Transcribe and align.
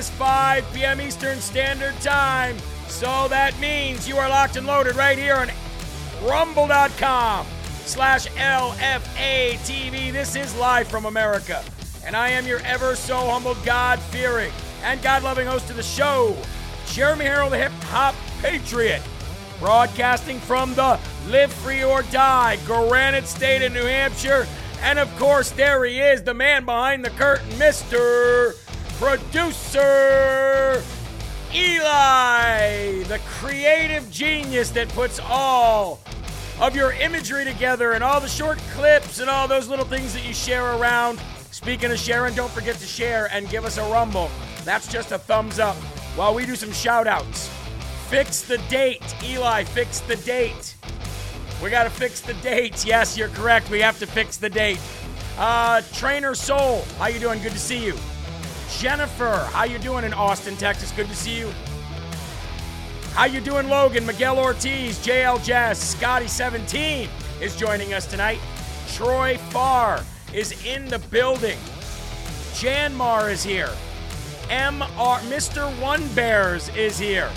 Is 0.00 0.08
5 0.08 0.64
p.m. 0.72 0.98
Eastern 0.98 1.38
Standard 1.40 1.94
Time. 2.00 2.56
So 2.88 3.28
that 3.28 3.58
means 3.60 4.08
you 4.08 4.16
are 4.16 4.30
locked 4.30 4.56
and 4.56 4.66
loaded 4.66 4.96
right 4.96 5.18
here 5.18 5.36
on 5.36 5.50
rumble.com 6.26 7.46
slash 7.84 8.26
LFA 8.28 9.58
TV. 9.58 10.10
This 10.10 10.36
is 10.36 10.56
live 10.56 10.88
from 10.88 11.04
America. 11.04 11.62
And 12.06 12.16
I 12.16 12.30
am 12.30 12.46
your 12.46 12.60
ever 12.60 12.96
so 12.96 13.18
humble, 13.28 13.54
God 13.56 13.98
fearing, 13.98 14.50
and 14.84 15.02
God 15.02 15.22
loving 15.22 15.46
host 15.46 15.68
of 15.68 15.76
the 15.76 15.82
show, 15.82 16.34
Jeremy 16.86 17.26
Herrell, 17.26 17.50
the 17.50 17.58
hip 17.58 17.72
hop 17.84 18.14
patriot, 18.40 19.02
broadcasting 19.58 20.40
from 20.40 20.74
the 20.74 20.98
Live 21.28 21.52
Free 21.52 21.84
or 21.84 22.04
Die 22.04 22.56
Granite 22.64 23.26
State 23.26 23.60
in 23.60 23.74
New 23.74 23.84
Hampshire. 23.84 24.46
And 24.80 24.98
of 24.98 25.14
course, 25.18 25.50
there 25.50 25.84
he 25.84 26.00
is, 26.00 26.22
the 26.22 26.32
man 26.32 26.64
behind 26.64 27.04
the 27.04 27.10
curtain, 27.10 27.50
Mr. 27.50 28.54
Producer 29.00 30.82
Eli, 31.54 33.02
the 33.04 33.18
creative 33.26 34.10
genius 34.10 34.68
that 34.72 34.90
puts 34.90 35.18
all 35.18 36.00
of 36.60 36.76
your 36.76 36.92
imagery 36.92 37.46
together 37.46 37.92
and 37.92 38.04
all 38.04 38.20
the 38.20 38.28
short 38.28 38.58
clips 38.74 39.18
and 39.18 39.30
all 39.30 39.48
those 39.48 39.68
little 39.68 39.86
things 39.86 40.12
that 40.12 40.22
you 40.22 40.34
share 40.34 40.76
around. 40.76 41.18
Speaking 41.50 41.90
of 41.90 41.98
sharing, 41.98 42.34
don't 42.34 42.50
forget 42.50 42.76
to 42.76 42.84
share 42.84 43.30
and 43.32 43.48
give 43.48 43.64
us 43.64 43.78
a 43.78 43.82
rumble. 43.90 44.30
That's 44.64 44.86
just 44.86 45.12
a 45.12 45.18
thumbs 45.18 45.58
up 45.58 45.76
while 46.14 46.34
we 46.34 46.44
do 46.44 46.54
some 46.54 46.70
shout 46.70 47.06
outs. 47.06 47.48
Fix 48.10 48.42
the 48.42 48.58
date. 48.68 49.14
Eli, 49.24 49.64
fix 49.64 50.00
the 50.00 50.16
date. 50.16 50.76
We 51.64 51.70
got 51.70 51.84
to 51.84 51.90
fix 51.90 52.20
the 52.20 52.34
date. 52.34 52.84
Yes, 52.84 53.16
you're 53.16 53.28
correct. 53.28 53.70
We 53.70 53.80
have 53.80 53.98
to 54.00 54.06
fix 54.06 54.36
the 54.36 54.50
date. 54.50 54.80
Uh, 55.38 55.80
Trainer 55.94 56.34
Soul, 56.34 56.82
how 56.98 57.06
you 57.06 57.18
doing? 57.18 57.40
Good 57.40 57.52
to 57.52 57.58
see 57.58 57.82
you. 57.82 57.94
Jennifer, 58.80 59.46
how 59.52 59.64
you 59.64 59.78
doing 59.78 60.06
in 60.06 60.14
Austin, 60.14 60.56
Texas? 60.56 60.90
Good 60.92 61.08
to 61.08 61.14
see 61.14 61.38
you. 61.38 61.52
How 63.12 63.26
you 63.26 63.42
doing, 63.42 63.68
Logan? 63.68 64.06
Miguel 64.06 64.38
Ortiz, 64.38 64.98
JL 65.06 65.44
Jazz, 65.44 65.94
Scotty17 65.94 67.06
is 67.42 67.54
joining 67.56 67.92
us 67.92 68.06
tonight. 68.06 68.40
Troy 68.94 69.36
Farr 69.50 70.02
is 70.32 70.64
in 70.64 70.86
the 70.86 70.98
building. 70.98 71.58
Janmar 72.54 73.30
is 73.30 73.42
here. 73.42 73.68
MR, 74.48 75.18
Mr. 75.28 75.68
One 75.78 76.08
Bears 76.14 76.70
is 76.70 76.98
here. 76.98 77.30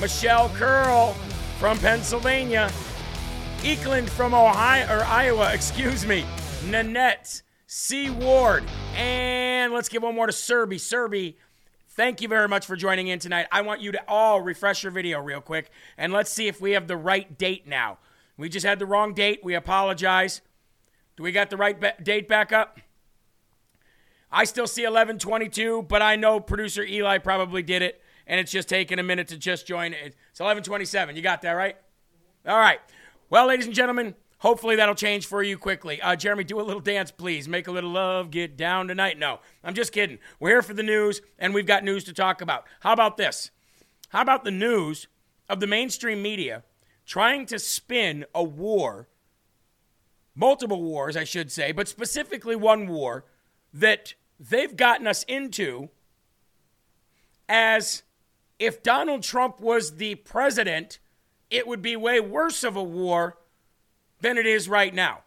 Michelle 0.00 0.48
Curl 0.56 1.12
from 1.60 1.78
Pennsylvania. 1.78 2.68
Eklund 3.62 4.10
from 4.10 4.34
Ohio 4.34 4.92
or 4.92 5.04
Iowa, 5.04 5.50
excuse 5.54 6.04
me. 6.04 6.26
Nanette 6.66 7.42
C. 7.72 8.10
Ward. 8.10 8.64
And 8.96 9.72
let's 9.72 9.88
give 9.88 10.02
one 10.02 10.16
more 10.16 10.26
to 10.26 10.32
Serby. 10.32 10.74
Serby, 10.74 11.36
thank 11.90 12.20
you 12.20 12.26
very 12.26 12.48
much 12.48 12.66
for 12.66 12.74
joining 12.74 13.06
in 13.06 13.20
tonight. 13.20 13.46
I 13.52 13.60
want 13.60 13.80
you 13.80 13.92
to 13.92 14.02
all 14.08 14.40
refresh 14.40 14.82
your 14.82 14.90
video 14.90 15.20
real 15.20 15.40
quick 15.40 15.70
and 15.96 16.12
let's 16.12 16.32
see 16.32 16.48
if 16.48 16.60
we 16.60 16.72
have 16.72 16.88
the 16.88 16.96
right 16.96 17.38
date 17.38 17.68
now. 17.68 17.98
We 18.36 18.48
just 18.48 18.66
had 18.66 18.80
the 18.80 18.86
wrong 18.86 19.14
date. 19.14 19.44
We 19.44 19.54
apologize. 19.54 20.40
Do 21.16 21.22
we 21.22 21.30
got 21.30 21.48
the 21.48 21.56
right 21.56 22.02
date 22.02 22.26
back 22.26 22.50
up? 22.50 22.80
I 24.32 24.42
still 24.46 24.66
see 24.66 24.82
1122, 24.82 25.82
but 25.82 26.02
I 26.02 26.16
know 26.16 26.40
producer 26.40 26.82
Eli 26.82 27.18
probably 27.18 27.62
did 27.62 27.82
it, 27.82 28.02
and 28.26 28.40
it's 28.40 28.50
just 28.50 28.68
taking 28.68 28.98
a 28.98 29.04
minute 29.04 29.28
to 29.28 29.38
just 29.38 29.64
join. 29.64 29.92
it. 29.92 30.16
It's 30.32 30.40
1127. 30.40 31.14
You 31.14 31.22
got 31.22 31.42
that 31.42 31.52
right? 31.52 31.76
All 32.48 32.58
right. 32.58 32.80
Well, 33.28 33.46
ladies 33.46 33.66
and 33.66 33.74
gentlemen, 33.76 34.16
hopefully 34.40 34.76
that'll 34.76 34.94
change 34.94 35.26
for 35.26 35.42
you 35.42 35.56
quickly. 35.56 36.02
Uh, 36.02 36.16
Jeremy, 36.16 36.44
do 36.44 36.60
a 36.60 36.62
little 36.62 36.80
dance, 36.80 37.10
please. 37.10 37.48
Make 37.48 37.68
a 37.68 37.72
little 37.72 37.90
love, 37.90 38.30
get 38.30 38.56
down 38.56 38.88
tonight. 38.88 39.18
No, 39.18 39.40
I'm 39.62 39.74
just 39.74 39.92
kidding. 39.92 40.18
We're 40.38 40.50
here 40.50 40.62
for 40.62 40.74
the 40.74 40.82
news, 40.82 41.22
and 41.38 41.54
we've 41.54 41.66
got 41.66 41.84
news 41.84 42.04
to 42.04 42.12
talk 42.12 42.40
about. 42.40 42.64
How 42.80 42.92
about 42.92 43.16
this? 43.16 43.50
How 44.08 44.22
about 44.22 44.44
the 44.44 44.50
news 44.50 45.06
of 45.48 45.60
the 45.60 45.66
mainstream 45.66 46.20
media 46.20 46.64
trying 47.06 47.46
to 47.46 47.58
spin 47.58 48.24
a 48.34 48.42
war, 48.42 49.08
multiple 50.34 50.82
wars, 50.82 51.16
I 51.16 51.24
should 51.24 51.50
say, 51.50 51.72
but 51.72 51.88
specifically 51.88 52.56
one 52.56 52.86
war 52.86 53.24
that 53.72 54.14
they've 54.38 54.76
gotten 54.76 55.06
us 55.06 55.22
into 55.24 55.90
as 57.48 58.04
if 58.60 58.82
Donald 58.82 59.22
Trump 59.22 59.60
was 59.60 59.96
the 59.96 60.14
president, 60.16 61.00
it 61.50 61.66
would 61.66 61.82
be 61.82 61.96
way 61.96 62.20
worse 62.20 62.62
of 62.62 62.76
a 62.76 62.82
war 62.82 63.38
than 64.20 64.38
it 64.38 64.46
is 64.46 64.68
right 64.68 64.94
now. 64.94 65.20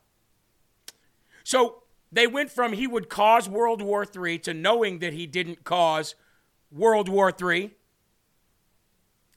So 1.43 1.83
they 2.11 2.27
went 2.27 2.51
from 2.51 2.73
he 2.73 2.87
would 2.87 3.09
cause 3.09 3.49
World 3.49 3.81
War 3.81 4.05
III 4.05 4.39
to 4.39 4.53
knowing 4.53 4.99
that 4.99 5.13
he 5.13 5.25
didn't 5.27 5.63
cause 5.63 6.15
World 6.71 7.09
War 7.09 7.31
III. 7.31 7.71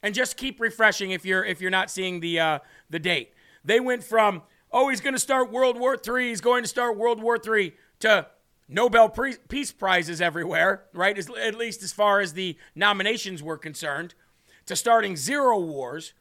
And 0.03 0.15
just 0.15 0.37
keep 0.37 0.61
refreshing 0.61 1.11
if 1.11 1.25
you're 1.25 1.45
if 1.45 1.61
you're 1.61 1.71
not 1.71 1.91
seeing 1.91 2.21
the 2.21 2.39
uh, 2.39 2.59
the 2.91 2.99
date. 2.99 3.33
They 3.65 3.81
went 3.81 4.05
from 4.05 4.43
oh 4.71 4.89
he's 4.89 5.01
going 5.01 5.15
to 5.15 5.21
start 5.21 5.51
World 5.51 5.81
War 5.81 5.97
III, 5.97 6.29
he's 6.29 6.41
going 6.41 6.63
to 6.63 6.69
start 6.69 6.97
World 6.97 7.21
War 7.21 7.39
III 7.45 7.75
to 8.01 8.27
Nobel 8.69 9.09
Peace 9.09 9.73
Prizes 9.73 10.21
everywhere, 10.21 10.85
right? 10.93 11.17
As, 11.17 11.31
at 11.31 11.55
least 11.55 11.83
as 11.83 11.93
far 11.93 12.21
as 12.21 12.33
the 12.33 12.57
nominations 12.75 13.43
were 13.43 13.57
concerned, 13.57 14.15
to 14.67 14.75
starting 14.75 15.17
zero 15.17 15.59
wars 15.59 16.13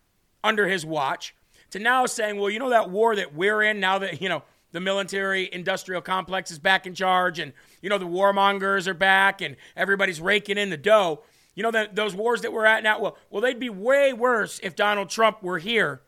under 0.44 0.68
his 0.68 0.86
watch, 0.86 1.36
to 1.76 1.80
now 1.80 2.06
saying, 2.06 2.38
well, 2.38 2.50
you 2.50 2.58
know 2.58 2.70
that 2.70 2.90
war 2.90 3.18
that 3.18 3.36
we're 3.36 3.62
in 3.62 3.82
now 3.82 4.00
that, 4.00 4.22
you 4.22 4.30
know, 4.30 4.44
the 4.72 4.80
military 4.80 5.50
industrial 5.52 6.02
complex 6.02 6.50
is 6.50 6.58
back 6.58 6.88
in 6.88 6.96
charge 6.96 7.38
and, 7.38 7.52
you 7.82 7.90
know, 7.90 7.98
the 7.98 8.06
warmongers 8.06 8.88
are 8.88 8.94
back 8.94 9.42
and 9.42 9.58
everybody's 9.76 10.22
raking 10.22 10.58
in 10.58 10.70
the 10.70 10.78
dough. 10.78 11.22
You 11.54 11.64
know, 11.64 11.72
that 11.72 11.94
those 11.94 12.16
wars 12.16 12.42
that 12.42 12.54
we're 12.54 12.66
at 12.66 12.82
now, 12.82 13.02
well, 13.02 13.18
well, 13.30 13.42
they'd 13.42 13.60
be 13.60 13.70
way 13.70 14.14
worse 14.14 14.58
if 14.64 14.74
Donald 14.74 15.10
Trump 15.10 15.44
were 15.44 15.60
here 15.60 16.02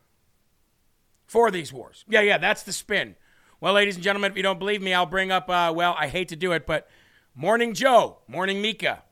for 1.25 1.51
these 1.51 1.73
wars. 1.73 2.05
Yeah, 2.07 2.21
yeah, 2.21 2.37
that's 2.37 2.63
the 2.63 2.71
spin. 2.71 3.15
Well, 3.59 3.73
ladies 3.73 3.95
and 3.95 4.03
gentlemen, 4.03 4.31
if 4.31 4.37
you 4.37 4.43
don't 4.43 4.59
believe 4.59 4.81
me, 4.81 4.93
I'll 4.93 5.05
bring 5.05 5.31
up, 5.31 5.49
uh, 5.49 5.73
well, 5.75 5.97
I 5.99 6.07
hate 6.07 6.29
to 6.29 6.37
do 6.37 6.53
it, 6.53 6.65
but 6.65 6.89
Morning 7.35 7.73
Joe, 7.73 8.19
Morning 8.25 8.61
Mika, 8.61 9.03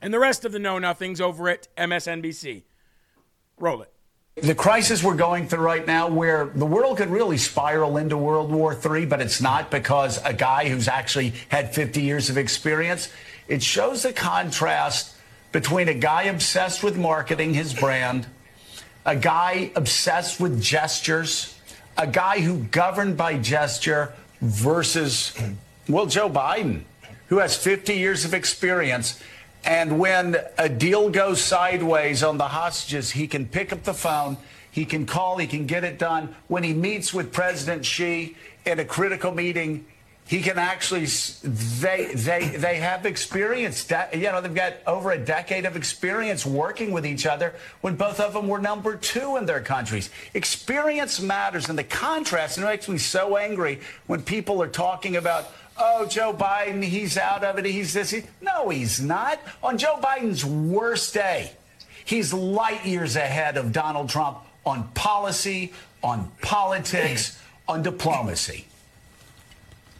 and 0.00 0.14
the 0.14 0.20
rest 0.20 0.44
of 0.44 0.52
the 0.52 0.60
know 0.60 0.78
nothings 0.78 1.20
over 1.20 1.48
at 1.48 1.74
MSNBC. 1.76 2.62
Roll 3.58 3.82
it. 3.82 3.92
The 4.36 4.54
crisis 4.54 5.02
we're 5.02 5.14
going 5.14 5.48
through 5.48 5.60
right 5.60 5.86
now, 5.86 6.08
where 6.08 6.50
the 6.54 6.66
world 6.66 6.98
could 6.98 7.08
really 7.08 7.38
spiral 7.38 7.96
into 7.96 8.18
World 8.18 8.52
War 8.52 8.74
III, 8.74 9.06
but 9.06 9.22
it's 9.22 9.40
not 9.40 9.70
because 9.70 10.22
a 10.26 10.34
guy 10.34 10.68
who's 10.68 10.88
actually 10.88 11.32
had 11.48 11.74
50 11.74 12.02
years 12.02 12.28
of 12.28 12.36
experience, 12.36 13.08
it 13.48 13.62
shows 13.62 14.02
the 14.02 14.12
contrast 14.12 15.14
between 15.52 15.88
a 15.88 15.94
guy 15.94 16.24
obsessed 16.24 16.82
with 16.82 16.98
marketing 16.98 17.54
his 17.54 17.72
brand, 17.72 18.26
a 19.06 19.16
guy 19.16 19.70
obsessed 19.74 20.38
with 20.38 20.60
gestures, 20.60 21.58
a 21.96 22.06
guy 22.06 22.40
who 22.40 22.58
governed 22.64 23.16
by 23.16 23.38
gesture 23.38 24.12
versus, 24.42 25.34
well, 25.88 26.04
Joe 26.04 26.28
Biden, 26.28 26.82
who 27.28 27.38
has 27.38 27.56
50 27.56 27.94
years 27.94 28.26
of 28.26 28.34
experience. 28.34 29.18
And 29.66 29.98
when 29.98 30.36
a 30.58 30.68
deal 30.68 31.10
goes 31.10 31.42
sideways 31.42 32.22
on 32.22 32.38
the 32.38 32.46
hostages, 32.46 33.10
he 33.10 33.26
can 33.26 33.46
pick 33.46 33.72
up 33.72 33.82
the 33.82 33.94
phone, 33.94 34.36
he 34.70 34.84
can 34.84 35.06
call, 35.06 35.38
he 35.38 35.48
can 35.48 35.66
get 35.66 35.82
it 35.82 35.98
done. 35.98 36.34
When 36.46 36.62
he 36.62 36.72
meets 36.72 37.12
with 37.12 37.32
President 37.32 37.84
Xi 37.84 38.36
in 38.64 38.78
a 38.78 38.84
critical 38.84 39.32
meeting, 39.32 39.84
he 40.28 40.42
can 40.42 40.58
actually 40.58 41.06
they 41.44 42.06
they 42.14 42.48
they 42.48 42.76
have 42.76 43.06
experience 43.06 43.88
you 44.12 44.22
know 44.22 44.40
they've 44.40 44.54
got 44.54 44.74
over 44.86 45.12
a 45.12 45.18
decade 45.18 45.64
of 45.64 45.76
experience 45.76 46.44
working 46.44 46.90
with 46.90 47.06
each 47.06 47.26
other 47.26 47.54
when 47.80 47.94
both 47.94 48.18
of 48.18 48.32
them 48.32 48.48
were 48.48 48.58
number 48.58 48.96
two 48.96 49.36
in 49.36 49.46
their 49.46 49.60
countries 49.60 50.10
experience 50.34 51.20
matters 51.20 51.68
and 51.68 51.78
the 51.78 51.84
contrast 51.84 52.58
and 52.58 52.66
it 52.66 52.68
makes 52.68 52.88
me 52.88 52.98
so 52.98 53.36
angry 53.36 53.78
when 54.08 54.20
people 54.20 54.60
are 54.60 54.68
talking 54.68 55.14
about 55.14 55.52
oh 55.78 56.06
joe 56.06 56.32
biden 56.32 56.82
he's 56.82 57.16
out 57.16 57.44
of 57.44 57.58
it 57.58 57.64
he's 57.64 57.92
this 57.92 58.10
he, 58.10 58.22
no 58.40 58.68
he's 58.68 59.00
not 59.00 59.38
on 59.62 59.78
joe 59.78 59.98
biden's 60.00 60.44
worst 60.44 61.14
day 61.14 61.50
he's 62.04 62.32
light 62.32 62.84
years 62.84 63.16
ahead 63.16 63.56
of 63.56 63.72
donald 63.72 64.08
trump 64.08 64.38
on 64.64 64.86
policy 64.88 65.72
on 66.02 66.30
politics 66.42 67.40
on 67.68 67.82
diplomacy 67.82 68.66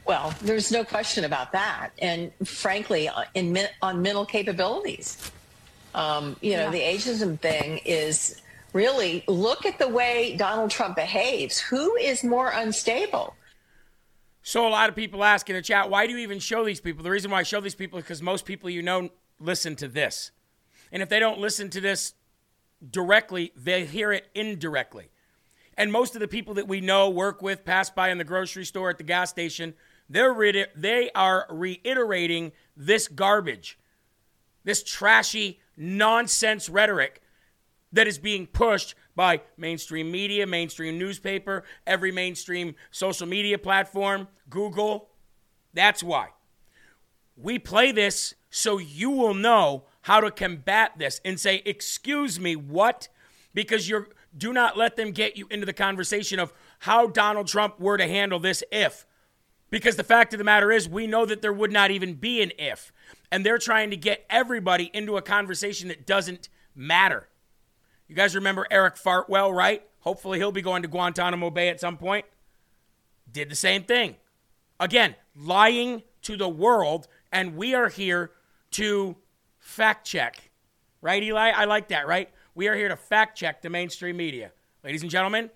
well, 0.07 0.33
there's 0.41 0.71
no 0.71 0.85
question 0.85 1.25
about 1.25 1.51
that. 1.53 1.91
And 1.99 2.33
frankly, 2.45 3.11
in 3.35 3.59
on 3.83 4.03
mental 4.03 4.25
capabilities, 4.25 5.33
um, 5.97 6.37
you 6.41 6.53
know, 6.53 6.71
yeah. 6.71 6.71
the 6.71 6.81
ageism 6.81 7.41
thing 7.41 7.79
is 7.85 8.41
really 8.73 9.25
look 9.27 9.67
at 9.67 9.79
the 9.79 9.89
way 9.89 10.37
Donald 10.37 10.71
Trump 10.71 10.95
behaves. 10.97 11.59
Who 11.59 11.97
is 11.97 12.23
more 12.23 12.51
unstable? 12.55 13.35
So 14.47 14.69
a 14.69 14.71
lot 14.71 14.89
of 14.89 14.95
people 14.95 15.25
ask 15.25 15.51
in 15.51 15.57
the 15.57 15.61
chat, 15.61 15.91
why 15.91 16.07
do 16.07 16.13
you 16.13 16.19
even 16.19 16.39
show 16.39 16.65
these 16.65 16.81
people? 16.81 17.03
The 17.03 17.11
reason 17.11 17.33
why 17.33 17.41
I 17.41 17.43
show 17.43 17.61
these 17.61 17.75
people 17.75 17.99
is 17.99 18.05
because 18.05 18.23
most 18.23 18.45
people 18.45 18.71
you 18.71 18.81
know 18.81 19.09
listen 19.41 19.75
to 19.75 19.89
this. 19.89 20.31
And 20.93 21.03
if 21.03 21.09
they 21.09 21.19
don't 21.19 21.41
listen 21.41 21.69
to 21.71 21.81
this 21.81 22.15
directly, 22.89 23.51
they 23.57 23.85
hear 23.85 24.13
it 24.13 24.29
indirectly. 24.37 25.11
And 25.77 25.91
most 25.91 26.15
of 26.15 26.21
the 26.21 26.29
people 26.29 26.55
that 26.55 26.69
we 26.69 26.81
know, 26.81 27.11
work 27.11 27.43
with, 27.43 27.65
pass 27.65 27.91
by 27.91 28.11
in 28.11 28.19
the 28.19 28.25
grocery 28.25 28.65
store, 28.65 28.89
at 28.89 28.99
the 28.99 29.05
gas 29.05 29.31
station, 29.31 29.75
they're 30.09 30.33
re- 30.33 30.67
they 30.77 31.11
are 31.17 31.49
reiterating 31.51 32.53
this 32.77 33.09
garbage, 33.09 33.81
this 34.63 34.85
trashy 34.85 35.59
nonsense 35.77 36.69
rhetoric 36.69 37.21
that 37.93 38.07
is 38.07 38.19
being 38.19 38.47
pushed 38.47 38.95
by 39.17 39.41
mainstream 39.57 40.11
media, 40.11 40.47
mainstream 40.47 40.99
newspaper, 40.99 41.65
every 41.87 42.13
mainstream 42.13 42.77
social 42.93 43.27
media 43.27 43.59
platform, 43.59 44.29
Google. 44.49 45.09
That's 45.75 46.03
why. 46.03 46.29
We 47.37 47.59
play 47.59 47.91
this 47.91 48.35
so 48.51 48.79
you 48.79 49.11
will 49.11 49.35
know 49.35 49.85
how 50.03 50.21
to 50.21 50.31
combat 50.31 50.93
this 50.97 51.21
and 51.25 51.41
say, 51.41 51.63
"Excuse 51.65 52.39
me, 52.39 52.55
what?" 52.55 53.09
Because 53.53 53.89
you're 53.89 54.09
do 54.37 54.53
not 54.53 54.77
let 54.77 54.97
them 54.97 55.13
get 55.13 55.37
you 55.37 55.47
into 55.51 55.67
the 55.67 55.73
conversation 55.73 56.39
of 56.39 56.53
how 56.81 57.07
Donald 57.07 57.49
Trump 57.49 57.81
were 57.81 57.97
to 57.97 58.07
handle 58.07 58.39
this 58.39 58.63
if 58.71 59.07
because 59.71 59.97
the 59.97 60.05
fact 60.05 60.33
of 60.33 60.39
the 60.39 60.45
matter 60.45 60.71
is, 60.71 60.89
we 60.89 61.07
know 61.07 61.27
that 61.27 61.43
there 61.43 61.53
would 61.53 61.73
not 61.73 61.91
even 61.91 62.15
be 62.15 62.43
an 62.43 62.53
if. 62.59 62.93
And 63.31 63.45
they're 63.45 63.59
trying 63.59 63.91
to 63.91 63.97
get 63.97 64.25
everybody 64.31 64.91
into 64.95 65.17
a 65.17 65.23
conversation 65.23 65.89
that 65.89 66.07
doesn't 66.07 66.49
matter. 66.75 67.29
You 68.09 68.15
guys 68.15 68.35
remember 68.35 68.67
Eric 68.71 68.97
Fartwell, 68.97 69.55
right? 69.55 69.83
Hopefully 70.01 70.39
he'll 70.39 70.53
be 70.53 70.63
going 70.63 70.83
to 70.83 70.89
Guantanamo 70.89 71.51
Bay 71.51 71.69
at 71.69 71.81
some 71.81 71.97
point. 71.97 72.25
Did 73.31 73.51
the 73.51 73.57
same 73.57 73.83
thing. 73.83 74.17
Again, 74.79 75.17
lying 75.35 76.03
to 76.23 76.37
the 76.37 76.49
world, 76.49 77.09
and 77.33 77.57
we 77.57 77.75
are 77.75 77.89
here 77.89 78.31
to 78.73 79.17
fact 79.59 80.07
check. 80.07 80.51
Right, 81.01 81.23
Eli? 81.23 81.51
I 81.51 81.65
like 81.65 81.89
that, 81.89 82.07
right? 82.07 82.31
We 82.55 82.69
are 82.69 82.77
here 82.77 82.89
to 82.89 82.97
fact 82.97 83.37
check 83.37 83.63
the 83.63 83.71
mainstream 83.71 84.17
media. 84.17 84.53
Ladies 84.85 85.03
and 85.03 85.11
gentlemen, 85.11 85.51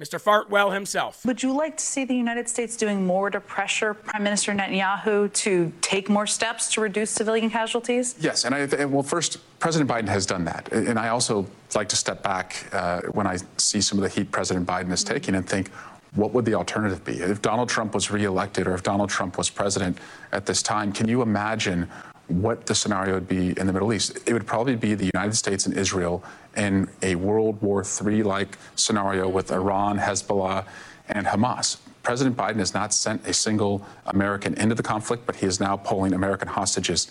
Mr. 0.00 0.18
Fartwell 0.18 0.72
himself. 0.72 1.26
Would 1.26 1.42
you 1.42 1.52
like 1.52 1.76
to 1.76 1.84
see 1.84 2.06
the 2.06 2.14
United 2.14 2.48
States 2.48 2.74
doing 2.74 3.06
more 3.06 3.28
to 3.28 3.38
pressure 3.38 3.92
Prime 3.92 4.22
Minister 4.22 4.52
Netanyahu 4.52 5.30
to 5.34 5.70
take 5.82 6.08
more 6.08 6.26
steps 6.26 6.72
to 6.72 6.80
reduce 6.80 7.10
civilian 7.10 7.50
casualties? 7.50 8.14
Yes, 8.18 8.46
and 8.46 8.54
I, 8.54 8.86
well, 8.86 9.02
first, 9.02 9.38
President 9.58 9.90
Biden 9.90 10.08
has 10.08 10.24
done 10.24 10.46
that, 10.46 10.72
and 10.72 10.98
I 10.98 11.08
also 11.08 11.46
like 11.74 11.90
to 11.90 11.96
step 11.96 12.22
back 12.22 12.66
uh, 12.72 13.02
when 13.12 13.26
I 13.26 13.36
see 13.58 13.82
some 13.82 13.98
of 13.98 14.02
the 14.02 14.08
heat 14.08 14.32
President 14.32 14.66
Biden 14.66 14.90
is 14.90 15.04
taking 15.04 15.34
and 15.34 15.46
think. 15.46 15.70
What 16.14 16.32
would 16.32 16.44
the 16.44 16.54
alternative 16.54 17.04
be? 17.04 17.20
If 17.20 17.40
Donald 17.40 17.68
Trump 17.68 17.94
was 17.94 18.10
reelected 18.10 18.66
or 18.66 18.74
if 18.74 18.82
Donald 18.82 19.10
Trump 19.10 19.38
was 19.38 19.48
president 19.48 19.96
at 20.32 20.44
this 20.44 20.60
time, 20.60 20.92
can 20.92 21.06
you 21.06 21.22
imagine 21.22 21.88
what 22.30 22.66
the 22.66 22.74
scenario 22.74 23.14
would 23.14 23.28
be 23.28 23.58
in 23.58 23.66
the 23.66 23.72
Middle 23.72 23.92
East. 23.92 24.18
It 24.26 24.32
would 24.32 24.46
probably 24.46 24.76
be 24.76 24.94
the 24.94 25.10
United 25.12 25.34
States 25.34 25.66
and 25.66 25.76
Israel 25.76 26.22
in 26.56 26.88
a 27.02 27.14
World 27.16 27.60
War 27.60 27.84
III 27.84 28.22
like 28.22 28.56
scenario 28.76 29.28
with 29.28 29.50
Iran, 29.50 29.98
Hezbollah, 29.98 30.64
and 31.08 31.26
Hamas. 31.26 31.78
President 32.02 32.36
Biden 32.36 32.56
has 32.56 32.72
not 32.72 32.94
sent 32.94 33.26
a 33.26 33.32
single 33.32 33.84
American 34.06 34.54
into 34.54 34.74
the 34.74 34.82
conflict, 34.82 35.26
but 35.26 35.36
he 35.36 35.46
is 35.46 35.60
now 35.60 35.76
pulling 35.76 36.14
American 36.14 36.48
hostages 36.48 37.10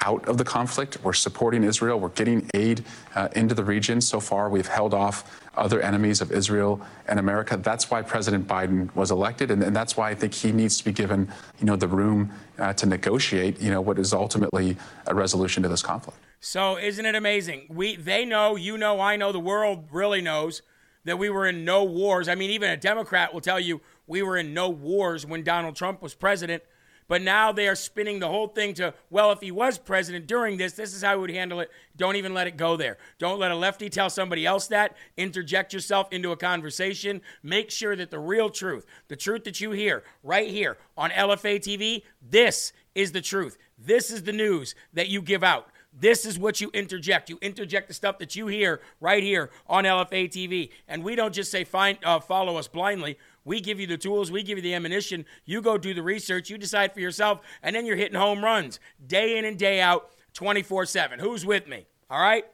out 0.00 0.26
of 0.28 0.38
the 0.38 0.44
conflict. 0.44 0.98
We're 1.02 1.12
supporting 1.12 1.64
Israel. 1.64 1.98
We're 1.98 2.08
getting 2.10 2.48
aid 2.54 2.84
uh, 3.14 3.28
into 3.34 3.54
the 3.54 3.64
region. 3.64 4.00
So 4.00 4.20
far, 4.20 4.48
we've 4.48 4.68
held 4.68 4.94
off 4.94 5.40
other 5.56 5.80
enemies 5.80 6.20
of 6.20 6.30
Israel 6.30 6.80
and 7.06 7.18
America. 7.18 7.56
That's 7.56 7.90
why 7.90 8.02
President 8.02 8.46
Biden 8.46 8.94
was 8.94 9.10
elected, 9.10 9.50
and, 9.50 9.62
and 9.62 9.74
that's 9.74 9.96
why 9.96 10.10
I 10.10 10.14
think 10.14 10.34
he 10.34 10.52
needs 10.52 10.78
to 10.78 10.84
be 10.84 10.92
given, 10.92 11.28
you 11.58 11.66
know, 11.66 11.76
the 11.76 11.88
room 11.88 12.30
uh, 12.58 12.72
to 12.74 12.86
negotiate, 12.86 13.60
you 13.60 13.70
know, 13.70 13.80
what 13.80 13.98
is 13.98 14.12
ultimately 14.12 14.76
a 15.06 15.14
resolution 15.14 15.62
to 15.64 15.68
this 15.68 15.82
conflict. 15.82 16.18
So, 16.40 16.78
isn't 16.78 17.04
it 17.04 17.16
amazing? 17.16 17.66
We 17.68 17.96
they 17.96 18.24
know, 18.24 18.54
you 18.54 18.78
know, 18.78 19.00
I 19.00 19.16
know, 19.16 19.32
the 19.32 19.40
world 19.40 19.88
really 19.90 20.20
knows 20.20 20.62
that 21.04 21.18
we 21.18 21.30
were 21.30 21.46
in 21.46 21.64
no 21.64 21.82
wars. 21.82 22.28
I 22.28 22.34
mean, 22.36 22.50
even 22.50 22.70
a 22.70 22.76
Democrat 22.76 23.34
will 23.34 23.40
tell 23.40 23.58
you 23.58 23.80
we 24.06 24.22
were 24.22 24.36
in 24.36 24.54
no 24.54 24.68
wars 24.68 25.26
when 25.26 25.42
Donald 25.42 25.74
Trump 25.74 26.00
was 26.00 26.14
president. 26.14 26.62
But 27.08 27.22
now 27.22 27.52
they 27.52 27.66
are 27.66 27.74
spinning 27.74 28.18
the 28.18 28.28
whole 28.28 28.48
thing 28.48 28.74
to, 28.74 28.92
well, 29.08 29.32
if 29.32 29.40
he 29.40 29.50
was 29.50 29.78
president 29.78 30.26
during 30.26 30.58
this, 30.58 30.74
this 30.74 30.94
is 30.94 31.02
how 31.02 31.14
he 31.14 31.20
would 31.20 31.30
handle 31.30 31.60
it. 31.60 31.70
Don't 31.96 32.16
even 32.16 32.34
let 32.34 32.46
it 32.46 32.58
go 32.58 32.76
there. 32.76 32.98
Don't 33.18 33.38
let 33.38 33.50
a 33.50 33.56
lefty 33.56 33.88
tell 33.88 34.10
somebody 34.10 34.44
else 34.44 34.66
that. 34.68 34.94
Interject 35.16 35.72
yourself 35.72 36.12
into 36.12 36.32
a 36.32 36.36
conversation. 36.36 37.22
Make 37.42 37.70
sure 37.70 37.96
that 37.96 38.10
the 38.10 38.18
real 38.18 38.50
truth, 38.50 38.84
the 39.08 39.16
truth 39.16 39.44
that 39.44 39.58
you 39.58 39.70
hear 39.70 40.04
right 40.22 40.50
here 40.50 40.76
on 40.98 41.08
LFA 41.10 41.58
TV, 41.60 42.02
this 42.20 42.74
is 42.94 43.12
the 43.12 43.22
truth. 43.22 43.56
This 43.78 44.10
is 44.10 44.24
the 44.24 44.32
news 44.32 44.74
that 44.92 45.08
you 45.08 45.22
give 45.22 45.42
out. 45.42 45.68
This 45.98 46.26
is 46.26 46.38
what 46.38 46.60
you 46.60 46.70
interject. 46.74 47.30
You 47.30 47.38
interject 47.40 47.88
the 47.88 47.94
stuff 47.94 48.18
that 48.18 48.36
you 48.36 48.46
hear 48.46 48.80
right 49.00 49.22
here 49.22 49.50
on 49.66 49.84
LFA 49.84 50.28
TV. 50.28 50.70
And 50.86 51.02
we 51.02 51.16
don't 51.16 51.34
just 51.34 51.50
say 51.50 51.64
find, 51.64 51.98
uh, 52.04 52.20
follow 52.20 52.56
us 52.56 52.68
blindly. 52.68 53.18
We 53.48 53.62
give 53.62 53.80
you 53.80 53.86
the 53.86 53.96
tools, 53.96 54.30
we 54.30 54.42
give 54.42 54.58
you 54.58 54.62
the 54.62 54.74
ammunition. 54.74 55.24
You 55.46 55.62
go 55.62 55.78
do 55.78 55.94
the 55.94 56.02
research, 56.02 56.50
you 56.50 56.58
decide 56.58 56.92
for 56.92 57.00
yourself, 57.00 57.40
and 57.62 57.74
then 57.74 57.86
you're 57.86 57.96
hitting 57.96 58.18
home 58.18 58.44
runs 58.44 58.78
day 59.06 59.38
in 59.38 59.46
and 59.46 59.58
day 59.58 59.80
out, 59.80 60.10
24 60.34 60.84
7. 60.84 61.18
Who's 61.18 61.46
with 61.46 61.66
me? 61.66 61.86
All 62.10 62.20
right? 62.20 62.44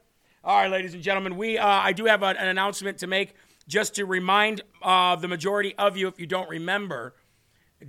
All 0.44 0.56
right, 0.56 0.70
ladies 0.70 0.94
and 0.94 1.02
gentlemen, 1.02 1.36
we 1.36 1.58
uh, 1.58 1.66
I 1.66 1.92
do 1.92 2.04
have 2.04 2.22
a, 2.22 2.26
an 2.26 2.46
announcement 2.46 2.98
to 2.98 3.08
make 3.08 3.34
just 3.66 3.96
to 3.96 4.04
remind 4.06 4.60
uh, 4.82 5.16
the 5.16 5.26
majority 5.26 5.74
of 5.78 5.96
you, 5.96 6.06
if 6.06 6.20
you 6.20 6.28
don't 6.28 6.48
remember, 6.48 7.16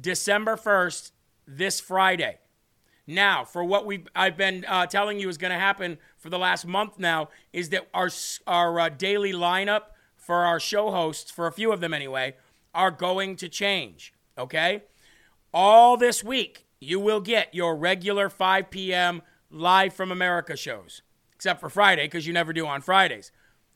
December 0.02 0.56
1st, 0.56 1.12
this 1.46 1.80
Friday. 1.80 2.40
Now, 3.06 3.46
for 3.46 3.64
what 3.64 3.86
we 3.86 4.06
I've 4.16 4.36
been 4.36 4.66
uh, 4.68 4.88
telling 4.88 5.20
you 5.20 5.30
is 5.30 5.38
going 5.38 5.54
to 5.54 5.60
happen 5.60 6.00
for 6.18 6.32
the 6.32 6.40
last 6.40 6.66
month 6.66 6.98
now 6.98 7.30
is 7.54 7.70
that 7.70 7.88
our 7.94 8.10
our 8.48 8.80
uh, 8.80 8.90
daily 8.90 9.32
lineup 9.32 9.92
for 10.18 10.38
our 10.38 10.60
show 10.60 10.90
hosts, 10.90 11.30
for 11.30 11.46
a 11.46 11.52
few 11.52 11.72
of 11.72 11.82
them 11.82 11.94
anyway, 11.94 12.34
are 12.76 12.92
going 12.92 13.38
to 13.38 13.50
change, 13.50 14.14
okay? 14.38 14.84
All 15.54 15.98
this 15.98 16.24
week, 16.24 16.68
you 16.80 17.00
will 17.00 17.22
get 17.22 17.56
your 17.56 17.76
regular 17.76 18.30
5 18.30 18.70
p.m. 18.70 19.22
live 19.50 19.94
from 19.94 20.12
America 20.12 20.58
shows, 20.58 21.02
except 21.34 21.62
for 21.62 21.70
Friday, 21.70 22.04
because 22.04 22.28
you 22.28 22.34
never 22.34 22.54
do 22.54 22.68
on 22.68 22.82
Fridays. 22.82 23.32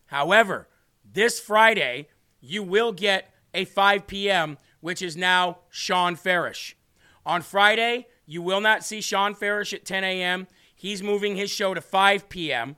However, 0.08 0.68
this 1.12 1.40
Friday, 1.40 2.10
you 2.42 2.62
will 2.62 2.92
get 2.92 3.34
a 3.54 3.66
5 3.66 4.06
p.m., 4.06 4.58
which 4.82 5.02
is 5.02 5.16
now 5.18 5.60
Shawn 5.70 6.16
Farash. 6.16 6.74
On 7.26 7.42
Friday, 7.42 8.08
you 8.26 8.42
will 8.42 8.62
not 8.62 8.84
see 8.84 9.02
Shawn 9.02 9.34
Farash 9.34 9.74
at 9.74 9.86
10 9.86 10.04
a.m. 10.04 10.48
He's 10.76 11.02
moving 11.02 11.36
his 11.36 11.50
show 11.50 11.74
to 11.74 11.82
5 11.82 12.30
p.m. 12.30 12.76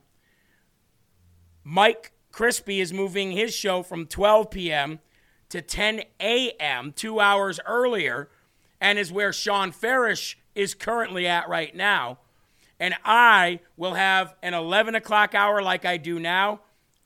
Mike 1.64 2.12
Crispi 2.32 2.80
is 2.80 2.92
moving 2.92 3.32
his 3.32 3.52
show 3.54 3.82
from 3.82 4.06
12 4.06 4.50
p.m 4.50 5.00
to 5.52 5.62
10 5.62 6.02
a.m., 6.20 6.92
two 6.94 7.20
hours 7.20 7.60
earlier, 7.66 8.28
and 8.80 8.98
is 8.98 9.12
where 9.12 9.32
Shawn 9.32 9.72
Farash 9.72 10.34
is 10.54 10.74
currently 10.74 11.26
at 11.26 11.48
right 11.48 11.74
now. 11.74 12.18
And 12.78 12.94
I 13.04 13.60
will 13.76 13.94
have 13.94 14.34
an 14.42 14.54
11 14.54 14.94
o'clock 14.96 15.34
hour 15.34 15.62
like 15.62 15.84
I 15.84 15.96
do 15.96 16.18
now 16.18 16.60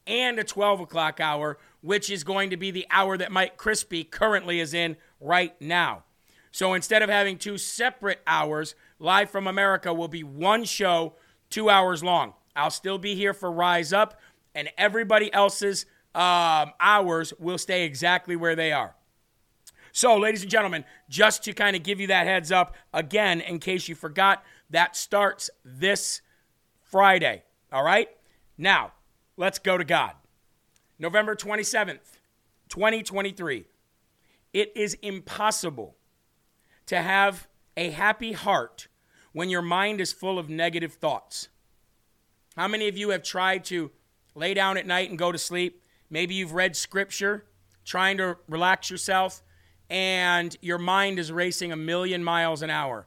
and 0.06 0.38
a 0.38 0.44
12 0.44 0.80
o'clock 0.80 1.20
hour 1.20 1.58
which 1.86 2.10
is 2.10 2.24
going 2.24 2.50
to 2.50 2.56
be 2.56 2.72
the 2.72 2.86
hour 2.90 3.16
that 3.16 3.30
Mike 3.30 3.56
Crispi 3.56 4.10
currently 4.10 4.58
is 4.58 4.74
in 4.74 4.96
right 5.20 5.54
now. 5.60 6.02
So 6.50 6.74
instead 6.74 7.00
of 7.00 7.08
having 7.08 7.38
two 7.38 7.58
separate 7.58 8.20
hours, 8.26 8.74
Live 8.98 9.30
from 9.30 9.46
America 9.46 9.94
will 9.94 10.08
be 10.08 10.24
one 10.24 10.64
show, 10.64 11.14
two 11.48 11.70
hours 11.70 12.02
long. 12.02 12.32
I'll 12.56 12.70
still 12.70 12.98
be 12.98 13.14
here 13.14 13.32
for 13.32 13.52
Rise 13.52 13.92
Up, 13.92 14.18
and 14.52 14.68
everybody 14.76 15.32
else's 15.32 15.86
um, 16.16 16.72
hours 16.80 17.34
will 17.38 17.58
stay 17.58 17.84
exactly 17.84 18.36
where 18.36 18.56
they 18.56 18.72
are. 18.72 18.94
So, 19.92 20.16
ladies 20.16 20.42
and 20.42 20.50
gentlemen, 20.50 20.84
just 21.10 21.44
to 21.44 21.52
kind 21.52 21.76
of 21.76 21.82
give 21.82 22.00
you 22.00 22.06
that 22.06 22.26
heads 22.26 22.50
up, 22.50 22.74
again, 22.92 23.40
in 23.40 23.58
case 23.58 23.86
you 23.86 23.94
forgot, 23.94 24.42
that 24.70 24.96
starts 24.96 25.50
this 25.62 26.22
Friday. 26.82 27.44
All 27.70 27.84
right? 27.84 28.08
Now, 28.56 28.92
let's 29.36 29.58
go 29.58 29.76
to 29.76 29.84
God. 29.84 30.12
November 30.98 31.34
27th, 31.34 32.18
2023. 32.70 33.66
It 34.54 34.72
is 34.74 34.94
impossible 35.02 35.96
to 36.86 37.02
have 37.02 37.46
a 37.76 37.90
happy 37.90 38.32
heart 38.32 38.88
when 39.32 39.50
your 39.50 39.62
mind 39.62 40.00
is 40.00 40.14
full 40.14 40.38
of 40.38 40.48
negative 40.48 40.94
thoughts. 40.94 41.48
How 42.56 42.68
many 42.68 42.88
of 42.88 42.96
you 42.96 43.10
have 43.10 43.22
tried 43.22 43.66
to 43.66 43.90
lay 44.34 44.54
down 44.54 44.78
at 44.78 44.86
night 44.86 45.10
and 45.10 45.18
go 45.18 45.30
to 45.30 45.36
sleep? 45.36 45.82
Maybe 46.10 46.34
you've 46.34 46.52
read 46.52 46.76
scripture, 46.76 47.44
trying 47.84 48.16
to 48.18 48.36
relax 48.48 48.90
yourself, 48.90 49.42
and 49.88 50.56
your 50.60 50.78
mind 50.78 51.18
is 51.18 51.30
racing 51.30 51.72
a 51.72 51.76
million 51.76 52.22
miles 52.22 52.62
an 52.62 52.70
hour. 52.70 53.06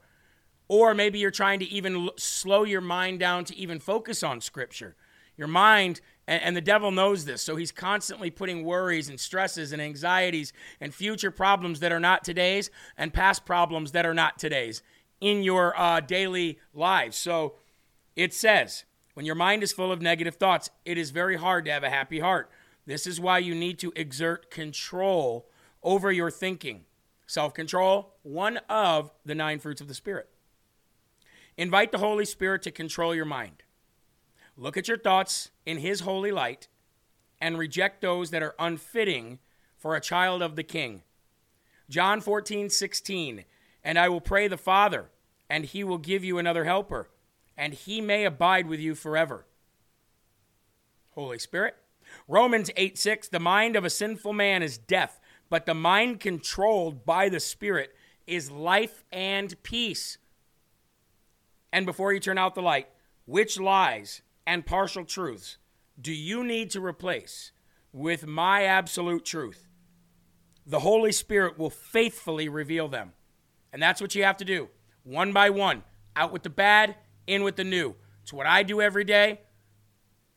Or 0.67 0.93
maybe 0.93 1.19
you're 1.19 1.31
trying 1.31 1.59
to 1.59 1.65
even 1.65 2.09
slow 2.17 2.63
your 2.63 2.81
mind 2.81 3.19
down 3.19 3.45
to 3.45 3.55
even 3.55 3.79
focus 3.79 4.23
on 4.23 4.39
scripture. 4.39 4.95
Your 5.35 5.47
mind, 5.47 6.01
and, 6.27 6.55
the 6.55 6.61
devil 6.61 6.91
knows 6.91 7.25
this, 7.25 7.41
so 7.41 7.55
he's 7.55 7.71
constantly 7.71 8.29
putting 8.29 8.63
worries 8.63 9.09
and 9.09 9.19
stresses 9.19 9.71
and 9.71 9.81
anxieties 9.81 10.53
and 10.79 10.93
future 10.93 11.31
problems 11.31 11.79
that 11.79 11.91
are 11.91 11.99
not 11.99 12.23
today's 12.23 12.69
and 12.97 13.13
past 13.13 13.45
problems 13.45 13.93
that 13.93 14.05
are 14.05 14.13
not 14.13 14.37
today's 14.37 14.83
in 15.21 15.43
your 15.43 15.77
uh, 15.79 16.01
daily 16.01 16.59
lives. 16.73 17.17
So 17.17 17.55
it 18.15 18.33
says, 18.33 18.85
when 19.13 19.25
your 19.25 19.35
mind 19.35 19.63
is 19.63 19.71
full 19.71 19.91
of 19.91 20.01
negative 20.01 20.35
thoughts, 20.35 20.69
it 20.85 20.97
is 20.97 21.09
very 21.09 21.37
hard 21.37 21.65
to 21.65 21.71
have 21.71 21.83
a 21.83 21.89
happy 21.89 22.19
heart. 22.19 22.49
This 22.89 23.05
is 23.05 23.19
why 23.19 23.37
you 23.37 23.53
need 23.53 23.77
to 23.79 23.93
exert 23.95 24.49
control 24.49 25.47
over 25.83 26.11
your 26.11 26.31
thinking. 26.31 26.85
Self 27.27 27.53
control, 27.53 28.15
one 28.23 28.57
of 28.67 29.11
the 29.23 29.35
nine 29.35 29.59
fruits 29.59 29.79
of 29.79 29.87
the 29.87 29.93
Spirit. 29.93 30.27
Invite 31.55 31.91
the 31.91 31.99
Holy 31.99 32.25
Spirit 32.25 32.63
to 32.63 32.71
control 32.71 33.13
your 33.13 33.25
mind. 33.25 33.61
Look 34.57 34.75
at 34.75 34.87
your 34.87 34.97
thoughts 34.97 35.51
in 35.67 35.77
His 35.77 35.99
holy 35.99 36.31
light 36.31 36.67
and 37.39 37.59
reject 37.59 38.01
those 38.01 38.31
that 38.31 38.41
are 38.41 38.55
unfitting 38.57 39.37
for 39.77 39.95
a 39.95 40.01
child 40.01 40.41
of 40.41 40.55
the 40.55 40.63
King. 40.63 41.03
John 41.91 42.21
14, 42.21 42.71
16. 42.71 43.45
And 43.83 43.99
I 43.99 44.09
will 44.09 44.19
pray 44.19 44.47
the 44.47 44.57
Father, 44.57 45.11
and 45.47 45.63
he 45.63 45.83
will 45.83 45.99
give 45.99 46.23
you 46.23 46.39
another 46.39 46.63
helper, 46.63 47.11
and 47.55 47.75
he 47.75 48.01
may 48.01 48.25
abide 48.25 48.65
with 48.65 48.79
you 48.79 48.95
forever. 48.95 49.45
Holy 51.11 51.37
Spirit. 51.37 51.75
Romans 52.27 52.71
8, 52.75 52.97
6. 52.97 53.27
The 53.29 53.39
mind 53.39 53.75
of 53.75 53.85
a 53.85 53.89
sinful 53.89 54.33
man 54.33 54.63
is 54.63 54.77
death, 54.77 55.19
but 55.49 55.65
the 55.65 55.73
mind 55.73 56.19
controlled 56.19 57.05
by 57.05 57.29
the 57.29 57.39
Spirit 57.39 57.95
is 58.27 58.51
life 58.51 59.03
and 59.11 59.61
peace. 59.63 60.17
And 61.71 61.85
before 61.85 62.13
you 62.13 62.19
turn 62.19 62.37
out 62.37 62.55
the 62.55 62.61
light, 62.61 62.87
which 63.25 63.59
lies 63.59 64.21
and 64.45 64.65
partial 64.65 65.05
truths 65.05 65.57
do 66.01 66.13
you 66.13 66.43
need 66.43 66.69
to 66.71 66.83
replace 66.83 67.51
with 67.91 68.25
my 68.25 68.63
absolute 68.63 69.25
truth? 69.25 69.67
The 70.65 70.79
Holy 70.79 71.11
Spirit 71.11 71.57
will 71.57 71.69
faithfully 71.69 72.47
reveal 72.47 72.87
them. 72.87 73.13
And 73.73 73.81
that's 73.81 73.99
what 73.99 74.15
you 74.15 74.23
have 74.23 74.37
to 74.37 74.45
do, 74.45 74.69
one 75.03 75.33
by 75.33 75.49
one. 75.49 75.83
Out 76.15 76.31
with 76.31 76.43
the 76.43 76.49
bad, 76.49 76.95
in 77.27 77.43
with 77.43 77.55
the 77.55 77.63
new. 77.63 77.95
It's 78.23 78.31
what 78.31 78.47
I 78.47 78.63
do 78.63 78.81
every 78.81 79.03
day. 79.03 79.41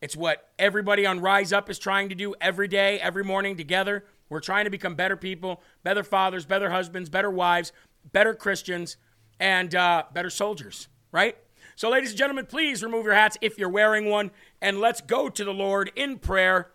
It's 0.02 0.16
what 0.16 0.48
everybody 0.58 1.06
on 1.06 1.20
Rise 1.20 1.52
Up 1.52 1.70
is 1.70 1.78
trying 1.78 2.08
to 2.08 2.16
do 2.16 2.34
every 2.40 2.66
day, 2.66 2.98
every 2.98 3.22
morning 3.22 3.56
together. 3.56 4.04
We're 4.28 4.40
trying 4.40 4.64
to 4.64 4.70
become 4.70 4.96
better 4.96 5.16
people, 5.16 5.62
better 5.84 6.02
fathers, 6.02 6.44
better 6.44 6.70
husbands, 6.70 7.08
better 7.08 7.30
wives, 7.30 7.72
better 8.10 8.34
Christians, 8.34 8.96
and 9.38 9.72
uh, 9.76 10.02
better 10.12 10.28
soldiers, 10.28 10.88
right? 11.12 11.38
So, 11.76 11.88
ladies 11.88 12.10
and 12.10 12.18
gentlemen, 12.18 12.46
please 12.46 12.82
remove 12.82 13.04
your 13.04 13.14
hats 13.14 13.38
if 13.40 13.58
you're 13.58 13.68
wearing 13.68 14.06
one, 14.06 14.32
and 14.60 14.80
let's 14.80 15.00
go 15.00 15.28
to 15.28 15.44
the 15.44 15.54
Lord 15.54 15.92
in 15.94 16.18
prayer. 16.18 16.72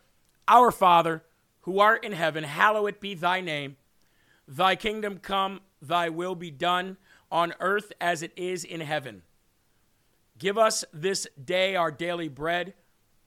Our 0.48 0.72
Father, 0.72 1.26
who 1.62 1.80
art 1.80 2.06
in 2.06 2.14
heaven, 2.14 2.46
hallowed 2.46 3.02
be 3.02 3.14
thy 3.14 3.42
name. 3.42 3.76
Thy 4.48 4.78
kingdom 4.78 5.18
come, 5.18 5.60
thy 5.82 6.08
will 6.08 6.36
be 6.36 6.50
done 6.50 6.96
on 7.30 7.54
earth 7.60 7.92
as 8.00 8.24
it 8.24 8.32
is 8.38 8.64
in 8.64 8.80
heaven. 8.80 9.24
Give 10.38 10.58
us 10.58 10.86
this 10.94 11.28
day 11.44 11.76
our 11.76 11.92
daily 11.92 12.30
bread, 12.30 12.74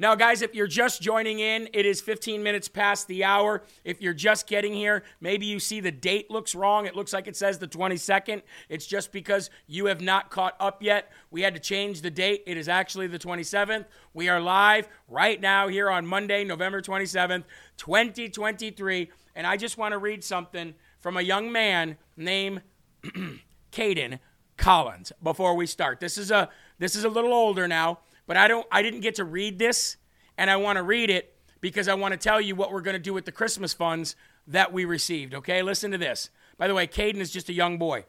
Now, 0.00 0.14
guys, 0.14 0.40
if 0.40 0.54
you're 0.54 0.66
just 0.66 1.02
joining 1.02 1.40
in, 1.40 1.68
it 1.74 1.84
is 1.84 2.00
15 2.00 2.42
minutes 2.42 2.68
past 2.68 3.06
the 3.06 3.22
hour. 3.22 3.62
If 3.84 4.00
you're 4.00 4.14
just 4.14 4.46
getting 4.46 4.72
here, 4.72 5.02
maybe 5.20 5.44
you 5.44 5.60
see 5.60 5.80
the 5.80 5.92
date 5.92 6.30
looks 6.30 6.54
wrong. 6.54 6.86
It 6.86 6.96
looks 6.96 7.12
like 7.12 7.26
it 7.26 7.36
says 7.36 7.58
the 7.58 7.68
22nd. 7.68 8.40
It's 8.70 8.86
just 8.86 9.12
because 9.12 9.50
you 9.66 9.84
have 9.86 10.00
not 10.00 10.30
caught 10.30 10.56
up 10.58 10.82
yet. 10.82 11.12
We 11.30 11.42
had 11.42 11.52
to 11.52 11.60
change 11.60 12.00
the 12.00 12.10
date. 12.10 12.44
It 12.46 12.56
is 12.56 12.66
actually 12.66 13.08
the 13.08 13.18
27th. 13.18 13.84
We 14.14 14.30
are 14.30 14.40
live 14.40 14.88
right 15.06 15.38
now 15.38 15.68
here 15.68 15.90
on 15.90 16.06
Monday, 16.06 16.44
November 16.44 16.80
27th, 16.80 17.44
2023. 17.76 19.10
And 19.34 19.46
I 19.46 19.58
just 19.58 19.76
want 19.76 19.92
to 19.92 19.98
read 19.98 20.24
something 20.24 20.72
from 20.98 21.18
a 21.18 21.22
young 21.22 21.52
man 21.52 21.98
named 22.16 22.62
Caden 23.70 24.18
Collins 24.56 25.12
before 25.22 25.54
we 25.54 25.66
start. 25.66 26.00
This 26.00 26.16
is 26.16 26.30
a 26.30 26.48
this 26.78 26.96
is 26.96 27.04
a 27.04 27.10
little 27.10 27.34
older 27.34 27.68
now 27.68 27.98
but 28.30 28.36
I 28.36 28.46
don't 28.46 28.64
I 28.70 28.82
didn't 28.82 29.00
get 29.00 29.16
to 29.16 29.24
read 29.24 29.58
this 29.58 29.96
and 30.38 30.48
I 30.48 30.54
want 30.54 30.76
to 30.76 30.84
read 30.84 31.10
it 31.10 31.34
because 31.60 31.88
I 31.88 31.94
want 31.94 32.12
to 32.12 32.16
tell 32.16 32.40
you 32.40 32.54
what 32.54 32.70
we're 32.70 32.80
going 32.80 32.94
to 32.94 33.00
do 33.00 33.12
with 33.12 33.24
the 33.24 33.32
Christmas 33.32 33.74
funds 33.74 34.14
that 34.46 34.72
we 34.72 34.84
received, 34.84 35.34
okay? 35.34 35.64
Listen 35.64 35.90
to 35.90 35.98
this. 35.98 36.30
By 36.56 36.68
the 36.68 36.74
way, 36.76 36.86
Caden 36.86 37.16
is 37.16 37.32
just 37.32 37.48
a 37.48 37.52
young 37.52 37.76
boy. 37.76 38.04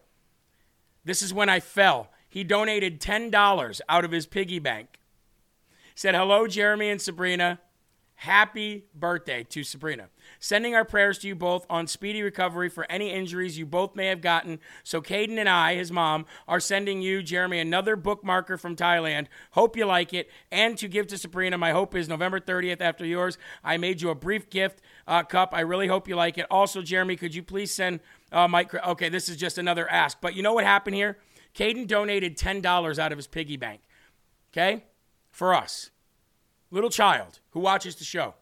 This 1.04 1.24
is 1.24 1.34
when 1.34 1.50
I 1.50 1.60
fell. 1.60 2.12
He 2.30 2.44
donated 2.44 3.02
$10 3.02 3.82
out 3.90 4.06
of 4.06 4.12
his 4.12 4.28
piggy 4.28 4.60
bank. 4.60 5.00
Said, 5.96 6.14
"Hello 6.14 6.46
Jeremy 6.46 6.92
and 6.92 7.02
Sabrina. 7.02 7.60
Happy 8.22 8.86
birthday 8.94 9.44
to 9.44 9.64
Sabrina. 9.64 10.08
Sending 10.40 10.76
our 10.76 10.86
prayers 10.86 11.18
to 11.18 11.28
you 11.28 11.34
both 11.34 11.66
on 11.72 11.88
speedy 11.88 12.22
recovery 12.22 12.70
for 12.70 12.86
any 12.88 13.10
injuries 13.10 13.58
you 13.58 13.66
both 13.66 13.96
may 13.96 14.06
have 14.06 14.22
gotten. 14.22 14.60
So, 14.84 15.02
Caden 15.02 15.40
and 15.40 15.50
I, 15.50 15.74
his 15.74 15.92
mom, 15.92 16.28
are 16.48 16.60
sending 16.60 17.02
you, 17.02 17.24
Jeremy, 17.24 17.58
another 17.58 17.98
bookmarker 17.98 18.60
from 18.60 18.76
Thailand. 18.76 19.26
Hope 19.54 19.76
you 19.76 19.88
like 19.88 20.14
it. 20.14 20.30
And 20.52 20.78
to 20.78 20.88
give 20.88 21.08
to 21.08 21.18
Sabrina, 21.18 21.58
my 21.58 21.72
hope 21.72 21.96
is 21.96 22.08
November 22.08 22.40
30th 22.40 22.80
after 22.80 23.08
yours. 23.08 23.40
I 23.64 23.78
made 23.78 24.04
you 24.04 24.12
a 24.12 24.16
brief 24.16 24.52
gift 24.52 24.84
uh, 25.08 25.24
cup. 25.24 25.50
I 25.52 25.62
really 25.62 25.88
hope 25.88 26.08
you 26.08 26.16
like 26.16 26.38
it. 26.38 26.46
Also, 26.52 26.84
Jeremy, 26.84 27.16
could 27.16 27.34
you 27.34 27.42
please 27.42 27.74
send 27.74 28.02
uh, 28.32 28.48
Mike? 28.48 28.72
Okay, 28.76 29.10
this 29.10 29.30
is 29.30 29.36
just 29.36 29.58
another 29.58 29.90
ask. 29.90 30.20
But 30.22 30.36
you 30.36 30.44
know 30.44 30.54
what 30.54 30.64
happened 30.64 30.96
here? 30.96 31.18
Caden 31.56 31.88
donated 31.88 32.38
$10 32.38 33.00
out 33.00 33.12
of 33.12 33.18
his 33.18 33.26
piggy 33.26 33.58
bank. 33.58 33.82
Okay? 34.54 34.84
For 35.32 35.56
us 35.56 35.90
little 36.72 36.90
child 36.90 37.40
who 37.52 37.60
watches 37.60 37.96
the 37.96 38.04
show, 38.04 38.34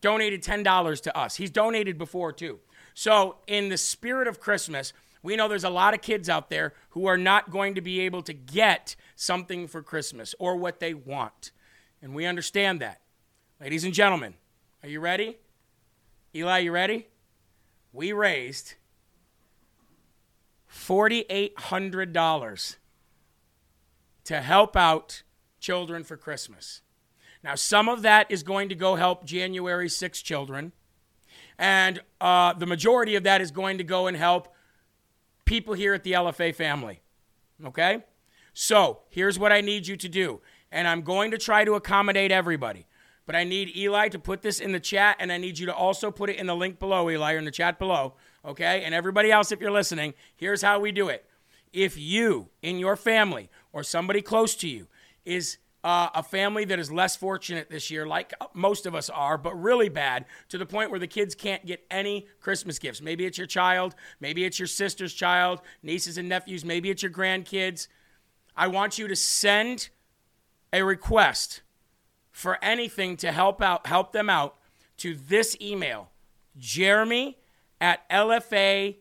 donated 0.00 0.42
$10 0.42 1.00
to 1.02 1.16
us. 1.16 1.36
He's 1.36 1.50
donated 1.50 1.96
before 1.96 2.32
too. 2.32 2.60
So, 2.92 3.36
in 3.46 3.70
the 3.70 3.76
spirit 3.76 4.28
of 4.28 4.38
Christmas, 4.38 4.92
we 5.22 5.36
know 5.36 5.48
there's 5.48 5.64
a 5.64 5.70
lot 5.70 5.94
of 5.94 6.02
kids 6.02 6.28
out 6.28 6.50
there 6.50 6.74
who 6.90 7.06
are 7.06 7.16
not 7.16 7.50
going 7.50 7.74
to 7.76 7.80
be 7.80 8.00
able 8.00 8.22
to 8.22 8.32
get 8.32 8.94
something 9.16 9.66
for 9.66 9.82
Christmas 9.82 10.34
or 10.38 10.56
what 10.56 10.80
they 10.80 10.94
want. 10.94 11.50
And 12.02 12.14
we 12.14 12.26
understand 12.26 12.80
that. 12.80 13.00
Ladies 13.60 13.84
and 13.84 13.94
gentlemen, 13.94 14.34
are 14.82 14.88
you 14.88 15.00
ready? 15.00 15.38
Eli, 16.34 16.58
you 16.58 16.72
ready? 16.72 17.06
We 17.92 18.12
raised 18.12 18.74
$4,800 20.70 22.76
to 24.24 24.40
help 24.40 24.76
out 24.76 25.22
children 25.58 26.04
for 26.04 26.18
Christmas. 26.18 26.82
Now, 27.44 27.56
some 27.56 27.90
of 27.90 28.00
that 28.02 28.30
is 28.30 28.42
going 28.42 28.70
to 28.70 28.74
go 28.74 28.94
help 28.94 29.26
January 29.26 29.90
6 29.90 30.22
children, 30.22 30.72
and 31.58 32.00
uh, 32.18 32.54
the 32.54 32.64
majority 32.64 33.16
of 33.16 33.24
that 33.24 33.42
is 33.42 33.50
going 33.50 33.76
to 33.76 33.84
go 33.84 34.06
and 34.06 34.16
help 34.16 34.48
people 35.44 35.74
here 35.74 35.92
at 35.92 36.04
the 36.04 36.12
LFA 36.12 36.54
family. 36.54 37.02
Okay? 37.62 38.02
So, 38.54 39.00
here's 39.10 39.38
what 39.38 39.52
I 39.52 39.60
need 39.60 39.86
you 39.86 39.94
to 39.94 40.08
do, 40.08 40.40
and 40.72 40.88
I'm 40.88 41.02
going 41.02 41.32
to 41.32 41.38
try 41.38 41.66
to 41.66 41.74
accommodate 41.74 42.32
everybody. 42.32 42.86
but 43.26 43.36
I 43.36 43.44
need 43.44 43.74
Eli 43.76 44.08
to 44.08 44.18
put 44.18 44.40
this 44.40 44.58
in 44.58 44.72
the 44.72 44.80
chat, 44.80 45.16
and 45.18 45.30
I 45.30 45.36
need 45.36 45.58
you 45.58 45.66
to 45.66 45.74
also 45.74 46.10
put 46.10 46.30
it 46.30 46.36
in 46.36 46.46
the 46.46 46.56
link 46.56 46.78
below, 46.78 47.10
Eli, 47.10 47.34
or 47.34 47.38
in 47.38 47.44
the 47.44 47.50
chat 47.50 47.78
below. 47.78 48.14
Okay? 48.42 48.84
And 48.84 48.94
everybody 48.94 49.30
else, 49.30 49.52
if 49.52 49.60
you're 49.60 49.70
listening, 49.70 50.14
here's 50.34 50.62
how 50.62 50.80
we 50.80 50.92
do 50.92 51.08
it. 51.08 51.26
If 51.74 51.98
you 51.98 52.48
in 52.62 52.78
your 52.78 52.96
family 52.96 53.50
or 53.72 53.82
somebody 53.82 54.22
close 54.22 54.54
to 54.56 54.68
you 54.68 54.88
is 55.24 55.58
uh, 55.84 56.08
a 56.14 56.22
family 56.22 56.64
that 56.64 56.78
is 56.78 56.90
less 56.90 57.14
fortunate 57.14 57.68
this 57.68 57.90
year, 57.90 58.06
like 58.06 58.32
most 58.54 58.86
of 58.86 58.94
us 58.94 59.10
are, 59.10 59.36
but 59.36 59.54
really 59.54 59.90
bad 59.90 60.24
to 60.48 60.56
the 60.56 60.64
point 60.64 60.90
where 60.90 60.98
the 60.98 61.06
kids 61.06 61.34
can't 61.34 61.66
get 61.66 61.84
any 61.90 62.26
Christmas 62.40 62.78
gifts. 62.78 63.02
Maybe 63.02 63.26
it's 63.26 63.36
your 63.36 63.46
child, 63.46 63.94
maybe 64.18 64.46
it's 64.46 64.58
your 64.58 64.66
sister's 64.66 65.12
child, 65.12 65.60
nieces 65.82 66.16
and 66.16 66.26
nephews, 66.26 66.64
maybe 66.64 66.88
it's 66.88 67.02
your 67.02 67.12
grandkids. 67.12 67.88
I 68.56 68.68
want 68.68 68.98
you 68.98 69.06
to 69.08 69.16
send 69.16 69.90
a 70.72 70.82
request 70.82 71.60
for 72.30 72.58
anything 72.64 73.18
to 73.18 73.30
help 73.30 73.60
out, 73.60 73.86
help 73.86 74.12
them 74.12 74.30
out 74.30 74.56
to 74.96 75.14
this 75.14 75.54
email, 75.60 76.08
Jeremy 76.56 77.36
at 77.78 78.08
lfatv.us. 78.08 79.00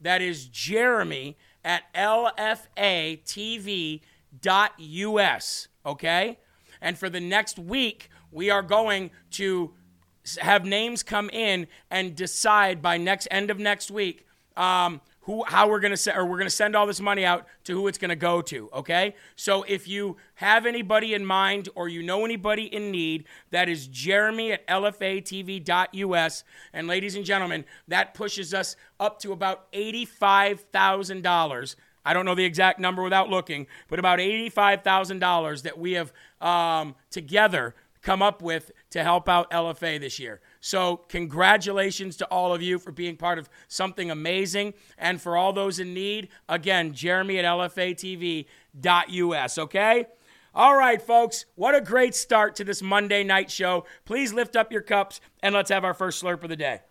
That 0.00 0.20
is 0.20 0.46
Jeremy 0.46 1.38
at 1.64 1.92
lfatv.us. 1.94 3.28
Okay? 5.84 6.38
And 6.80 6.98
for 6.98 7.08
the 7.08 7.20
next 7.20 7.58
week, 7.58 8.10
we 8.30 8.50
are 8.50 8.62
going 8.62 9.10
to 9.32 9.72
have 10.40 10.64
names 10.64 11.02
come 11.02 11.28
in 11.30 11.66
and 11.90 12.14
decide 12.14 12.80
by 12.80 12.96
next 12.96 13.28
end 13.30 13.50
of 13.50 13.58
next 13.58 13.90
week 13.90 14.26
um, 14.56 15.00
who 15.22 15.44
how 15.44 15.68
we're 15.68 15.80
gonna 15.80 15.96
send 15.96 16.18
or 16.18 16.26
we're 16.26 16.38
gonna 16.38 16.50
send 16.50 16.74
all 16.74 16.86
this 16.86 17.00
money 17.00 17.24
out 17.24 17.46
to 17.64 17.74
who 17.74 17.86
it's 17.86 17.98
gonna 17.98 18.16
go 18.16 18.42
to. 18.42 18.68
Okay, 18.72 19.14
so 19.36 19.62
if 19.64 19.86
you 19.86 20.16
have 20.34 20.66
anybody 20.66 21.14
in 21.14 21.24
mind 21.24 21.68
or 21.74 21.88
you 21.88 22.02
know 22.02 22.24
anybody 22.24 22.64
in 22.64 22.90
need, 22.90 23.24
that 23.50 23.68
is 23.68 23.86
Jeremy 23.86 24.52
at 24.52 24.66
lfatv.us. 24.66 26.44
And 26.72 26.86
ladies 26.88 27.14
and 27.14 27.24
gentlemen, 27.24 27.64
that 27.88 28.14
pushes 28.14 28.52
us 28.52 28.76
up 28.98 29.18
to 29.20 29.32
about 29.32 29.66
eighty-five 29.72 30.60
thousand 30.72 31.22
dollars. 31.22 31.76
I 32.04 32.14
don't 32.14 32.24
know 32.24 32.34
the 32.34 32.44
exact 32.44 32.80
number 32.80 33.02
without 33.02 33.28
looking, 33.28 33.68
but 33.88 33.98
about 33.98 34.18
eighty-five 34.18 34.82
thousand 34.82 35.20
dollars 35.20 35.62
that 35.62 35.78
we 35.78 35.92
have 35.92 36.12
um, 36.40 36.96
together 37.10 37.74
come 38.02 38.22
up 38.22 38.42
with 38.42 38.72
to 38.90 39.02
help 39.02 39.28
out 39.28 39.50
LFA 39.50 40.00
this 40.00 40.18
year. 40.18 40.40
So, 40.64 40.98
congratulations 41.08 42.16
to 42.18 42.26
all 42.26 42.54
of 42.54 42.62
you 42.62 42.78
for 42.78 42.92
being 42.92 43.16
part 43.16 43.36
of 43.40 43.48
something 43.66 44.12
amazing. 44.12 44.74
And 44.96 45.20
for 45.20 45.36
all 45.36 45.52
those 45.52 45.80
in 45.80 45.92
need, 45.92 46.28
again, 46.48 46.94
jeremy 46.94 47.40
at 47.40 47.44
lfatv.us, 47.44 48.46
okay? 49.58 50.06
All 50.54 50.76
right, 50.76 51.02
folks, 51.02 51.46
what 51.56 51.74
a 51.74 51.80
great 51.80 52.14
start 52.14 52.54
to 52.54 52.64
this 52.64 52.80
Monday 52.80 53.24
night 53.24 53.50
show. 53.50 53.86
Please 54.04 54.32
lift 54.32 54.54
up 54.54 54.70
your 54.70 54.82
cups 54.82 55.20
and 55.42 55.52
let's 55.52 55.70
have 55.70 55.84
our 55.84 55.94
first 55.94 56.22
slurp 56.22 56.44
of 56.44 56.48
the 56.48 56.54
day. 56.54 56.82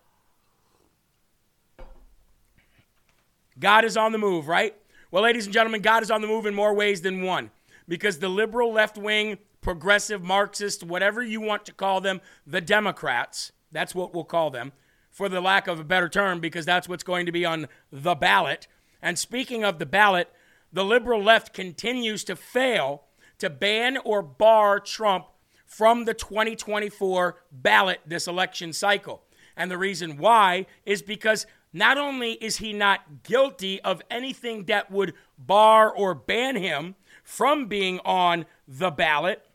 God 3.58 3.86
is 3.86 3.96
on 3.96 4.12
the 4.12 4.18
move, 4.18 4.50
right? 4.50 4.76
Well, 5.12 5.24
ladies 5.24 5.46
and 5.46 5.54
gentlemen, 5.54 5.82
God 5.82 6.04
is 6.04 6.12
on 6.12 6.20
the 6.20 6.28
move 6.28 6.46
in 6.46 6.54
more 6.54 6.74
ways 6.74 7.00
than 7.00 7.22
one 7.22 7.52
because 7.88 8.20
the 8.20 8.28
liberal 8.28 8.74
left 8.74 8.98
wing, 8.98 9.38
progressive, 9.62 10.22
Marxist, 10.22 10.84
whatever 10.84 11.24
you 11.24 11.40
want 11.40 11.66
to 11.68 11.74
call 11.74 12.02
them, 12.02 12.20
the 12.46 12.60
Democrats, 12.60 13.54
that's 13.72 13.96
what 13.96 14.14
we'll 14.14 14.24
call 14.24 14.50
them, 14.50 14.74
for 15.10 15.30
the 15.30 15.42
lack 15.42 15.68
of 15.68 15.80
a 15.80 15.84
better 15.84 16.10
term, 16.10 16.40
because 16.40 16.66
that's 16.66 16.88
what's 16.88 17.04
going 17.04 17.26
to 17.26 17.32
be 17.32 17.46
on 17.46 17.68
the 17.92 18.16
ballot. 18.16 18.68
And 19.02 19.18
speaking 19.18 19.64
of 19.64 19.80
the 19.80 19.86
ballot, 19.86 20.30
the 20.72 20.86
liberal 20.86 21.22
left 21.22 21.54
continues 21.54 22.24
to 22.26 22.36
fail 22.36 23.04
to 23.40 23.50
ban 23.50 23.98
or 23.98 24.22
bar 24.22 24.80
Trump 24.80 25.26
from 25.66 26.06
the 26.06 26.14
2024 26.14 27.38
ballot 27.52 28.02
this 28.06 28.28
election 28.28 28.74
cycle. 28.74 29.24
And 29.56 29.72
the 29.72 29.78
reason 29.78 30.18
why 30.18 30.66
is 30.86 31.02
because 31.02 31.46
not 31.74 31.98
only 31.98 32.34
is 32.34 32.58
he 32.58 32.74
not 32.74 33.24
guilty 33.24 33.82
of 33.82 34.02
anything 34.10 34.66
that 34.66 34.92
would 34.92 35.14
bar 35.38 35.90
or 35.90 36.14
ban 36.14 36.56
him 36.56 36.96
from 37.24 37.68
being 37.68 38.00
on 38.06 38.46
the 38.68 38.92
ballot, 38.92 39.46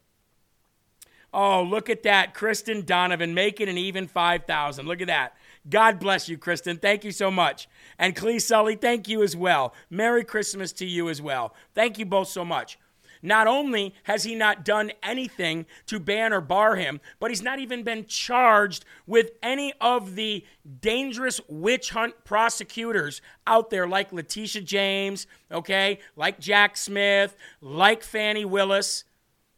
Oh, 1.39 1.63
look 1.63 1.91
at 1.91 2.03
that. 2.05 2.33
Kristen 2.33 2.87
Donovan 2.87 3.35
making 3.35 3.69
an 3.69 3.77
even 3.77 4.07
5,000. 4.07 4.87
Look 4.87 5.03
at 5.03 5.09
that. 5.09 5.37
God 5.69 6.01
bless 6.01 6.31
you, 6.31 6.39
Kristen. 6.39 6.79
Thank 6.79 7.05
you 7.05 7.13
so 7.13 7.31
much. 7.31 7.69
And 7.99 8.17
Clee 8.17 8.39
Sully, 8.39 8.75
thank 8.75 9.07
you 9.07 9.23
as 9.23 9.37
well. 9.37 9.75
Merry 9.91 10.25
Christmas 10.25 10.73
to 10.73 10.87
you 10.87 11.11
as 11.11 11.21
well. 11.21 11.55
Thank 11.75 11.99
you 11.99 12.07
both 12.07 12.29
so 12.29 12.43
much. 12.43 12.79
Not 13.21 13.47
only 13.47 13.95
has 14.05 14.25
he 14.25 14.35
not 14.35 14.65
done 14.65 14.93
anything 15.03 15.67
to 15.87 16.01
ban 16.01 16.33
or 16.33 16.41
bar 16.41 16.77
him, 16.77 17.03
but 17.21 17.31
he's 17.31 17.43
not 17.43 17.59
even 17.59 17.83
been 17.83 18.07
charged 18.07 18.87
with 19.07 19.33
any 19.43 19.75
of 19.79 20.15
the 20.15 20.43
dangerous 20.81 21.39
witch 21.49 21.91
hunt 21.91 22.15
prosecutors 22.25 23.21
out 23.47 23.69
there, 23.69 23.87
like 23.87 24.11
Letitia 24.11 24.63
James, 24.63 25.27
okay, 25.53 25.99
like 26.17 26.41
Jack 26.41 26.79
Smith, 26.79 27.37
like 27.61 28.03
Fani 28.03 28.47
Willis. 28.47 29.05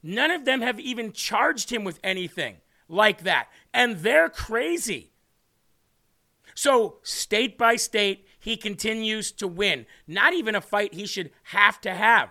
None 0.03 0.31
of 0.31 0.45
them 0.45 0.61
have 0.61 0.79
even 0.79 1.13
charged 1.13 1.71
him 1.71 1.85
with 1.85 1.99
anything 2.03 2.57
like 2.89 3.23
that. 3.23 3.49
And 3.73 3.99
they're 3.99 4.29
crazy. 4.29 5.13
So, 6.55 6.97
state 7.03 7.57
by 7.57 7.77
state, 7.77 8.27
he 8.39 8.57
continues 8.57 9.31
to 9.33 9.47
win. 9.47 9.87
Not 10.07 10.33
even 10.33 10.55
a 10.55 10.61
fight 10.61 10.95
he 10.95 11.07
should 11.07 11.31
have 11.45 11.81
to 11.83 11.95
have. 11.95 12.31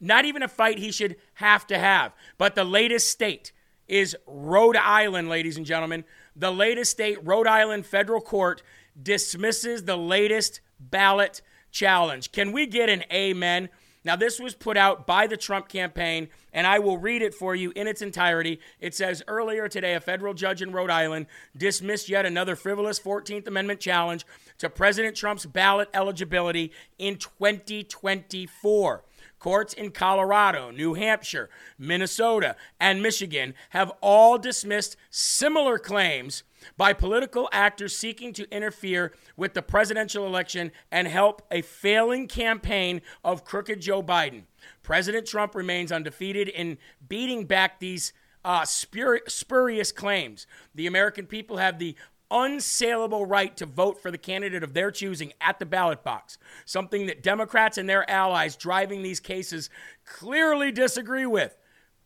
Not 0.00 0.24
even 0.24 0.42
a 0.42 0.48
fight 0.48 0.78
he 0.78 0.92
should 0.92 1.16
have 1.34 1.66
to 1.68 1.78
have. 1.78 2.12
But 2.38 2.54
the 2.54 2.64
latest 2.64 3.10
state 3.10 3.52
is 3.88 4.16
Rhode 4.26 4.76
Island, 4.76 5.28
ladies 5.28 5.56
and 5.56 5.66
gentlemen. 5.66 6.04
The 6.36 6.52
latest 6.52 6.90
state, 6.90 7.24
Rhode 7.24 7.46
Island 7.46 7.86
federal 7.86 8.20
court, 8.20 8.62
dismisses 9.00 9.84
the 9.84 9.96
latest 9.96 10.60
ballot 10.78 11.42
challenge. 11.70 12.32
Can 12.32 12.52
we 12.52 12.66
get 12.66 12.88
an 12.88 13.04
amen? 13.12 13.68
Now, 14.04 14.16
this 14.16 14.38
was 14.38 14.54
put 14.54 14.76
out 14.76 15.06
by 15.06 15.26
the 15.26 15.36
Trump 15.36 15.68
campaign, 15.68 16.28
and 16.52 16.66
I 16.66 16.78
will 16.78 16.98
read 16.98 17.22
it 17.22 17.34
for 17.34 17.54
you 17.54 17.72
in 17.74 17.86
its 17.86 18.02
entirety. 18.02 18.60
It 18.78 18.94
says 18.94 19.22
earlier 19.26 19.66
today, 19.66 19.94
a 19.94 20.00
federal 20.00 20.34
judge 20.34 20.60
in 20.60 20.72
Rhode 20.72 20.90
Island 20.90 21.26
dismissed 21.56 22.10
yet 22.10 22.26
another 22.26 22.54
frivolous 22.54 23.00
14th 23.00 23.46
Amendment 23.46 23.80
challenge 23.80 24.26
to 24.58 24.68
President 24.68 25.16
Trump's 25.16 25.46
ballot 25.46 25.88
eligibility 25.94 26.70
in 26.98 27.16
2024. 27.16 29.04
Courts 29.38 29.74
in 29.74 29.90
Colorado, 29.90 30.70
New 30.70 30.94
Hampshire, 30.94 31.50
Minnesota, 31.78 32.56
and 32.80 33.02
Michigan 33.02 33.54
have 33.70 33.92
all 34.00 34.38
dismissed 34.38 34.96
similar 35.10 35.78
claims 35.78 36.44
by 36.76 36.92
political 36.92 37.48
actors 37.52 37.96
seeking 37.96 38.32
to 38.32 38.50
interfere 38.50 39.12
with 39.36 39.54
the 39.54 39.62
presidential 39.62 40.26
election 40.26 40.72
and 40.90 41.08
help 41.08 41.42
a 41.50 41.62
failing 41.62 42.26
campaign 42.28 43.02
of 43.24 43.44
crooked 43.44 43.80
Joe 43.80 44.02
Biden. 44.02 44.44
President 44.82 45.26
Trump 45.26 45.54
remains 45.54 45.92
undefeated 45.92 46.48
in 46.48 46.78
beating 47.08 47.44
back 47.44 47.80
these 47.80 48.12
uh, 48.44 48.64
spurious 48.64 49.92
claims. 49.92 50.46
The 50.74 50.86
American 50.86 51.26
people 51.26 51.56
have 51.56 51.78
the 51.78 51.96
unsaleable 52.30 53.24
right 53.28 53.56
to 53.56 53.66
vote 53.66 54.00
for 54.00 54.10
the 54.10 54.18
candidate 54.18 54.62
of 54.62 54.74
their 54.74 54.90
choosing 54.90 55.32
at 55.40 55.58
the 55.58 55.66
ballot 55.66 56.02
box, 56.02 56.38
something 56.64 57.06
that 57.06 57.22
Democrats 57.22 57.78
and 57.78 57.88
their 57.88 58.08
allies 58.10 58.56
driving 58.56 59.02
these 59.02 59.20
cases 59.20 59.70
clearly 60.04 60.72
disagree 60.72 61.26
with. 61.26 61.56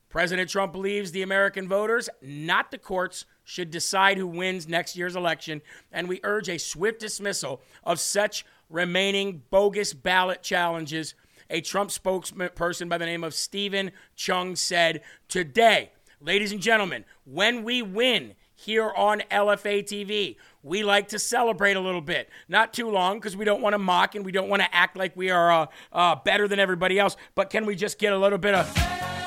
President 0.09 0.49
Trump 0.49 0.73
believes 0.73 1.12
the 1.12 1.23
American 1.23 1.68
voters, 1.68 2.09
not 2.23 2.71
the 2.71 2.79
courts, 2.79 3.27
should 3.48 3.70
decide 3.70 4.18
who 4.18 4.26
wins 4.26 4.68
next 4.68 4.94
year's 4.94 5.16
election, 5.16 5.62
and 5.90 6.06
we 6.06 6.20
urge 6.22 6.50
a 6.50 6.58
swift 6.58 7.00
dismissal 7.00 7.62
of 7.82 7.98
such 7.98 8.44
remaining 8.68 9.42
bogus 9.48 9.94
ballot 9.94 10.42
challenges. 10.42 11.14
A 11.48 11.62
Trump 11.62 11.88
spokesperson 11.88 12.90
by 12.90 12.98
the 12.98 13.06
name 13.06 13.24
of 13.24 13.32
Steven 13.32 13.90
Cheung 14.14 14.56
said 14.56 15.00
today, 15.28 15.92
ladies 16.20 16.52
and 16.52 16.61
gentlemen, 16.61 17.06
when 17.24 17.64
we 17.64 17.80
win, 17.80 18.34
here 18.61 18.90
on 18.96 19.22
LFA 19.30 19.84
TV. 19.84 20.34
We 20.64 20.82
like 20.82 21.08
to 21.11 21.18
celebrate 21.20 21.76
a 21.76 21.80
little 21.80 22.00
bit. 22.00 22.28
Not 22.48 22.74
too 22.74 22.90
long 22.90 23.18
because 23.18 23.37
we 23.37 23.44
don't 23.44 23.62
want 23.62 23.74
to 23.74 23.78
mock 23.78 24.16
and 24.16 24.24
we 24.24 24.32
don't 24.32 24.48
want 24.48 24.62
to 24.62 24.74
act 24.74 24.96
like 24.96 25.16
we 25.16 25.30
are 25.30 25.52
uh, 25.52 25.66
uh, 25.92 26.16
better 26.16 26.48
than 26.48 26.58
everybody 26.58 26.98
else. 26.98 27.16
But 27.37 27.50
can 27.50 27.66
we 27.66 27.76
just 27.76 28.00
get 28.00 28.12
a 28.12 28.18
little 28.18 28.37
bit 28.37 28.56
of. 28.56 29.17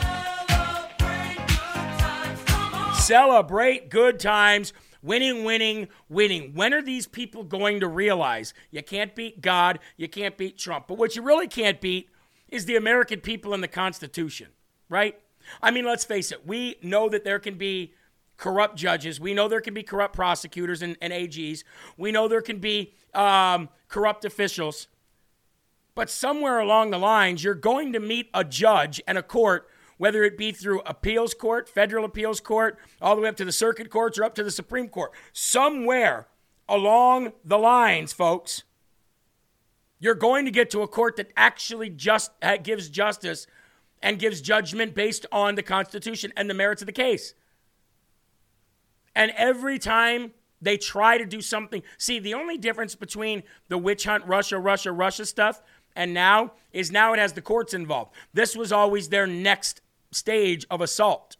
Celebrate 3.01 3.89
good 3.89 4.19
times. 4.19 4.73
Winning, 5.01 5.43
winning, 5.43 5.87
winning. 6.07 6.53
When 6.53 6.71
are 6.71 6.83
these 6.83 7.07
people 7.07 7.43
going 7.43 7.79
to 7.79 7.87
realize 7.87 8.53
you 8.69 8.83
can't 8.83 9.15
beat 9.15 9.41
God, 9.41 9.79
you 9.97 10.07
can't 10.07 10.37
beat 10.37 10.59
Trump? 10.59 10.85
But 10.87 10.99
what 10.99 11.15
you 11.15 11.23
really 11.23 11.47
can't 11.47 11.81
beat 11.81 12.09
is 12.47 12.65
the 12.65 12.75
American 12.75 13.19
people 13.19 13.55
and 13.55 13.63
the 13.63 13.67
Constitution, 13.67 14.49
right? 14.87 15.19
I 15.63 15.71
mean, 15.71 15.83
let's 15.83 16.05
face 16.05 16.31
it, 16.31 16.45
we 16.45 16.75
know 16.83 17.09
that 17.09 17.23
there 17.23 17.39
can 17.39 17.55
be 17.55 17.95
corrupt 18.37 18.75
judges. 18.75 19.19
We 19.19 19.33
know 19.33 19.47
there 19.47 19.61
can 19.61 19.73
be 19.73 19.81
corrupt 19.81 20.15
prosecutors 20.15 20.83
and, 20.83 20.95
and 21.01 21.11
AGs. 21.11 21.63
We 21.97 22.11
know 22.11 22.27
there 22.27 22.43
can 22.43 22.59
be 22.59 22.93
um, 23.15 23.69
corrupt 23.87 24.25
officials. 24.25 24.87
But 25.95 26.11
somewhere 26.11 26.59
along 26.59 26.91
the 26.91 26.99
lines, 26.99 27.43
you're 27.43 27.55
going 27.55 27.93
to 27.93 27.99
meet 27.99 28.29
a 28.31 28.43
judge 28.43 29.01
and 29.07 29.17
a 29.17 29.23
court 29.23 29.67
whether 30.01 30.23
it 30.23 30.35
be 30.35 30.51
through 30.51 30.81
appeals 30.87 31.35
court, 31.35 31.69
federal 31.69 32.03
appeals 32.03 32.39
court, 32.39 32.79
all 33.03 33.15
the 33.15 33.21
way 33.21 33.29
up 33.29 33.35
to 33.35 33.45
the 33.45 33.51
circuit 33.51 33.91
courts 33.91 34.17
or 34.17 34.23
up 34.23 34.33
to 34.33 34.43
the 34.43 34.49
Supreme 34.49 34.87
Court. 34.87 35.11
Somewhere 35.31 36.25
along 36.67 37.33
the 37.45 37.59
lines, 37.59 38.11
folks, 38.11 38.63
you're 39.99 40.15
going 40.15 40.45
to 40.45 40.49
get 40.49 40.71
to 40.71 40.81
a 40.81 40.87
court 40.87 41.17
that 41.17 41.31
actually 41.37 41.91
just 41.91 42.31
gives 42.63 42.89
justice 42.89 43.45
and 44.01 44.17
gives 44.17 44.41
judgment 44.41 44.95
based 44.95 45.27
on 45.31 45.53
the 45.53 45.61
Constitution 45.61 46.33
and 46.35 46.49
the 46.49 46.55
merits 46.55 46.81
of 46.81 46.87
the 46.87 46.91
case. 46.91 47.35
And 49.13 49.31
every 49.37 49.77
time 49.77 50.31
they 50.59 50.77
try 50.77 51.19
to 51.19 51.27
do 51.27 51.41
something, 51.41 51.83
see, 51.99 52.17
the 52.17 52.33
only 52.33 52.57
difference 52.57 52.95
between 52.95 53.43
the 53.67 53.77
witch 53.77 54.05
hunt, 54.05 54.25
Russia, 54.25 54.57
Russia, 54.57 54.91
Russia 54.91 55.27
stuff, 55.27 55.61
and 55.95 56.11
now 56.11 56.53
is 56.73 56.91
now 56.91 57.13
it 57.13 57.19
has 57.19 57.33
the 57.33 57.41
courts 57.43 57.75
involved. 57.75 58.15
This 58.33 58.55
was 58.55 58.71
always 58.71 59.09
their 59.09 59.27
next 59.27 59.81
stage 60.11 60.65
of 60.69 60.81
assault, 60.81 61.37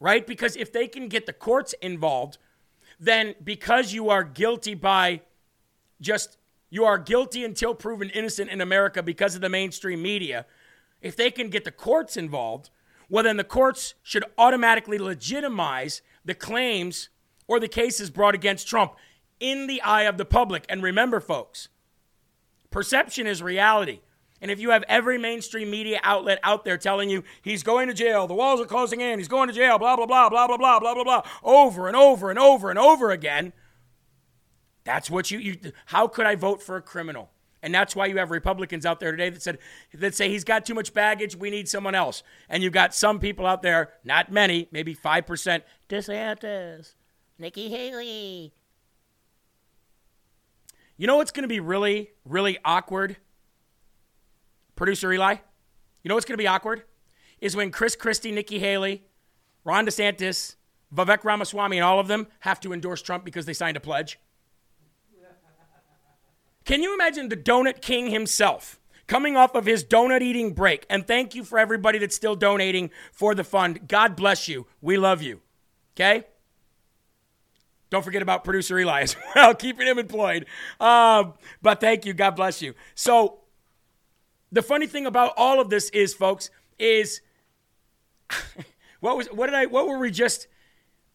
right? 0.00 0.26
Because 0.26 0.56
if 0.56 0.72
they 0.72 0.88
can 0.88 1.08
get 1.08 1.26
the 1.26 1.32
courts 1.32 1.74
involved, 1.82 2.38
then 2.98 3.34
because 3.42 3.92
you 3.92 4.08
are 4.10 4.24
guilty 4.24 4.74
by 4.74 5.20
just, 6.00 6.38
you 6.70 6.84
are 6.84 6.98
guilty 6.98 7.44
until 7.44 7.74
proven 7.74 8.10
innocent 8.10 8.50
in 8.50 8.60
America 8.60 9.02
because 9.02 9.34
of 9.34 9.40
the 9.40 9.48
mainstream 9.48 10.02
media, 10.02 10.46
if 11.00 11.16
they 11.16 11.30
can 11.30 11.48
get 11.48 11.64
the 11.64 11.70
courts 11.70 12.16
involved, 12.16 12.70
well, 13.08 13.24
then 13.24 13.36
the 13.36 13.44
courts 13.44 13.94
should 14.02 14.24
automatically 14.36 14.98
legitimize 14.98 16.02
the 16.24 16.34
claims 16.34 17.08
or 17.46 17.58
the 17.58 17.68
cases 17.68 18.10
brought 18.10 18.34
against 18.34 18.68
Trump 18.68 18.94
in 19.40 19.66
the 19.66 19.80
eye 19.82 20.02
of 20.02 20.18
the 20.18 20.24
public. 20.24 20.64
And 20.68 20.82
remember, 20.82 21.20
folks, 21.20 21.68
perception 22.70 23.26
is 23.26 23.42
reality. 23.42 24.00
And 24.40 24.50
if 24.50 24.60
you 24.60 24.70
have 24.70 24.84
every 24.88 25.18
mainstream 25.18 25.70
media 25.70 26.00
outlet 26.02 26.38
out 26.42 26.64
there 26.64 26.78
telling 26.78 27.10
you 27.10 27.24
he's 27.42 27.62
going 27.62 27.88
to 27.88 27.94
jail, 27.94 28.26
the 28.26 28.34
walls 28.34 28.60
are 28.60 28.66
closing 28.66 29.00
in, 29.00 29.18
he's 29.18 29.28
going 29.28 29.48
to 29.48 29.54
jail, 29.54 29.78
blah, 29.78 29.96
blah, 29.96 30.06
blah, 30.06 30.28
blah, 30.28 30.46
blah, 30.46 30.56
blah, 30.56 30.80
blah, 30.80 30.94
blah, 30.94 31.04
blah, 31.04 31.22
over 31.42 31.88
and 31.88 31.96
over 31.96 32.30
and 32.30 32.38
over 32.38 32.70
and 32.70 32.78
over 32.78 33.10
again, 33.10 33.52
that's 34.84 35.10
what 35.10 35.30
you, 35.30 35.38
you 35.38 35.56
how 35.86 36.06
could 36.06 36.26
I 36.26 36.34
vote 36.34 36.62
for 36.62 36.76
a 36.76 36.82
criminal? 36.82 37.30
And 37.62 37.74
that's 37.74 37.96
why 37.96 38.06
you 38.06 38.18
have 38.18 38.30
Republicans 38.30 38.86
out 38.86 39.00
there 39.00 39.10
today 39.10 39.30
that 39.30 39.42
said 39.42 39.58
that 39.94 40.14
say 40.14 40.30
he's 40.30 40.44
got 40.44 40.64
too 40.64 40.74
much 40.74 40.94
baggage, 40.94 41.34
we 41.34 41.50
need 41.50 41.68
someone 41.68 41.94
else. 41.94 42.22
And 42.48 42.62
you've 42.62 42.72
got 42.72 42.94
some 42.94 43.18
people 43.18 43.46
out 43.46 43.62
there, 43.62 43.94
not 44.04 44.30
many, 44.30 44.68
maybe 44.70 44.94
5%, 44.94 45.62
DeSantis, 45.88 46.94
Nikki 47.38 47.68
Haley. 47.68 48.52
You 50.96 51.06
know 51.06 51.16
what's 51.16 51.32
going 51.32 51.42
to 51.42 51.48
be 51.48 51.60
really, 51.60 52.10
really 52.24 52.58
awkward? 52.64 53.16
Producer 54.78 55.12
Eli? 55.12 55.34
You 56.02 56.08
know 56.08 56.14
what's 56.14 56.24
going 56.24 56.38
to 56.38 56.42
be 56.42 56.46
awkward? 56.46 56.84
Is 57.40 57.56
when 57.56 57.70
Chris 57.70 57.96
Christie, 57.96 58.32
Nikki 58.32 58.60
Haley, 58.60 59.02
Ron 59.64 59.84
DeSantis, 59.84 60.54
Vivek 60.94 61.24
Ramaswamy, 61.24 61.76
and 61.76 61.84
all 61.84 61.98
of 61.98 62.06
them 62.06 62.28
have 62.40 62.60
to 62.60 62.72
endorse 62.72 63.02
Trump 63.02 63.24
because 63.24 63.44
they 63.44 63.52
signed 63.52 63.76
a 63.76 63.80
pledge. 63.80 64.18
Can 66.64 66.82
you 66.82 66.94
imagine 66.94 67.28
the 67.28 67.36
Donut 67.36 67.80
King 67.80 68.10
himself 68.10 68.78
coming 69.06 69.36
off 69.36 69.54
of 69.54 69.64
his 69.66 69.82
donut 69.84 70.20
eating 70.20 70.52
break? 70.52 70.86
And 70.88 71.06
thank 71.06 71.34
you 71.34 71.42
for 71.42 71.58
everybody 71.58 71.98
that's 71.98 72.14
still 72.14 72.36
donating 72.36 72.90
for 73.10 73.34
the 73.34 73.42
fund. 73.42 73.88
God 73.88 74.14
bless 74.14 74.48
you. 74.48 74.66
We 74.80 74.96
love 74.96 75.22
you. 75.22 75.40
Okay? 75.96 76.24
Don't 77.90 78.04
forget 78.04 78.22
about 78.22 78.44
producer 78.44 78.78
Eli 78.78 79.00
as 79.00 79.16
well, 79.34 79.54
keeping 79.54 79.86
him 79.86 79.98
employed. 79.98 80.44
Um, 80.78 81.34
but 81.62 81.80
thank 81.80 82.04
you. 82.04 82.12
God 82.12 82.36
bless 82.36 82.60
you. 82.60 82.74
So, 82.94 83.40
the 84.50 84.62
funny 84.62 84.86
thing 84.86 85.06
about 85.06 85.34
all 85.36 85.60
of 85.60 85.70
this 85.70 85.90
is, 85.90 86.14
folks, 86.14 86.50
is 86.78 87.20
what 89.00 89.16
was 89.16 89.26
what 89.28 89.46
did 89.46 89.54
I 89.54 89.66
what 89.66 89.86
were 89.86 89.98
we 89.98 90.10
just 90.10 90.48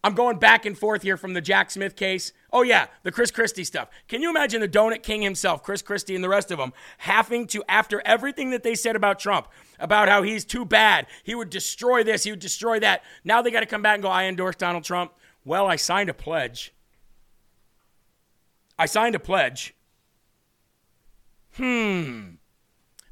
I'm 0.06 0.16
going 0.16 0.38
back 0.38 0.66
and 0.66 0.78
forth 0.78 1.02
here 1.02 1.16
from 1.16 1.34
the 1.34 1.40
Jack 1.40 1.72
Smith 1.72 1.96
case. 1.96 2.34
Oh, 2.52 2.62
yeah, 2.62 2.88
the 3.04 3.12
Chris 3.12 3.32
Christie 3.32 3.64
stuff. 3.64 3.88
Can 4.10 4.22
you 4.22 4.30
imagine 4.30 4.60
the 4.60 4.68
Donut 4.68 5.02
King 5.02 5.22
himself, 5.22 5.64
Chris 5.64 5.82
Christie, 5.82 6.14
and 6.14 6.22
the 6.22 6.30
rest 6.30 6.52
of 6.52 6.58
them 6.58 6.74
having 6.98 7.48
to, 7.48 7.64
after 7.70 8.02
everything 8.06 8.50
that 8.50 8.64
they 8.64 8.76
said 8.76 8.98
about 8.98 9.18
Trump, 9.18 9.48
about 9.80 10.10
how 10.10 10.22
he's 10.22 10.44
too 10.44 10.66
bad, 10.66 11.08
he 11.24 11.34
would 11.34 11.50
destroy 11.50 12.04
this, 12.04 12.26
he 12.26 12.32
would 12.32 12.40
destroy 12.40 12.82
that. 12.82 13.02
Now 13.24 13.42
they 13.42 13.50
got 13.50 13.62
to 13.62 13.66
come 13.66 13.82
back 13.82 13.96
and 13.96 14.04
go, 14.04 14.10
I 14.10 14.26
endorse 14.26 14.58
Donald 14.58 14.84
Trump. 14.84 15.14
Well, 15.46 15.68
I 15.68 15.78
signed 15.78 16.10
a 16.10 16.14
pledge. 16.14 16.74
I 18.78 18.88
signed 18.88 19.16
a 19.16 19.20
pledge. 19.20 19.74
Hmm. 21.56 22.32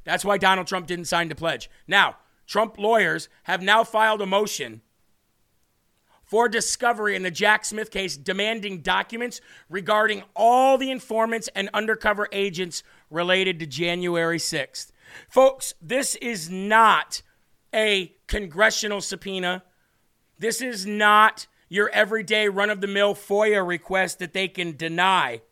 That's 0.04 0.24
why 0.24 0.38
Donald 0.38 0.66
Trump 0.66 0.86
didn't 0.86 1.04
sign 1.06 1.28
the 1.28 1.34
pledge. 1.34 1.70
Now, 1.86 2.16
Trump 2.46 2.78
lawyers 2.78 3.28
have 3.44 3.62
now 3.62 3.84
filed 3.84 4.20
a 4.20 4.26
motion 4.26 4.82
for 6.24 6.48
discovery 6.48 7.14
in 7.14 7.22
the 7.22 7.30
Jack 7.30 7.64
Smith 7.64 7.90
case, 7.90 8.16
demanding 8.16 8.80
documents 8.80 9.40
regarding 9.68 10.22
all 10.34 10.78
the 10.78 10.90
informants 10.90 11.48
and 11.54 11.68
undercover 11.74 12.26
agents 12.32 12.82
related 13.10 13.58
to 13.58 13.66
January 13.66 14.38
6th. 14.38 14.92
Folks, 15.28 15.74
this 15.80 16.14
is 16.16 16.48
not 16.48 17.22
a 17.74 18.14
congressional 18.26 19.00
subpoena. 19.00 19.62
This 20.38 20.62
is 20.62 20.86
not 20.86 21.46
your 21.68 21.90
everyday 21.90 22.48
run 22.48 22.70
of 22.70 22.80
the 22.80 22.86
mill 22.86 23.14
FOIA 23.14 23.66
request 23.66 24.18
that 24.18 24.32
they 24.32 24.48
can 24.48 24.76
deny. 24.76 25.42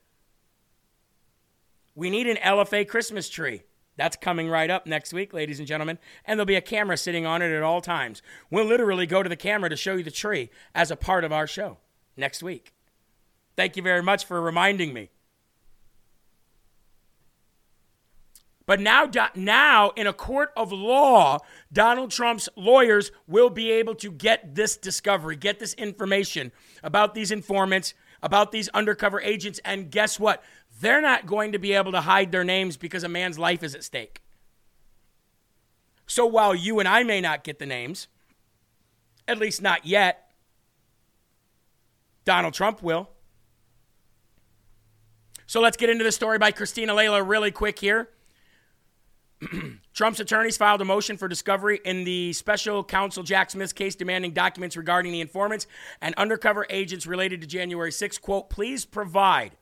We 1.95 2.09
need 2.09 2.27
an 2.27 2.37
LFA 2.37 2.89
Christmas 2.89 3.29
tree. 3.29 3.63
That's 4.01 4.17
coming 4.17 4.49
right 4.49 4.71
up 4.71 4.87
next 4.87 5.13
week, 5.13 5.35
ladies 5.35 5.59
and 5.59 5.69
gentlemen. 5.69 5.99
And 6.25 6.39
there'll 6.39 6.47
be 6.47 6.55
a 6.55 6.63
camera 6.63 6.97
sitting 6.97 7.27
on 7.27 7.43
it 7.43 7.55
at 7.55 7.63
all 7.63 7.83
times. 7.83 8.23
We'll 8.51 8.65
literally 8.65 9.05
go 9.05 9.23
to 9.23 9.29
the 9.29 9.37
camera 9.37 9.69
to 9.69 9.77
show 9.77 9.95
you 9.95 10.03
the 10.03 10.11
tree 10.11 10.49
as 10.75 10.91
a 10.91 10.97
part 10.97 11.23
of 11.23 11.33
our 11.33 11.47
show 11.47 11.77
next 12.17 12.43
week. 12.43 12.73
Thank 13.57 13.77
you 13.77 13.83
very 13.83 14.03
much 14.03 14.25
for 14.25 14.41
reminding 14.41 14.95
me. 14.95 15.11
But 18.65 18.81
now, 18.81 19.11
now, 19.35 19.91
in 19.91 20.07
a 20.07 20.15
court 20.15 20.53
of 20.57 20.73
law, 20.73 21.41
Donald 21.71 22.11
Trump's 22.11 22.49
lawyers 22.57 23.13
will 23.27 23.51
be 23.51 23.71
able 23.71 23.97
to 23.97 24.11
get 24.11 24.55
this 24.55 24.79
discovery, 24.79 25.37
get 25.37 25.59
this 25.59 25.75
information 25.75 26.53
about 26.83 27.13
these 27.13 27.31
informants, 27.31 27.93
about 28.23 28.51
these 28.51 28.69
undercover 28.71 29.21
agents. 29.21 29.61
And 29.63 29.91
guess 29.91 30.19
what? 30.19 30.43
They're 30.81 31.03
not 31.03 31.27
going 31.27 31.53
to 31.53 31.59
be 31.59 31.75
able 31.75 31.93
to 31.93 32.01
hide 32.01 32.33
their 32.33 32.45
names 32.45 32.79
because 32.79 33.05
a 33.05 33.09
man's 33.09 33.39
life 33.39 33.63
is 33.63 33.75
at 33.75 33.85
stake. 33.85 34.23
So 36.07 36.25
while 36.25 36.55
you 36.55 36.79
and 36.79 36.89
I 36.89 37.03
may 37.03 37.21
not 37.21 37.45
get 37.45 37.59
the 37.59 37.67
names, 37.67 38.09
at 39.29 39.39
least 39.39 39.61
not 39.61 39.85
yet, 39.85 40.33
Donald 42.25 42.55
Trump 42.55 42.83
will. 42.83 43.11
So 45.47 45.61
let's 45.61 45.77
get 45.77 45.91
into 45.91 46.03
the 46.03 46.13
story 46.13 46.39
by 46.39 46.51
Cristina 46.51 46.95
Laila 46.95 47.23
really 47.23 47.51
quick 47.51 47.79
here. 47.79 48.09
Trump's 49.95 50.21
attorneys 50.21 50.57
filed 50.57 50.81
a 50.81 50.85
motion 50.85 51.17
for 51.19 51.29
discovery 51.29 51.81
in 51.85 52.05
the 52.05 52.33
special 52.33 52.83
counsel 52.85 53.23
Jack 53.23 53.51
Smith's 53.51 53.73
case 53.73 53.95
demanding 53.95 54.33
documents 54.33 54.77
regarding 54.77 55.13
the 55.13 55.21
informants 55.21 55.67
and 56.01 56.15
undercover 56.15 56.67
agents 56.71 57.07
related 57.07 57.41
to 57.43 57.47
January 57.47 57.93
6. 57.93 58.17
Quote, 58.19 58.49
please 58.49 58.87
provide 58.87 59.57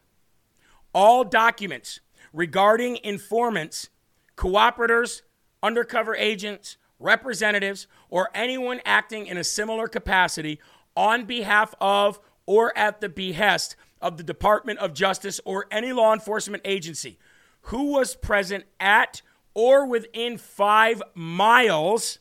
all 0.92 1.24
documents 1.24 2.00
regarding 2.32 2.98
informants, 3.02 3.88
cooperators, 4.36 5.22
undercover 5.62 6.14
agents, 6.16 6.76
representatives, 6.98 7.86
or 8.08 8.30
anyone 8.34 8.80
acting 8.84 9.26
in 9.26 9.36
a 9.36 9.44
similar 9.44 9.88
capacity 9.88 10.60
on 10.96 11.24
behalf 11.24 11.74
of 11.80 12.18
or 12.46 12.76
at 12.76 13.00
the 13.00 13.08
behest 13.08 13.76
of 14.00 14.16
the 14.16 14.22
Department 14.22 14.78
of 14.78 14.94
Justice 14.94 15.40
or 15.44 15.66
any 15.70 15.92
law 15.92 16.12
enforcement 16.12 16.62
agency 16.64 17.18
who 17.62 17.92
was 17.92 18.14
present 18.14 18.64
at 18.80 19.22
or 19.54 19.86
within 19.86 20.38
five 20.38 21.02
miles. 21.14 22.18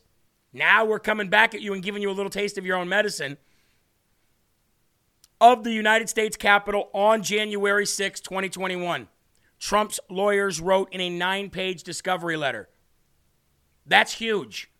Now 0.52 0.84
we're 0.84 0.98
coming 0.98 1.28
back 1.28 1.54
at 1.54 1.60
you 1.60 1.72
and 1.72 1.82
giving 1.82 2.02
you 2.02 2.10
a 2.10 2.12
little 2.12 2.30
taste 2.30 2.58
of 2.58 2.66
your 2.66 2.76
own 2.76 2.88
medicine 2.88 3.38
of 5.40 5.64
the 5.64 5.72
United 5.72 6.08
States 6.08 6.36
Capitol 6.36 6.88
on 6.92 7.22
January 7.22 7.86
6, 7.86 8.20
2021. 8.20 9.08
Trump's 9.58 10.00
lawyers 10.08 10.60
wrote 10.60 10.92
in 10.92 11.00
a 11.00 11.10
nine 11.10 11.50
page 11.50 11.82
discovery 11.82 12.36
letter. 12.36 12.68
That's 13.86 14.14
huge 14.14 14.70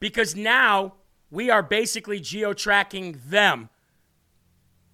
because 0.00 0.34
now 0.34 0.94
we 1.30 1.50
are 1.50 1.62
basically 1.62 2.20
geo 2.20 2.52
tracking 2.52 3.20
them 3.26 3.68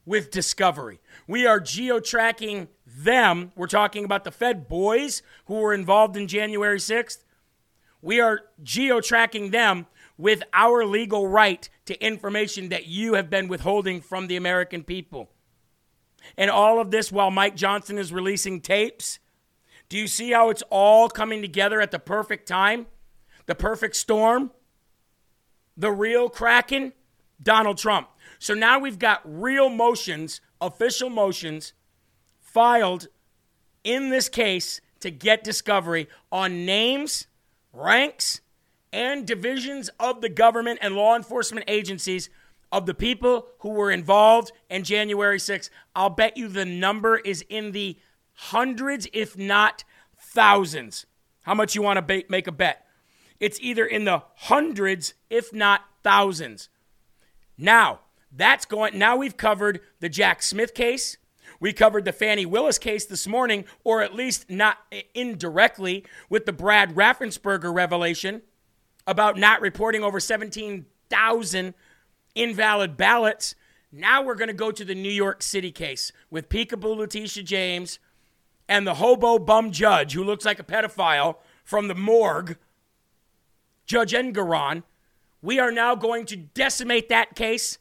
with 0.05 0.31
discovery. 0.31 1.01
We 1.27 1.47
are 1.47 1.61
geo 1.61 2.01
tracking 2.01 2.69
them. 2.87 3.53
We're 3.55 3.69
talking 3.69 4.05
about 4.05 4.25
the 4.25 4.31
Fed 4.31 4.69
boys 4.69 5.23
who 5.47 5.55
were 5.55 5.73
involved 5.73 6.17
in 6.17 6.27
January 6.27 6.79
6th. 6.79 7.19
We 8.01 8.21
are 8.21 8.41
geo 8.63 9.01
tracking 9.01 9.51
them 9.51 9.87
with 10.17 10.43
our 10.53 10.85
legal 10.85 11.29
right 11.29 11.69
to 11.87 12.05
information 12.05 12.69
that 12.69 12.87
you 12.87 13.15
have 13.15 13.31
been 13.31 13.49
withholding 13.49 14.01
from 14.01 14.27
the 14.27 14.37
American 14.37 14.83
people. 14.85 15.31
And 16.37 16.51
all 16.51 16.81
of 16.81 16.91
this 16.91 17.11
while 17.11 17.31
Mike 17.31 17.57
Johnson 17.57 17.99
is 17.99 18.13
releasing 18.13 18.61
tapes. 18.61 19.19
Do 19.89 19.99
you 19.99 20.07
see 20.07 20.31
how 20.31 20.51
it's 20.51 20.63
all 20.71 21.09
coming 21.09 21.43
together 21.43 21.81
at 21.81 21.91
the 21.91 21.99
perfect 21.99 22.47
time? 22.47 22.87
The 23.47 23.55
perfect 23.55 23.97
storm? 23.97 24.53
The 25.77 25.91
real 25.91 26.29
Kraken, 26.29 26.93
Donald 27.43 27.79
Trump. 27.79 28.09
So 28.39 28.55
now 28.55 28.79
we've 28.79 28.99
got 28.99 29.21
real 29.25 29.69
motions, 29.69 30.41
official 30.61 31.11
motions, 31.11 31.73
filed 32.41 33.09
in 33.85 34.11
this 34.11 34.29
case 34.29 34.81
to 35.01 35.11
get 35.11 35.43
discovery 35.43 36.09
on 36.31 36.65
names, 36.65 37.27
ranks, 37.73 38.41
and 38.93 39.27
divisions 39.27 39.91
of 39.99 40.21
the 40.21 40.29
government 40.29 40.79
and 40.83 40.95
law 40.95 41.17
enforcement 41.17 41.65
agencies 41.69 42.29
of 42.71 42.87
the 42.87 42.95
people 42.95 43.47
who 43.61 43.71
were 43.71 43.91
involved 43.91 44.53
in 44.71 44.85
January 44.85 45.39
6th. 45.39 45.71
I'll 45.95 46.11
bet 46.11 46.37
you 46.37 46.49
the 46.49 46.65
number 46.65 47.17
is 47.19 47.45
in 47.49 47.73
the 47.73 47.99
hundreds, 48.35 49.07
if 49.13 49.37
not 49.37 49.85
thousands. 50.19 51.07
How 51.43 51.55
much 51.55 51.75
you 51.75 51.83
want 51.83 51.99
to 51.99 52.03
ba- 52.03 52.25
make 52.29 52.47
a 52.47 52.53
bet? 52.53 52.87
It's 53.41 53.61
either 53.61 53.85
in 53.85 54.05
the 54.05 54.23
hundreds, 54.37 55.15
if 55.29 55.53
not 55.53 55.83
thousands. 56.03 56.69
Now, 57.59 58.01
that's 58.31 58.65
going. 58.65 58.99
Now 58.99 59.17
we've 59.17 59.37
covered 59.37 59.81
the 60.01 60.09
Jack 60.09 60.43
Smith 60.43 60.75
case. 60.75 61.19
We 61.61 61.73
covered 61.73 62.05
the 62.05 62.13
Fani 62.13 62.47
Willis 62.47 62.79
case 62.79 63.05
this 63.05 63.27
morning, 63.27 63.65
or 63.85 64.01
at 64.01 64.15
least 64.15 64.49
not 64.49 64.79
indirectly, 65.15 66.05
with 66.29 66.47
the 66.47 66.53
Brad 66.53 66.95
Raffensperger 66.95 67.73
revelation 67.75 68.43
about 69.07 69.39
not 69.39 69.61
reporting 69.61 70.03
over 70.03 70.21
17,000 70.21 71.75
invalid 72.35 72.97
ballots. 72.97 73.55
Now 73.91 74.23
we're 74.23 74.35
going 74.35 74.49
to 74.49 74.55
go 74.55 74.71
to 74.71 74.85
the 74.85 74.95
New 74.95 75.11
York 75.11 75.43
City 75.43 75.71
case 75.71 76.13
with 76.31 76.49
Peekaboo 76.49 76.97
Letitia 76.97 77.43
James 77.43 77.99
and 78.69 78.87
the 78.87 78.95
hobo 78.95 79.39
bum 79.39 79.71
judge 79.71 80.15
who 80.15 80.25
looks 80.25 80.45
like 80.45 80.59
a 80.59 80.65
pedophile 80.65 81.37
from 81.65 81.89
the 81.89 81.95
morgue, 81.95 82.57
Judge 83.85 84.13
Engoron. 84.13 84.83
We 85.43 85.59
are 85.59 85.73
now 85.73 85.95
going 85.95 86.25
to 86.27 86.37
decimate 86.37 87.09
that 87.09 87.35
case 87.35 87.79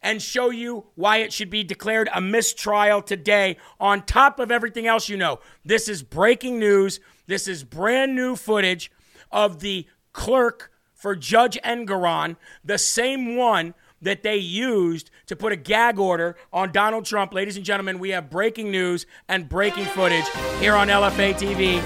and 0.00 0.20
show 0.20 0.50
you 0.50 0.84
why 0.94 1.16
it 1.18 1.32
should 1.32 1.50
be 1.50 1.64
declared 1.64 2.08
a 2.14 2.20
mistrial 2.20 3.00
today, 3.00 3.56
on 3.80 4.04
top 4.04 4.38
of 4.38 4.50
everything 4.50 4.86
else 4.86 5.08
you 5.08 5.16
know. 5.16 5.40
This 5.64 5.88
is 5.88 6.02
breaking 6.02 6.58
news. 6.58 7.00
This 7.26 7.48
is 7.48 7.64
brand 7.64 8.14
new 8.14 8.36
footage 8.36 8.92
of 9.32 9.60
the 9.60 9.86
clerk 10.14 10.72
for 10.94 11.14
Judge 11.14 11.58
Engoron, 11.62 12.36
the 12.64 12.78
same 12.78 13.36
one 13.36 13.74
that 14.00 14.22
they 14.22 14.36
used 14.36 15.10
to 15.26 15.36
put 15.36 15.52
a 15.52 15.56
gag 15.56 15.98
order 15.98 16.36
on 16.52 16.72
Donald 16.72 17.04
Trump. 17.04 17.34
Ladies 17.34 17.56
and 17.56 17.64
gentlemen, 17.64 17.98
we 17.98 18.10
have 18.10 18.30
breaking 18.30 18.70
news 18.70 19.04
and 19.28 19.48
breaking 19.48 19.84
footage 19.84 20.26
here 20.60 20.74
on 20.74 20.88
LFA 20.88 21.34
TV. 21.34 21.82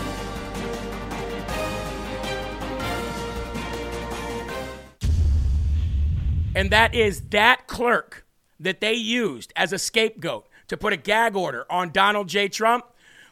And 6.55 6.71
that 6.71 6.95
is 6.95 7.23
that 7.31 7.67
clerk 7.69 8.27
that 8.59 8.81
they 8.81 8.95
used 8.95 9.53
as 9.55 9.73
a 9.73 9.79
scapegoat 9.79 10.49
to 10.67 10.77
put 10.77 10.93
a 10.93 10.97
gag 10.97 11.37
order 11.37 11.65
on 11.71 11.91
Donald 11.91 12.29
J. 12.29 12.49
Trump. 12.49 12.85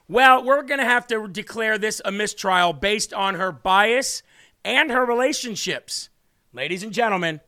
Well, 0.09 0.45
we're 0.45 0.63
going 0.63 0.79
to 0.79 0.87
have 0.87 1.09
to 1.09 1.27
declare 1.27 1.77
this 1.79 2.01
a 2.05 2.13
mistrial 2.13 2.73
based 2.73 3.13
on 3.13 3.35
her 3.35 3.51
bias 3.51 4.23
and 4.67 4.91
her 4.91 5.07
relationships. 5.07 6.11
Ladies 6.53 6.83
and 6.83 6.93
gentlemen, 6.93 7.41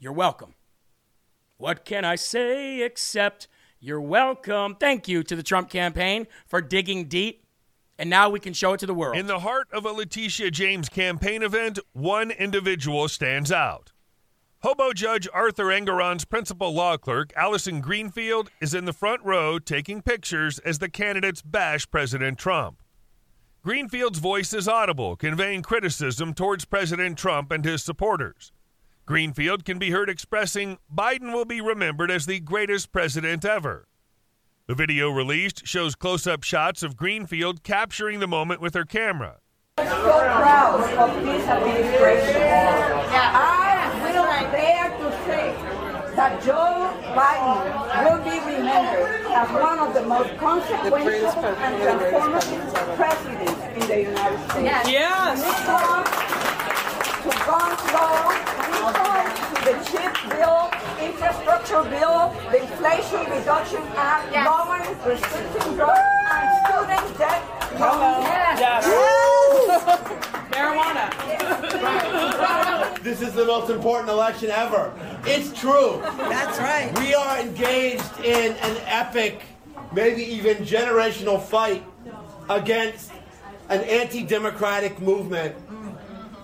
you're 0.00 0.12
welcome. 0.12 0.54
What 1.56 1.84
can 1.84 2.04
I 2.04 2.16
say 2.16 2.82
except 2.82 3.46
you're 3.78 4.00
welcome? 4.00 4.74
Thank 4.74 5.06
you 5.06 5.22
to 5.22 5.36
the 5.36 5.44
Trump 5.44 5.70
campaign 5.70 6.26
for 6.48 6.60
digging 6.60 7.04
deep. 7.04 7.44
And 7.96 8.10
now 8.10 8.28
we 8.28 8.40
can 8.40 8.54
show 8.54 8.72
it 8.72 8.80
to 8.80 8.86
the 8.86 8.94
world. 8.94 9.16
In 9.16 9.28
the 9.28 9.40
heart 9.40 9.68
of 9.72 9.84
a 9.84 9.92
Letitia 9.92 10.50
James 10.50 10.88
campaign 10.88 11.42
event, 11.42 11.78
one 11.92 12.30
individual 12.32 13.06
stands 13.08 13.52
out. 13.52 13.92
Hobo 14.62 14.92
Judge 14.92 15.28
Arthur 15.32 15.66
Engoron's 15.66 16.24
principal 16.24 16.74
law 16.74 16.96
clerk, 16.96 17.32
Allison 17.36 17.80
Greenfield, 17.80 18.50
is 18.60 18.74
in 18.74 18.84
the 18.84 18.92
front 18.92 19.22
row 19.22 19.58
taking 19.58 20.02
pictures 20.02 20.58
as 20.60 20.80
the 20.80 20.88
candidates 20.88 21.40
bash 21.40 21.88
President 21.88 22.36
Trump. 22.36 22.79
Greenfield's 23.62 24.20
voice 24.20 24.54
is 24.54 24.66
audible, 24.66 25.16
conveying 25.16 25.60
criticism 25.60 26.32
towards 26.32 26.64
President 26.64 27.18
Trump 27.18 27.52
and 27.52 27.62
his 27.62 27.84
supporters. 27.84 28.52
Greenfield 29.04 29.66
can 29.66 29.78
be 29.78 29.90
heard 29.90 30.08
expressing 30.08 30.78
Biden 30.90 31.34
will 31.34 31.44
be 31.44 31.60
remembered 31.60 32.10
as 32.10 32.24
the 32.24 32.40
greatest 32.40 32.90
president 32.90 33.44
ever. 33.44 33.86
The 34.66 34.74
video 34.74 35.10
released 35.10 35.66
shows 35.66 35.94
close 35.94 36.26
up 36.26 36.42
shots 36.42 36.82
of 36.82 36.96
Greenfield 36.96 37.62
capturing 37.62 38.20
the 38.20 38.26
moment 38.26 38.62
with 38.62 38.72
her 38.72 38.86
camera. 38.86 39.40
I'm 39.76 39.88
so 39.88 39.94
proud 39.94 40.80
of 40.96 41.22
this 41.22 41.46
administration. 41.46 42.42
I 43.12 43.90
will 44.06 44.50
dare 44.52 44.88
to 44.88 45.12
say 45.26 45.52
that 46.16 46.42
Joe 46.42 46.94
Biden 47.14 48.04
will 48.06 48.24
be 48.24 48.38
remembered 48.56 49.19
as 49.32 49.48
one 49.52 49.78
of 49.78 49.94
the 49.94 50.02
most 50.02 50.36
consequential 50.38 51.30
and 51.30 51.74
transformative 51.80 52.96
presidents 52.96 53.62
in 53.74 53.88
the 53.88 53.98
United 54.10 54.50
States. 54.50 54.90
Yes. 54.90 55.42
To 57.20 57.30
gun 57.46 57.72
law, 57.92 58.32
to 59.50 59.56
the 59.64 59.74
chip 59.90 60.14
bill, 60.30 60.70
infrastructure 61.00 61.82
bill, 61.90 62.34
the 62.50 62.58
Inflation 62.62 63.22
Reduction 63.30 63.82
Act, 63.94 64.32
lowering 64.34 64.96
restricting 65.06 65.74
drugs 65.76 66.00
and 66.30 66.48
student 66.66 67.18
debt 67.18 67.42
Yes. 67.78 68.84
Yes! 68.86 69.80
Marijuana. 70.50 71.06
This 73.02 73.22
is 73.22 73.32
the 73.32 73.46
most 73.46 73.70
important 73.70 74.10
election 74.10 74.50
ever. 74.50 74.92
It's 75.24 75.58
true. 75.58 76.00
That's 76.02 76.58
right. 76.58 76.96
We 76.98 77.14
are 77.14 77.40
engaged 77.40 78.20
in 78.20 78.52
an 78.52 78.76
epic, 78.86 79.42
maybe 79.92 80.22
even 80.22 80.58
generational 80.58 81.40
fight 81.42 81.84
against 82.48 83.12
an 83.68 83.82
anti 83.82 84.22
democratic 84.22 85.00
movement, 85.00 85.54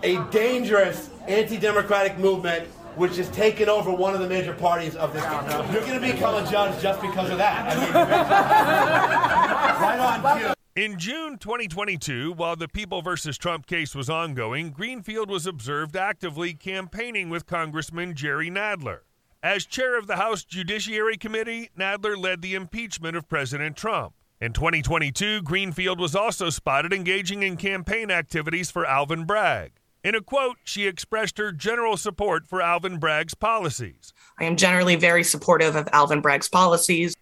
a 0.02 0.22
dangerous 0.30 1.10
anti 1.26 1.56
democratic 1.56 2.18
movement 2.18 2.68
which 2.96 3.16
has 3.16 3.28
taken 3.30 3.68
over 3.68 3.90
one 3.90 4.14
of 4.14 4.20
the 4.20 4.28
major 4.28 4.54
parties 4.54 4.96
of 4.96 5.12
this 5.12 5.22
country. 5.24 5.52
You're 5.72 5.82
going 5.86 6.00
to 6.00 6.12
become 6.12 6.34
a 6.42 6.50
judge 6.50 6.80
just 6.80 7.00
because 7.02 7.28
of 7.30 7.36
that. 7.38 7.76
I 7.76 7.80
mean, 7.80 7.92
right 9.82 10.22
on 10.24 10.38
cue. 10.38 10.56
In 10.76 10.98
June 10.98 11.38
2022, 11.38 12.34
while 12.34 12.54
the 12.54 12.68
People 12.68 13.00
versus 13.00 13.38
Trump 13.38 13.64
case 13.64 13.94
was 13.94 14.10
ongoing, 14.10 14.72
Greenfield 14.72 15.30
was 15.30 15.46
observed 15.46 15.96
actively 15.96 16.52
campaigning 16.52 17.30
with 17.30 17.46
Congressman 17.46 18.14
Jerry 18.14 18.50
Nadler. 18.50 18.98
As 19.42 19.64
chair 19.64 19.98
of 19.98 20.06
the 20.06 20.16
House 20.16 20.44
Judiciary 20.44 21.16
Committee, 21.16 21.70
Nadler 21.78 22.14
led 22.14 22.42
the 22.42 22.54
impeachment 22.54 23.16
of 23.16 23.26
President 23.26 23.74
Trump. 23.74 24.12
In 24.38 24.52
2022, 24.52 25.40
Greenfield 25.40 25.98
was 25.98 26.14
also 26.14 26.50
spotted 26.50 26.92
engaging 26.92 27.42
in 27.42 27.56
campaign 27.56 28.10
activities 28.10 28.70
for 28.70 28.84
Alvin 28.84 29.24
Bragg. 29.24 29.72
In 30.04 30.14
a 30.14 30.20
quote, 30.20 30.58
she 30.62 30.86
expressed 30.86 31.38
her 31.38 31.52
general 31.52 31.96
support 31.96 32.46
for 32.46 32.60
Alvin 32.60 32.98
Bragg's 32.98 33.32
policies. 33.34 34.12
I 34.38 34.44
am 34.44 34.56
generally 34.56 34.96
very 34.96 35.24
supportive 35.24 35.74
of 35.74 35.88
Alvin 35.94 36.20
Bragg's 36.20 36.50
policies. 36.50 37.14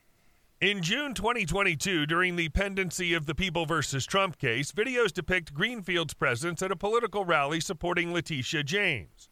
In 0.64 0.80
June 0.80 1.12
2022, 1.12 2.06
during 2.06 2.36
the 2.36 2.48
pendency 2.48 3.12
of 3.12 3.26
the 3.26 3.34
People 3.34 3.66
versus 3.66 4.06
Trump 4.06 4.38
case, 4.38 4.72
videos 4.72 5.12
depict 5.12 5.52
Greenfield's 5.52 6.14
presence 6.14 6.62
at 6.62 6.72
a 6.72 6.74
political 6.74 7.26
rally 7.26 7.60
supporting 7.60 8.14
Letitia 8.14 8.62
James. 8.62 9.28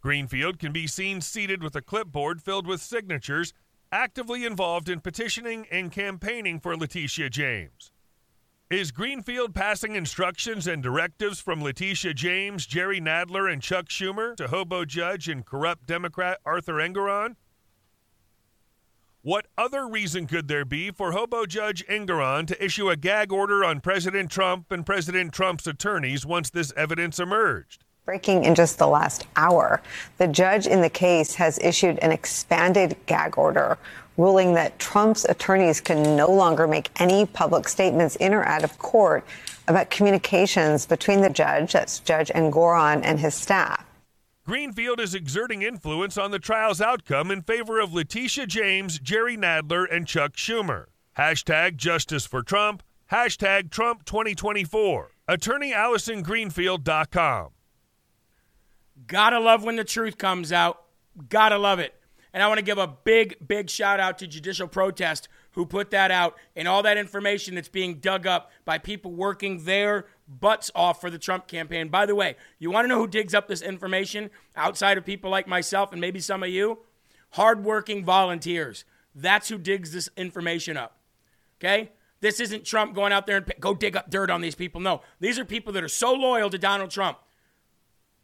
Greenfield 0.00 0.60
can 0.60 0.70
be 0.70 0.86
seen 0.86 1.20
seated 1.22 1.60
with 1.60 1.74
a 1.74 1.82
clipboard 1.82 2.40
filled 2.40 2.68
with 2.68 2.80
signatures, 2.80 3.52
actively 3.90 4.44
involved 4.44 4.88
in 4.88 5.00
petitioning 5.00 5.66
and 5.72 5.90
campaigning 5.90 6.60
for 6.60 6.76
Letitia 6.76 7.30
James. 7.30 7.90
Is 8.70 8.92
Greenfield 8.92 9.56
passing 9.56 9.96
instructions 9.96 10.68
and 10.68 10.84
directives 10.84 11.40
from 11.40 11.64
Letitia 11.64 12.14
James, 12.14 12.64
Jerry 12.64 13.00
Nadler, 13.00 13.52
and 13.52 13.60
Chuck 13.60 13.86
Schumer 13.86 14.36
to 14.36 14.46
hobo 14.46 14.84
judge 14.84 15.28
and 15.28 15.44
corrupt 15.44 15.88
Democrat 15.88 16.38
Arthur 16.46 16.74
Engoron? 16.74 17.34
What 19.22 19.48
other 19.58 19.86
reason 19.86 20.26
could 20.26 20.48
there 20.48 20.64
be 20.64 20.90
for 20.90 21.12
hobo 21.12 21.44
judge 21.44 21.86
Engoron 21.88 22.46
to 22.46 22.64
issue 22.64 22.88
a 22.88 22.96
gag 22.96 23.30
order 23.30 23.62
on 23.62 23.82
President 23.82 24.30
Trump 24.30 24.72
and 24.72 24.86
President 24.86 25.34
Trump's 25.34 25.66
attorneys 25.66 26.24
once 26.24 26.48
this 26.48 26.72
evidence 26.74 27.18
emerged? 27.18 27.84
Breaking 28.06 28.44
in 28.44 28.54
just 28.54 28.78
the 28.78 28.86
last 28.86 29.26
hour, 29.36 29.82
the 30.16 30.26
judge 30.26 30.66
in 30.66 30.80
the 30.80 30.88
case 30.88 31.34
has 31.34 31.58
issued 31.58 31.98
an 31.98 32.12
expanded 32.12 32.96
gag 33.04 33.36
order 33.36 33.76
ruling 34.16 34.54
that 34.54 34.78
Trump's 34.78 35.26
attorneys 35.26 35.82
can 35.82 36.16
no 36.16 36.32
longer 36.32 36.66
make 36.66 36.88
any 36.98 37.26
public 37.26 37.68
statements 37.68 38.16
in 38.16 38.32
or 38.32 38.44
out 38.44 38.64
of 38.64 38.78
court 38.78 39.22
about 39.68 39.90
communications 39.90 40.86
between 40.86 41.20
the 41.20 41.28
judge, 41.28 41.74
that's 41.74 42.00
Judge 42.00 42.30
Engoron, 42.30 43.02
and 43.04 43.20
his 43.20 43.34
staff. 43.34 43.84
Greenfield 44.44 45.00
is 45.00 45.14
exerting 45.14 45.60
influence 45.60 46.16
on 46.16 46.30
the 46.30 46.38
trial's 46.38 46.80
outcome 46.80 47.30
in 47.30 47.42
favor 47.42 47.78
of 47.78 47.92
Letitia 47.92 48.46
James, 48.46 48.98
Jerry 48.98 49.36
Nadler, 49.36 49.86
and 49.90 50.06
Chuck 50.06 50.32
Schumer. 50.32 50.86
Hashtag 51.18 51.76
Justice 51.76 52.24
for 52.24 52.42
Trump. 52.42 52.82
Hashtag 53.12 53.70
Trump 53.70 54.04
2024. 54.06 55.10
Attorney 55.28 55.72
AllisonGreenfield.com. 55.72 57.48
Gotta 59.06 59.38
love 59.40 59.62
when 59.62 59.76
the 59.76 59.84
truth 59.84 60.16
comes 60.16 60.52
out. 60.52 60.84
Gotta 61.28 61.58
love 61.58 61.78
it. 61.78 61.94
And 62.32 62.42
I 62.42 62.48
want 62.48 62.58
to 62.58 62.64
give 62.64 62.78
a 62.78 62.86
big, 62.86 63.36
big 63.46 63.68
shout 63.68 64.00
out 64.00 64.18
to 64.18 64.26
Judicial 64.26 64.68
Protest 64.68 65.28
who 65.52 65.66
put 65.66 65.90
that 65.90 66.10
out 66.10 66.36
and 66.54 66.68
all 66.68 66.82
that 66.84 66.96
information 66.96 67.56
that's 67.56 67.68
being 67.68 67.96
dug 67.98 68.26
up 68.26 68.52
by 68.64 68.78
people 68.78 69.12
working 69.12 69.64
their 69.64 70.06
butts 70.30 70.70
off 70.74 71.00
for 71.00 71.10
the 71.10 71.18
Trump 71.18 71.48
campaign. 71.48 71.88
By 71.88 72.06
the 72.06 72.14
way, 72.14 72.36
you 72.58 72.70
want 72.70 72.84
to 72.84 72.88
know 72.88 72.98
who 72.98 73.08
digs 73.08 73.34
up 73.34 73.48
this 73.48 73.62
information 73.62 74.30
outside 74.54 74.96
of 74.96 75.04
people 75.04 75.30
like 75.30 75.48
myself 75.48 75.92
and 75.92 76.00
maybe 76.00 76.20
some 76.20 76.42
of 76.42 76.48
you? 76.48 76.78
Hardworking 77.32 78.04
volunteers. 78.04 78.84
That's 79.14 79.48
who 79.48 79.58
digs 79.58 79.92
this 79.92 80.08
information 80.16 80.76
up. 80.76 80.98
Okay? 81.58 81.90
This 82.20 82.38
isn't 82.38 82.64
Trump 82.64 82.94
going 82.94 83.12
out 83.12 83.26
there 83.26 83.38
and 83.38 83.52
go 83.58 83.74
dig 83.74 83.96
up 83.96 84.10
dirt 84.10 84.30
on 84.30 84.40
these 84.40 84.54
people. 84.54 84.80
No, 84.80 85.00
these 85.18 85.38
are 85.38 85.44
people 85.44 85.72
that 85.72 85.82
are 85.82 85.88
so 85.88 86.12
loyal 86.12 86.50
to 86.50 86.58
Donald 86.58 86.90
Trump 86.90 87.18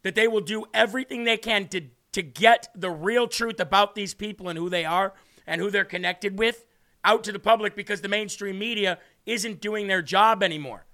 that 0.02 0.14
they 0.14 0.28
will 0.28 0.40
do 0.40 0.66
everything 0.72 1.24
they 1.24 1.38
can 1.38 1.66
to, 1.68 1.82
to 2.12 2.22
get 2.22 2.68
the 2.74 2.90
real 2.90 3.26
truth 3.26 3.58
about 3.58 3.94
these 3.94 4.14
people 4.14 4.48
and 4.48 4.58
who 4.58 4.68
they 4.68 4.84
are 4.84 5.14
and 5.46 5.60
who 5.60 5.70
they're 5.70 5.84
connected 5.84 6.38
with 6.38 6.64
out 7.04 7.24
to 7.24 7.32
the 7.32 7.38
public 7.38 7.74
because 7.74 8.02
the 8.02 8.08
mainstream 8.08 8.58
media 8.58 8.98
isn't 9.24 9.60
doing 9.60 9.86
their 9.86 10.02
job 10.02 10.42
anymore. 10.42 10.84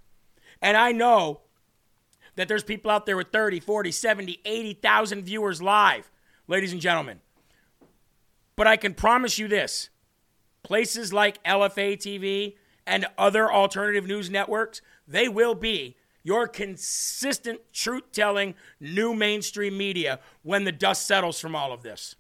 And 0.63 0.77
I 0.77 0.93
know 0.93 1.41
that 2.37 2.49
there's 2.49 2.65
people 2.65 2.91
out 2.91 3.05
there 3.05 3.17
with 3.17 3.33
30, 3.33 3.61
40, 3.61 3.91
70, 3.91 4.41
80,000 4.45 5.25
viewers 5.25 5.61
live, 5.61 6.11
ladies 6.47 6.73
and 6.73 6.81
gentlemen. 6.81 7.21
But 8.57 8.67
I 8.67 8.77
can 8.77 8.95
promise 8.95 9.39
you 9.39 9.49
this 9.49 9.91
places 10.63 11.13
like 11.13 11.43
LFA 11.45 11.97
TV 11.97 12.55
and 12.87 13.07
other 13.19 13.53
alternative 13.53 14.07
news 14.07 14.31
networks, 14.31 14.81
they 15.07 15.29
will 15.29 15.55
be 15.55 15.97
your 16.23 16.47
consistent 16.47 17.61
truth 17.73 18.05
telling 18.13 18.55
new 18.79 19.13
mainstream 19.13 19.77
media 19.77 20.21
when 20.43 20.65
the 20.65 20.73
dust 20.73 21.07
settles 21.07 21.41
from 21.41 21.57
all 21.57 21.73
of 21.73 21.83
this. 21.83 22.15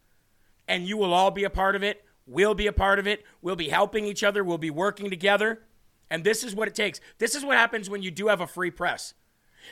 And 0.66 0.86
you 0.86 0.96
will 0.96 1.14
all 1.14 1.30
be 1.30 1.44
a 1.44 1.50
part 1.50 1.76
of 1.76 1.82
it. 1.84 2.04
We'll 2.26 2.54
be 2.54 2.66
a 2.66 2.72
part 2.72 2.98
of 2.98 3.06
it. 3.06 3.24
We'll 3.40 3.56
be 3.56 3.68
helping 3.68 4.04
each 4.04 4.24
other. 4.24 4.42
We'll 4.42 4.58
be 4.58 4.70
working 4.70 5.10
together. 5.10 5.62
And 6.12 6.24
this 6.24 6.44
is 6.44 6.54
what 6.54 6.68
it 6.68 6.74
takes. 6.74 7.00
This 7.16 7.34
is 7.34 7.42
what 7.42 7.56
happens 7.56 7.88
when 7.88 8.02
you 8.02 8.10
do 8.10 8.28
have 8.28 8.42
a 8.42 8.46
free 8.46 8.70
press. 8.70 9.14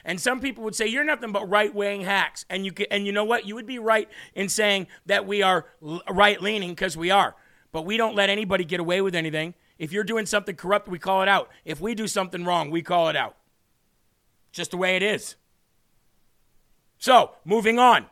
And 0.07 0.19
some 0.19 0.41
people 0.41 0.65
would 0.65 0.75
say 0.75 0.87
you're 0.87 1.05
nothing 1.05 1.33
but 1.33 1.47
right-wing 1.47 2.01
hacks, 2.01 2.47
and 2.49 2.65
you 2.65 2.73
can, 2.73 2.87
and 2.91 3.05
you 3.05 3.13
know 3.13 3.25
what? 3.25 3.47
You 3.47 3.55
would 3.57 3.67
be 3.67 3.79
right 3.79 4.09
in 4.35 4.49
saying 4.49 4.87
that 5.05 5.27
we 5.27 5.43
are 5.43 5.67
right-leaning 6.09 6.71
because 6.71 6.97
we 6.97 7.11
are. 7.11 7.37
But 7.73 7.83
we 7.83 7.99
don't 7.99 8.17
let 8.17 8.31
anybody 8.31 8.65
get 8.65 8.81
away 8.81 9.03
with 9.03 9.15
anything. 9.15 9.53
If 9.79 9.93
you're 9.93 10.03
doing 10.03 10.25
something 10.25 10.57
corrupt, 10.57 10.89
we 10.89 10.99
call 10.99 11.21
it 11.21 11.29
out. 11.29 11.51
If 11.67 11.79
we 11.79 11.95
do 11.95 12.09
something 12.09 12.43
wrong, 12.47 12.71
we 12.71 12.81
call 12.81 13.11
it 13.11 13.17
out. 13.17 13.37
Just 14.51 14.71
the 14.71 14.79
way 14.79 14.97
it 14.97 15.03
is. 15.03 15.37
So, 16.97 17.33
moving 17.45 17.79
on. 17.79 18.07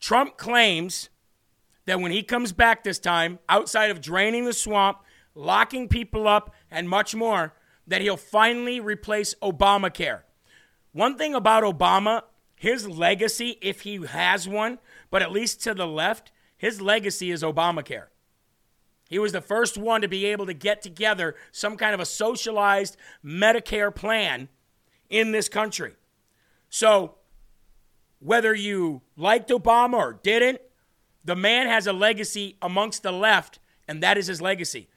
Trump 0.00 0.36
claims 0.36 1.10
that 1.84 2.00
when 2.00 2.10
he 2.10 2.24
comes 2.24 2.52
back 2.52 2.82
this 2.82 2.98
time, 2.98 3.38
outside 3.48 3.92
of 3.92 4.00
draining 4.00 4.46
the 4.46 4.52
swamp, 4.52 4.98
locking 5.34 5.88
people 5.88 6.28
up, 6.28 6.54
and 6.70 6.88
much 6.88 7.14
more, 7.14 7.54
that 7.86 8.00
he'll 8.00 8.16
finally 8.16 8.80
replace 8.80 9.34
Obamacare. 9.42 10.22
One 10.92 11.16
thing 11.16 11.34
about 11.34 11.64
Obama, 11.64 12.22
his 12.54 12.88
legacy, 12.88 13.58
if 13.60 13.80
he 13.80 14.04
has 14.06 14.46
one, 14.46 14.78
but 15.10 15.22
at 15.22 15.32
least 15.32 15.62
to 15.62 15.74
the 15.74 15.86
left, 15.86 16.30
his 16.56 16.80
legacy 16.80 17.30
is 17.30 17.42
Obamacare. 17.42 18.06
He 19.08 19.18
was 19.18 19.32
the 19.32 19.40
first 19.40 19.76
one 19.76 20.00
to 20.00 20.08
be 20.08 20.24
able 20.26 20.46
to 20.46 20.54
get 20.54 20.80
together 20.80 21.34
some 21.50 21.76
kind 21.76 21.92
of 21.92 22.00
a 22.00 22.06
socialized 22.06 22.96
Medicare 23.24 23.94
plan 23.94 24.48
in 25.10 25.32
this 25.32 25.48
country. 25.48 25.94
So, 26.70 27.16
whether 28.20 28.54
you 28.54 29.02
liked 29.16 29.50
Obama 29.50 29.94
or 29.94 30.20
didn't, 30.22 30.60
the 31.24 31.36
man 31.36 31.66
has 31.66 31.86
a 31.86 31.92
legacy 31.92 32.56
amongst 32.62 33.02
the 33.02 33.12
left, 33.12 33.58
and 33.86 34.02
that 34.02 34.16
is 34.16 34.28
his 34.28 34.40
legacy. 34.40 34.88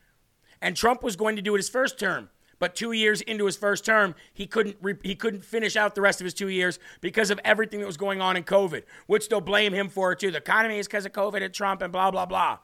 And 0.65 0.75
Trump 0.75 1.03
was 1.03 1.15
going 1.15 1.35
to 1.35 1.43
do 1.43 1.53
it 1.53 1.59
his 1.59 1.69
first 1.69 1.99
term. 1.99 2.27
But 2.57 2.73
two 2.73 2.91
years 2.91 3.21
into 3.21 3.45
his 3.45 3.55
first 3.55 3.85
term, 3.85 4.15
he 4.33 4.47
couldn't 4.47 4.77
re- 4.81 4.97
he 5.03 5.13
couldn't 5.13 5.45
finish 5.45 5.75
out 5.75 5.93
the 5.93 6.01
rest 6.01 6.19
of 6.21 6.25
his 6.25 6.33
two 6.33 6.47
years 6.47 6.79
because 7.01 7.29
of 7.29 7.39
everything 7.45 7.81
that 7.81 7.85
was 7.85 7.97
going 7.97 8.19
on 8.19 8.35
in 8.35 8.43
COVID, 8.43 8.81
which 9.05 9.29
they'll 9.29 9.41
blame 9.41 9.73
him 9.73 9.89
for 9.89 10.15
too. 10.15 10.31
The 10.31 10.39
economy 10.39 10.79
is 10.79 10.87
because 10.87 11.05
of 11.05 11.11
COVID 11.11 11.43
and 11.43 11.53
Trump 11.53 11.83
and 11.83 11.93
blah 11.93 12.09
blah 12.09 12.25
blah, 12.25 12.57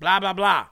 blah 0.00 0.18
blah 0.18 0.32
blah. 0.32 0.66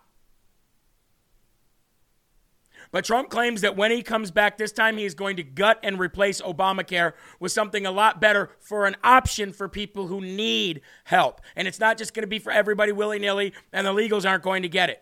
But 2.90 3.04
Trump 3.04 3.30
claims 3.30 3.60
that 3.60 3.76
when 3.76 3.92
he 3.92 4.02
comes 4.02 4.32
back 4.32 4.58
this 4.58 4.72
time, 4.72 4.96
he 4.96 5.04
is 5.04 5.14
going 5.14 5.36
to 5.36 5.44
gut 5.44 5.78
and 5.84 6.00
replace 6.00 6.42
Obamacare 6.42 7.12
with 7.38 7.52
something 7.52 7.86
a 7.86 7.92
lot 7.92 8.20
better 8.20 8.50
for 8.58 8.86
an 8.86 8.96
option 9.04 9.52
for 9.52 9.68
people 9.68 10.08
who 10.08 10.20
need 10.20 10.80
help. 11.04 11.42
And 11.54 11.68
it's 11.68 11.78
not 11.78 11.96
just 11.96 12.12
going 12.12 12.24
to 12.24 12.26
be 12.26 12.40
for 12.40 12.50
everybody 12.50 12.90
willy 12.90 13.20
nilly, 13.20 13.52
and 13.72 13.86
the 13.86 13.92
legals 13.92 14.28
aren't 14.28 14.42
going 14.42 14.62
to 14.62 14.68
get 14.68 14.90
it. 14.90 15.01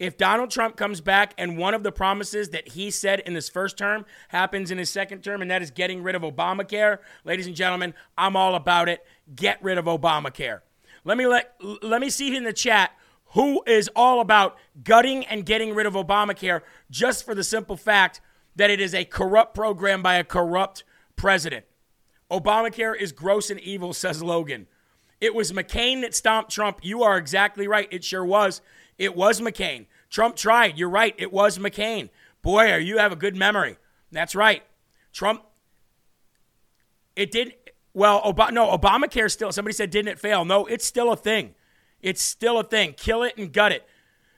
If 0.00 0.16
Donald 0.16 0.50
Trump 0.50 0.76
comes 0.76 1.02
back 1.02 1.34
and 1.36 1.58
one 1.58 1.74
of 1.74 1.82
the 1.82 1.92
promises 1.92 2.48
that 2.48 2.68
he 2.68 2.90
said 2.90 3.20
in 3.20 3.34
his 3.34 3.50
first 3.50 3.76
term 3.76 4.06
happens 4.28 4.70
in 4.70 4.78
his 4.78 4.88
second 4.88 5.22
term, 5.22 5.42
and 5.42 5.50
that 5.50 5.60
is 5.60 5.70
getting 5.70 6.02
rid 6.02 6.14
of 6.14 6.22
Obamacare, 6.22 7.00
ladies 7.22 7.46
and 7.46 7.54
gentlemen, 7.54 7.92
I'm 8.16 8.34
all 8.34 8.54
about 8.54 8.88
it. 8.88 9.04
Get 9.36 9.62
rid 9.62 9.76
of 9.76 9.84
Obamacare. 9.84 10.60
Let 11.04 11.18
me 11.18 11.26
let 11.26 11.54
let 11.82 12.00
me 12.00 12.08
see 12.08 12.34
in 12.34 12.44
the 12.44 12.52
chat 12.54 12.92
who 13.32 13.62
is 13.66 13.90
all 13.94 14.22
about 14.22 14.56
gutting 14.82 15.26
and 15.26 15.44
getting 15.44 15.74
rid 15.74 15.86
of 15.86 15.92
Obamacare 15.92 16.62
just 16.90 17.26
for 17.26 17.34
the 17.34 17.44
simple 17.44 17.76
fact 17.76 18.22
that 18.56 18.70
it 18.70 18.80
is 18.80 18.94
a 18.94 19.04
corrupt 19.04 19.54
program 19.54 20.02
by 20.02 20.14
a 20.14 20.24
corrupt 20.24 20.82
president. 21.14 21.66
Obamacare 22.30 22.98
is 22.98 23.12
gross 23.12 23.50
and 23.50 23.60
evil, 23.60 23.92
says 23.92 24.22
Logan. 24.22 24.66
It 25.20 25.34
was 25.34 25.52
McCain 25.52 26.00
that 26.00 26.14
stomped 26.14 26.50
Trump. 26.50 26.78
You 26.82 27.02
are 27.02 27.18
exactly 27.18 27.68
right. 27.68 27.88
It 27.90 28.02
sure 28.02 28.24
was. 28.24 28.62
It 29.00 29.16
was 29.16 29.40
McCain. 29.40 29.86
Trump 30.10 30.36
tried. 30.36 30.76
You're 30.76 30.90
right. 30.90 31.14
It 31.16 31.32
was 31.32 31.58
McCain. 31.58 32.10
Boy, 32.42 32.76
you 32.76 32.98
have 32.98 33.12
a 33.12 33.16
good 33.16 33.36
memory. 33.36 33.78
That's 34.10 34.34
right. 34.34 34.62
Trump. 35.12 35.42
It 37.16 37.30
didn't. 37.30 37.54
Well, 37.94 38.20
Ob- 38.24 38.52
no, 38.52 38.76
Obamacare 38.76 39.30
still. 39.30 39.52
Somebody 39.52 39.74
said, 39.74 39.90
didn't 39.90 40.08
it 40.08 40.18
fail? 40.18 40.44
No, 40.44 40.66
it's 40.66 40.84
still 40.84 41.12
a 41.12 41.16
thing. 41.16 41.54
It's 42.02 42.22
still 42.22 42.58
a 42.58 42.64
thing. 42.64 42.94
Kill 42.94 43.22
it 43.22 43.34
and 43.36 43.52
gut 43.52 43.72
it. 43.72 43.86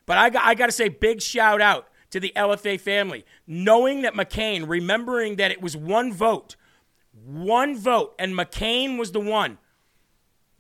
But 0.05 0.19
I 0.19 0.31
got, 0.31 0.45
I 0.45 0.55
got 0.55 0.67
to 0.67 0.73
say, 0.73 0.89
big 0.89 1.23
shout 1.23 1.61
out 1.61 1.89
to 2.11 2.21
the 2.21 2.33
LFA 2.37 2.81
family. 2.81 3.25
Knowing 3.47 4.03
that 4.03 4.15
McCain, 4.15 4.69
remembering 4.69 5.37
that 5.37 5.51
it 5.51 5.63
was 5.63 5.77
one 5.77 6.13
vote, 6.13 6.57
one 7.25 7.77
vote, 7.77 8.15
and 8.19 8.35
McCain 8.35 8.99
was 8.99 9.13
the 9.13 9.21
one. 9.21 9.59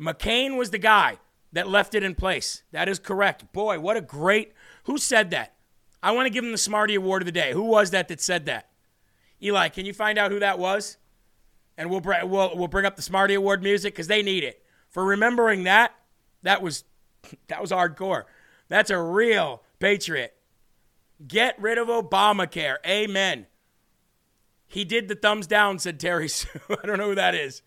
McCain 0.01 0.57
was 0.57 0.70
the 0.70 0.79
guy 0.79 1.18
that 1.53 1.69
left 1.69 1.95
it 1.95 2.03
in 2.03 2.15
place. 2.15 2.62
That 2.73 2.88
is 2.88 2.99
correct. 2.99 3.53
Boy, 3.53 3.79
what 3.79 3.97
a 3.97 4.01
great. 4.01 4.53
Who 4.85 4.99
said 4.99 5.31
that? 5.31 5.55
I 6.03 6.12
want 6.12 6.27
to 6.27 6.31
give 6.31 6.45
him 6.45 6.53
the 6.53 6.59
Smarty 6.59 6.95
Award 6.95 7.23
of 7.23 7.27
the 7.27 7.33
day. 7.33 7.53
Who 7.53 7.62
was 7.62 7.91
that 7.91 8.09
that 8.09 8.21
said 8.21 8.47
that? 8.47 8.71
Eli, 9.43 9.69
can 9.69 9.87
you 9.87 9.93
find 9.93 10.19
out 10.19 10.31
who 10.31 10.41
that 10.41 10.59
was? 10.59 10.97
And 11.77 11.91
we'll, 11.91 12.01
we'll, 12.01 12.57
we'll 12.57 12.69
bring 12.69 12.87
up 12.87 12.97
the 12.97 13.03
Smarty 13.03 13.35
Award 13.35 13.62
music 13.62 13.95
because 13.95 14.09
they 14.09 14.23
need 14.23 14.45
it. 14.45 14.62
For 14.88 15.05
remembering 15.05 15.65
that, 15.65 15.95
that 16.43 16.62
was, 16.62 16.85
that 17.49 17.61
was 17.61 17.71
hardcore. 17.71 18.25
That's 18.69 18.91
a 18.91 18.99
real 18.99 19.62
patriot. 19.79 20.35
Get 21.27 21.61
rid 21.61 21.79
of 21.79 21.88
Obamacare. 21.88 22.77
Amen. 22.87 23.47
He 24.67 24.85
did 24.85 25.09
the 25.09 25.15
thumbs 25.15 25.47
down, 25.47 25.79
said 25.79 26.01
Terry 26.01 26.29
Sue. 26.31 26.49
I 26.71 26.87
don't 26.87 26.99
know 26.99 27.11
who 27.11 27.15
that 27.15 27.35
is. 27.35 27.62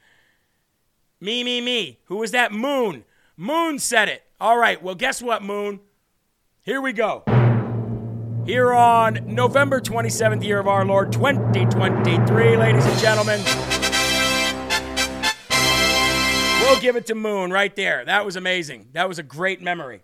Me, 1.21 1.43
me, 1.43 1.61
me. 1.61 1.99
Who 2.05 2.17
was 2.17 2.31
that? 2.31 2.51
Moon. 2.51 3.05
Moon 3.37 3.79
said 3.79 4.07
it. 4.07 4.23
All 4.39 4.57
right, 4.57 4.81
well, 4.81 4.95
guess 4.95 5.21
what, 5.21 5.43
Moon? 5.43 5.81
Here 6.61 6.79
we 6.79 6.93
go. 6.93 7.23
Here 8.45 8.73
on 8.73 9.19
November 9.25 9.81
27th, 9.81 10.43
year 10.43 10.59
of 10.59 10.67
our 10.67 10.85
Lord 10.85 11.11
2023, 11.11 12.55
ladies 12.55 12.85
and 12.85 12.99
gentlemen. 12.99 13.41
We'll 16.61 16.79
give 16.79 16.95
it 16.95 17.07
to 17.07 17.15
Moon 17.15 17.51
right 17.51 17.75
there. 17.75 18.05
That 18.05 18.25
was 18.25 18.37
amazing. 18.37 18.89
That 18.93 19.09
was 19.09 19.19
a 19.19 19.23
great 19.23 19.61
memory. 19.61 20.03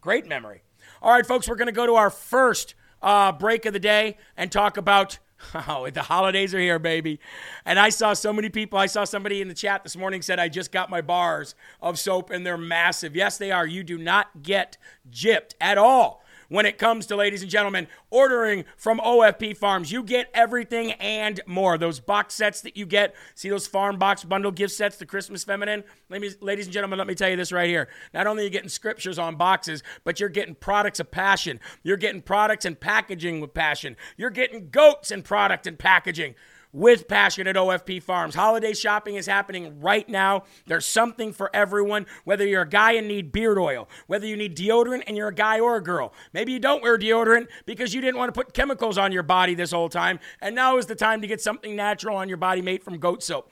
Great 0.00 0.26
memory. 0.26 0.62
All 1.00 1.12
right, 1.12 1.26
folks, 1.26 1.48
we're 1.48 1.56
going 1.56 1.66
to 1.66 1.72
go 1.72 1.86
to 1.86 1.94
our 1.94 2.10
first 2.10 2.74
uh, 3.00 3.30
break 3.30 3.64
of 3.66 3.74
the 3.74 3.78
day 3.80 4.16
and 4.36 4.50
talk 4.50 4.76
about 4.76 5.18
Oh, 5.68 5.88
the 5.90 6.02
holidays 6.02 6.54
are 6.54 6.60
here, 6.60 6.78
baby. 6.78 7.20
And 7.64 7.78
I 7.78 7.90
saw 7.90 8.12
so 8.14 8.32
many 8.32 8.48
people. 8.48 8.78
I 8.78 8.86
saw 8.86 9.04
somebody 9.04 9.40
in 9.40 9.48
the 9.48 9.54
chat 9.54 9.82
this 9.82 9.96
morning 9.96 10.22
said, 10.22 10.38
I 10.38 10.48
just 10.48 10.72
got 10.72 10.90
my 10.90 11.00
bars 11.00 11.54
of 11.80 11.98
soap 11.98 12.30
and 12.30 12.44
they're 12.44 12.56
massive. 12.56 13.14
Yes, 13.14 13.38
they 13.38 13.50
are. 13.50 13.66
You 13.66 13.84
do 13.84 13.98
not 13.98 14.42
get 14.42 14.78
gypped 15.10 15.54
at 15.60 15.78
all 15.78 16.22
when 16.48 16.66
it 16.66 16.78
comes 16.78 17.06
to, 17.06 17.16
ladies 17.16 17.42
and 17.42 17.50
gentlemen, 17.50 17.88
ordering 18.10 18.64
from 18.76 18.98
OFP 18.98 19.56
Farms. 19.56 19.90
You 19.92 20.02
get 20.02 20.30
everything 20.34 20.92
and 20.92 21.40
more. 21.46 21.78
Those 21.78 22.00
box 22.00 22.34
sets 22.34 22.60
that 22.62 22.76
you 22.76 22.86
get, 22.86 23.14
see 23.34 23.48
those 23.48 23.66
farm 23.66 23.98
box 23.98 24.24
bundle 24.24 24.52
gift 24.52 24.74
sets, 24.74 24.96
the 24.96 25.06
Christmas 25.06 25.44
feminine. 25.44 25.84
Let 26.08 26.20
me, 26.20 26.30
ladies 26.40 26.66
and 26.66 26.72
gentlemen, 26.72 26.98
let 26.98 27.08
me 27.08 27.14
tell 27.14 27.28
you 27.28 27.36
this 27.36 27.52
right 27.52 27.68
here. 27.68 27.88
Not 28.14 28.26
only 28.26 28.42
are 28.42 28.44
you 28.44 28.50
getting 28.50 28.68
scriptures 28.68 29.18
on 29.18 29.36
boxes, 29.36 29.82
but 30.04 30.20
you're 30.20 30.28
getting 30.28 30.54
products 30.54 31.00
of 31.00 31.10
passion. 31.10 31.60
You're 31.82 31.96
getting 31.96 32.22
products 32.22 32.64
and 32.64 32.78
packaging 32.78 33.40
with 33.40 33.54
passion. 33.54 33.96
You're 34.16 34.30
getting 34.30 34.70
goats 34.70 35.10
and 35.10 35.24
product 35.24 35.66
and 35.66 35.78
packaging. 35.78 36.34
With 36.76 37.08
passion 37.08 37.46
at 37.46 37.56
OFP 37.56 38.02
Farms. 38.02 38.34
Holiday 38.34 38.74
shopping 38.74 39.14
is 39.14 39.24
happening 39.26 39.80
right 39.80 40.06
now. 40.10 40.44
There's 40.66 40.84
something 40.84 41.32
for 41.32 41.50
everyone, 41.54 42.04
whether 42.24 42.46
you're 42.46 42.62
a 42.62 42.68
guy 42.68 42.92
and 42.92 43.08
need 43.08 43.32
beard 43.32 43.58
oil, 43.58 43.88
whether 44.08 44.26
you 44.26 44.36
need 44.36 44.54
deodorant 44.54 45.04
and 45.06 45.16
you're 45.16 45.28
a 45.28 45.34
guy 45.34 45.58
or 45.58 45.76
a 45.76 45.82
girl. 45.82 46.12
Maybe 46.34 46.52
you 46.52 46.58
don't 46.58 46.82
wear 46.82 46.98
deodorant 46.98 47.48
because 47.64 47.94
you 47.94 48.02
didn't 48.02 48.18
want 48.18 48.28
to 48.28 48.38
put 48.38 48.52
chemicals 48.52 48.98
on 48.98 49.10
your 49.10 49.22
body 49.22 49.54
this 49.54 49.72
whole 49.72 49.88
time, 49.88 50.20
and 50.42 50.54
now 50.54 50.76
is 50.76 50.84
the 50.84 50.94
time 50.94 51.22
to 51.22 51.26
get 51.26 51.40
something 51.40 51.74
natural 51.74 52.14
on 52.14 52.28
your 52.28 52.36
body 52.36 52.60
made 52.60 52.84
from 52.84 52.98
goat 52.98 53.22
soap, 53.22 53.50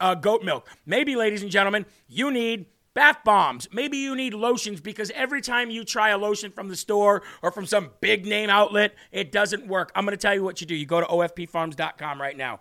uh, 0.00 0.14
goat 0.14 0.44
milk. 0.44 0.68
Maybe, 0.86 1.16
ladies 1.16 1.42
and 1.42 1.50
gentlemen, 1.50 1.86
you 2.06 2.30
need 2.30 2.66
Bath 2.92 3.18
bombs. 3.24 3.68
Maybe 3.72 3.98
you 3.98 4.16
need 4.16 4.34
lotions 4.34 4.80
because 4.80 5.12
every 5.12 5.40
time 5.40 5.70
you 5.70 5.84
try 5.84 6.10
a 6.10 6.18
lotion 6.18 6.50
from 6.50 6.68
the 6.68 6.76
store 6.76 7.22
or 7.40 7.52
from 7.52 7.64
some 7.66 7.90
big 8.00 8.26
name 8.26 8.50
outlet, 8.50 8.94
it 9.12 9.30
doesn't 9.30 9.68
work. 9.68 9.92
I'm 9.94 10.04
going 10.04 10.16
to 10.16 10.20
tell 10.20 10.34
you 10.34 10.42
what 10.42 10.60
you 10.60 10.66
do. 10.66 10.74
You 10.74 10.86
go 10.86 11.00
to 11.00 11.06
ofpfarms.com 11.06 12.20
right 12.20 12.36
now. 12.36 12.60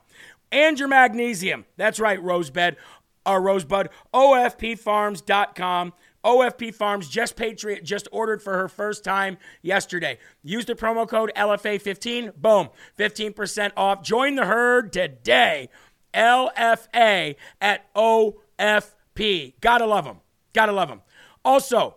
And 0.51 0.77
your 0.79 0.87
magnesium. 0.87 1.65
That's 1.77 1.99
right, 1.99 2.21
Rosebud. 2.21 2.75
Or 3.25 3.37
uh, 3.37 3.39
Rosebud. 3.39 3.89
ofpfarms.com. 4.13 5.93
OFP 6.23 6.75
Farms, 6.75 7.07
Just 7.07 7.37
Patriot, 7.37 7.83
just 7.85 8.09
ordered 8.11 8.41
for 8.43 8.53
her 8.53 8.67
first 8.67 9.05
time 9.05 9.37
yesterday. 9.61 10.17
Use 10.43 10.65
the 10.65 10.75
promo 10.75 11.07
code 11.07 11.31
LFA15. 11.35 12.35
Boom. 12.35 12.69
15% 12.97 13.71
off. 13.77 14.03
Join 14.03 14.35
the 14.35 14.45
herd 14.45 14.91
today. 14.91 15.69
LFA 16.13 17.35
at 17.61 17.93
OFP 17.93 18.89
P. 19.19 19.53
Gotta 19.59 19.85
love 19.85 20.05
them. 20.05 20.21
Gotta 20.53 20.71
love 20.71 20.87
them. 20.87 21.01
Also, 21.43 21.95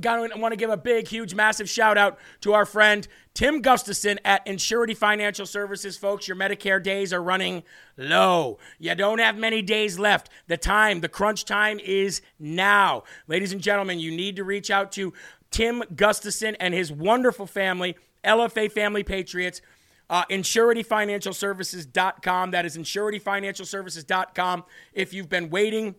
Gotta 0.00 0.34
want 0.38 0.52
to 0.52 0.56
give 0.56 0.70
a 0.70 0.78
big, 0.78 1.06
huge, 1.06 1.34
massive 1.34 1.68
shout 1.68 1.98
out 1.98 2.18
to 2.40 2.54
our 2.54 2.64
friend 2.64 3.06
Tim 3.34 3.60
Gustafson 3.60 4.18
at 4.24 4.42
Insurity 4.46 4.96
Financial 4.96 5.44
Services. 5.44 5.98
Folks, 5.98 6.26
your 6.26 6.38
Medicare 6.38 6.82
days 6.82 7.12
are 7.12 7.22
running 7.22 7.62
low. 7.98 8.58
You 8.78 8.94
don't 8.94 9.18
have 9.18 9.36
many 9.36 9.60
days 9.60 9.98
left. 9.98 10.30
The 10.46 10.56
time, 10.56 11.02
the 11.02 11.10
crunch 11.10 11.44
time 11.44 11.78
is 11.78 12.22
now. 12.38 13.02
Ladies 13.28 13.52
and 13.52 13.60
gentlemen, 13.60 13.98
you 13.98 14.10
need 14.10 14.36
to 14.36 14.44
reach 14.44 14.70
out 14.70 14.90
to 14.92 15.12
Tim 15.50 15.82
Gustafson 15.94 16.54
and 16.54 16.72
his 16.72 16.90
wonderful 16.90 17.46
family, 17.46 17.94
LFA 18.24 18.72
Family 18.72 19.02
Patriots. 19.02 19.60
Uh, 20.08 20.24
InsurityFinancialServices.com. 20.30 22.52
That 22.52 22.64
is 22.64 22.78
InsurityFinancialServices.com. 22.78 24.64
If 24.94 25.12
you've 25.12 25.28
been 25.28 25.50
waiting 25.50 25.96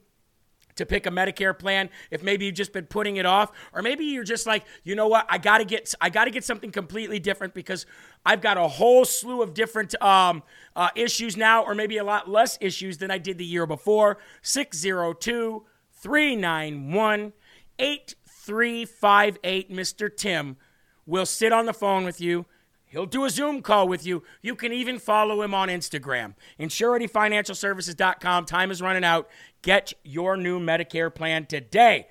to 0.76 0.86
pick 0.86 1.05
a 1.05 1.09
Medicare 1.09 1.57
plan, 1.57 1.89
if 2.11 2.24
maybe 2.24 2.45
you've 2.45 2.55
just 2.55 2.74
been 2.74 2.86
putting 2.86 3.17
it 3.17 3.26
off, 3.26 3.51
or 3.74 3.82
maybe 3.82 4.05
you're 4.05 4.24
just 4.24 4.45
like, 4.47 4.65
you 4.84 4.95
know 4.95 5.07
what, 5.07 5.26
I 5.30 5.38
gotta 5.38 5.65
get, 5.65 5.93
I 6.01 6.09
gotta 6.09 6.32
get 6.32 6.43
something 6.43 6.71
completely 6.71 7.19
different 7.19 7.53
because 7.53 7.86
I've 8.26 8.41
got 8.41 8.57
a 8.57 8.67
whole 8.67 9.05
slew 9.05 9.41
of 9.41 9.53
different 9.53 9.99
um, 10.01 10.43
uh, 10.76 10.89
issues 10.95 11.38
now, 11.38 11.63
or 11.63 11.76
maybe 11.76 11.97
a 11.97 12.03
lot 12.03 12.30
less 12.30 12.57
issues 12.61 12.97
than 12.97 13.11
I 13.11 13.17
did 13.17 13.38
the 13.38 13.45
year 13.45 13.65
before. 13.65 14.17
602 14.41 15.63
391 16.01 17.34
8358, 17.80 19.71
Mr. 19.71 20.15
Tim 20.15 20.57
will 21.05 21.26
sit 21.26 21.51
on 21.51 21.65
the 21.65 21.74
phone 21.74 22.05
with 22.05 22.21
you 22.21 22.45
He'll 22.94 23.08
do 23.08 23.26
a 23.26 23.30
Zoom 23.32 23.64
call 23.64 23.88
with 23.88 24.06
you. 24.06 24.22
You 24.44 24.56
can 24.56 24.72
even 24.72 25.00
follow 25.00 25.41
him 25.41 25.56
on 25.56 25.68
Instagram. 25.68 26.36
InsurityFinancialServices.com. 26.60 28.46
Time 28.46 28.70
is 28.70 28.84
running 28.84 29.04
out. 29.04 29.28
Get 29.64 29.94
your 30.04 30.38
new 30.38 30.60
Medicare 30.60 31.14
plan 31.14 31.48
today. 31.48 32.08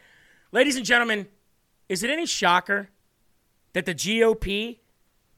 Ladies 0.50 0.74
and 0.74 0.84
gentlemen, 0.84 1.28
is 1.88 2.02
it 2.02 2.10
any 2.10 2.26
shocker 2.26 2.88
that 3.74 3.86
the 3.86 3.94
GOP, 3.94 4.80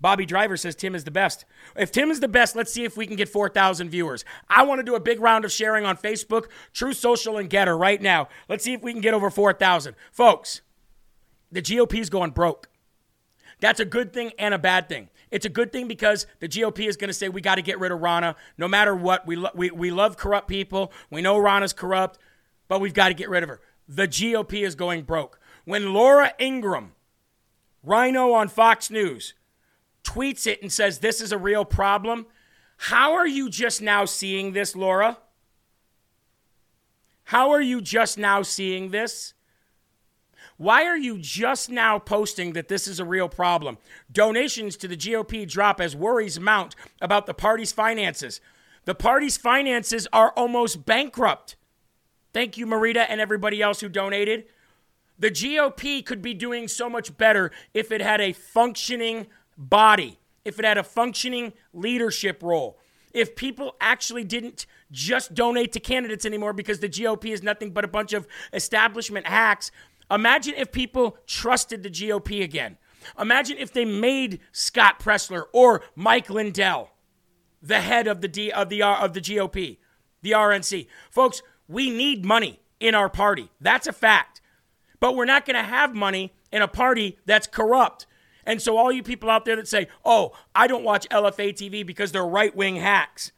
Bobby 0.00 0.24
Driver 0.24 0.56
says 0.56 0.74
Tim 0.74 0.94
is 0.94 1.04
the 1.04 1.10
best? 1.10 1.44
If 1.76 1.92
Tim 1.92 2.10
is 2.10 2.20
the 2.20 2.28
best, 2.28 2.56
let's 2.56 2.72
see 2.72 2.84
if 2.84 2.96
we 2.96 3.06
can 3.06 3.16
get 3.16 3.28
4,000 3.28 3.90
viewers. 3.90 4.24
I 4.48 4.62
want 4.62 4.78
to 4.78 4.82
do 4.82 4.94
a 4.94 5.00
big 5.00 5.20
round 5.20 5.44
of 5.44 5.52
sharing 5.52 5.84
on 5.84 5.98
Facebook, 5.98 6.46
Truth 6.72 6.96
Social, 6.96 7.36
and 7.36 7.50
Gettr 7.50 7.78
right 7.78 8.00
now. 8.00 8.28
Let's 8.48 8.64
see 8.64 8.72
if 8.72 8.82
we 8.82 8.92
can 8.92 9.02
get 9.02 9.12
over 9.12 9.28
4,000. 9.28 9.94
Folks, 10.10 10.62
the 11.52 11.60
GOP 11.60 12.00
is 12.00 12.08
going 12.08 12.30
broke. 12.30 12.70
That's 13.60 13.80
a 13.80 13.84
good 13.84 14.12
thing 14.14 14.32
and 14.38 14.54
a 14.54 14.58
bad 14.58 14.88
thing. 14.88 15.10
It's 15.34 15.44
a 15.44 15.48
good 15.48 15.72
thing 15.72 15.88
because 15.88 16.28
the 16.38 16.46
GOP 16.46 16.86
is 16.86 16.96
going 16.96 17.08
to 17.08 17.12
say 17.12 17.28
we 17.28 17.40
got 17.40 17.56
to 17.56 17.62
get 17.62 17.80
rid 17.80 17.90
of 17.90 17.98
Ronna 17.98 18.36
no 18.56 18.68
matter 18.68 18.94
what. 18.94 19.26
We, 19.26 19.34
lo- 19.34 19.50
we, 19.52 19.68
we 19.72 19.90
love 19.90 20.16
corrupt 20.16 20.46
people. 20.46 20.92
We 21.10 21.22
know 21.22 21.36
Ronna's 21.36 21.72
corrupt, 21.72 22.20
but 22.68 22.80
we've 22.80 22.94
got 22.94 23.08
to 23.08 23.14
get 23.14 23.28
rid 23.28 23.42
of 23.42 23.48
her. 23.48 23.60
The 23.88 24.06
GOP 24.06 24.64
is 24.64 24.76
going 24.76 25.02
broke. 25.02 25.40
When 25.64 25.92
Laura 25.92 26.34
Ingraham, 26.38 26.92
Rhino 27.82 28.30
on 28.32 28.46
Fox 28.46 28.92
News, 28.92 29.34
tweets 30.04 30.46
it 30.46 30.62
and 30.62 30.72
says 30.72 31.00
this 31.00 31.20
is 31.20 31.32
a 31.32 31.38
real 31.38 31.64
problem, 31.64 32.26
how 32.76 33.14
are 33.14 33.26
you 33.26 33.50
just 33.50 33.82
now 33.82 34.04
seeing 34.04 34.52
this, 34.52 34.76
Laura? 34.76 35.18
How 37.24 37.50
are 37.50 37.60
you 37.60 37.80
just 37.80 38.18
now 38.18 38.42
seeing 38.42 38.92
this? 38.92 39.34
Why 40.56 40.84
are 40.84 40.96
you 40.96 41.18
just 41.18 41.68
now 41.68 41.98
posting 41.98 42.52
that 42.52 42.68
this 42.68 42.86
is 42.86 43.00
a 43.00 43.04
real 43.04 43.28
problem? 43.28 43.78
Donations 44.10 44.76
to 44.78 44.88
the 44.88 44.96
GOP 44.96 45.48
drop 45.48 45.80
as 45.80 45.96
worries 45.96 46.38
mount 46.38 46.76
about 47.00 47.26
the 47.26 47.34
party's 47.34 47.72
finances. 47.72 48.40
The 48.84 48.94
party's 48.94 49.36
finances 49.36 50.06
are 50.12 50.32
almost 50.36 50.86
bankrupt. 50.86 51.56
Thank 52.32 52.56
you, 52.56 52.66
Marita, 52.66 53.06
and 53.08 53.20
everybody 53.20 53.62
else 53.62 53.80
who 53.80 53.88
donated. 53.88 54.44
The 55.18 55.30
GOP 55.30 56.04
could 56.04 56.22
be 56.22 56.34
doing 56.34 56.68
so 56.68 56.88
much 56.88 57.16
better 57.16 57.50
if 57.72 57.92
it 57.92 58.00
had 58.00 58.20
a 58.20 58.32
functioning 58.32 59.26
body, 59.56 60.18
if 60.44 60.58
it 60.58 60.64
had 60.64 60.78
a 60.78 60.82
functioning 60.82 61.52
leadership 61.72 62.42
role, 62.42 62.78
if 63.12 63.36
people 63.36 63.76
actually 63.80 64.24
didn't 64.24 64.66
just 64.90 65.34
donate 65.34 65.72
to 65.72 65.80
candidates 65.80 66.26
anymore 66.26 66.52
because 66.52 66.80
the 66.80 66.88
GOP 66.88 67.26
is 67.26 67.42
nothing 67.42 67.70
but 67.70 67.84
a 67.84 67.88
bunch 67.88 68.12
of 68.12 68.26
establishment 68.52 69.26
hacks 69.26 69.70
Imagine 70.10 70.54
if 70.56 70.72
people 70.72 71.16
trusted 71.26 71.82
the 71.82 71.90
GOP 71.90 72.42
again. 72.42 72.78
Imagine 73.18 73.58
if 73.58 73.72
they 73.72 73.84
made 73.84 74.40
Scott 74.52 74.98
Presler 74.98 75.44
or 75.52 75.82
Mike 75.94 76.30
Lindell 76.30 76.90
the 77.64 77.80
head 77.80 78.06
of 78.06 78.20
the 78.20 78.28
D, 78.28 78.52
of 78.52 78.68
the 78.68 78.82
of 78.82 79.14
the 79.14 79.20
GOP, 79.20 79.78
the 80.22 80.32
RNC. 80.32 80.86
Folks, 81.10 81.42
we 81.66 81.90
need 81.90 82.24
money 82.24 82.60
in 82.78 82.94
our 82.94 83.08
party. 83.08 83.50
That's 83.60 83.86
a 83.86 83.92
fact. 83.92 84.40
But 85.00 85.16
we're 85.16 85.24
not 85.24 85.46
going 85.46 85.56
to 85.56 85.62
have 85.62 85.94
money 85.94 86.34
in 86.52 86.62
a 86.62 86.68
party 86.68 87.18
that's 87.24 87.46
corrupt. 87.46 88.06
And 88.44 88.60
so 88.60 88.76
all 88.76 88.92
you 88.92 89.02
people 89.02 89.30
out 89.30 89.46
there 89.46 89.56
that 89.56 89.66
say, 89.66 89.88
"Oh, 90.04 90.32
I 90.54 90.66
don't 90.66 90.84
watch 90.84 91.08
LFA 91.10 91.52
TV 91.52 91.84
because 91.84 92.12
they're 92.12 92.24
right-wing 92.26 92.76
hacks." 92.76 93.32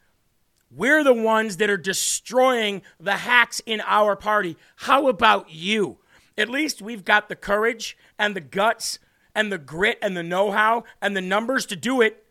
We're 0.69 1.05
the 1.05 1.15
ones 1.15 1.59
that 1.59 1.71
are 1.71 1.77
destroying 1.77 2.83
the 2.99 3.19
hacks 3.19 3.61
in 3.65 3.81
our 3.83 4.17
party. 4.17 4.57
How 4.75 5.07
about 5.07 5.51
you? 5.51 5.99
At 6.39 6.49
least 6.49 6.83
we've 6.83 7.05
got 7.05 7.29
the 7.29 7.37
courage 7.37 7.97
and 8.19 8.37
the 8.37 8.41
guts 8.41 8.99
and 9.35 9.51
the 9.51 9.59
grit 9.59 9.99
and 10.03 10.17
the 10.17 10.23
know 10.23 10.51
how 10.51 10.85
and 11.01 11.17
the 11.17 11.21
numbers 11.21 11.67
to 11.67 11.77
do 11.77 12.01
it. 12.01 12.25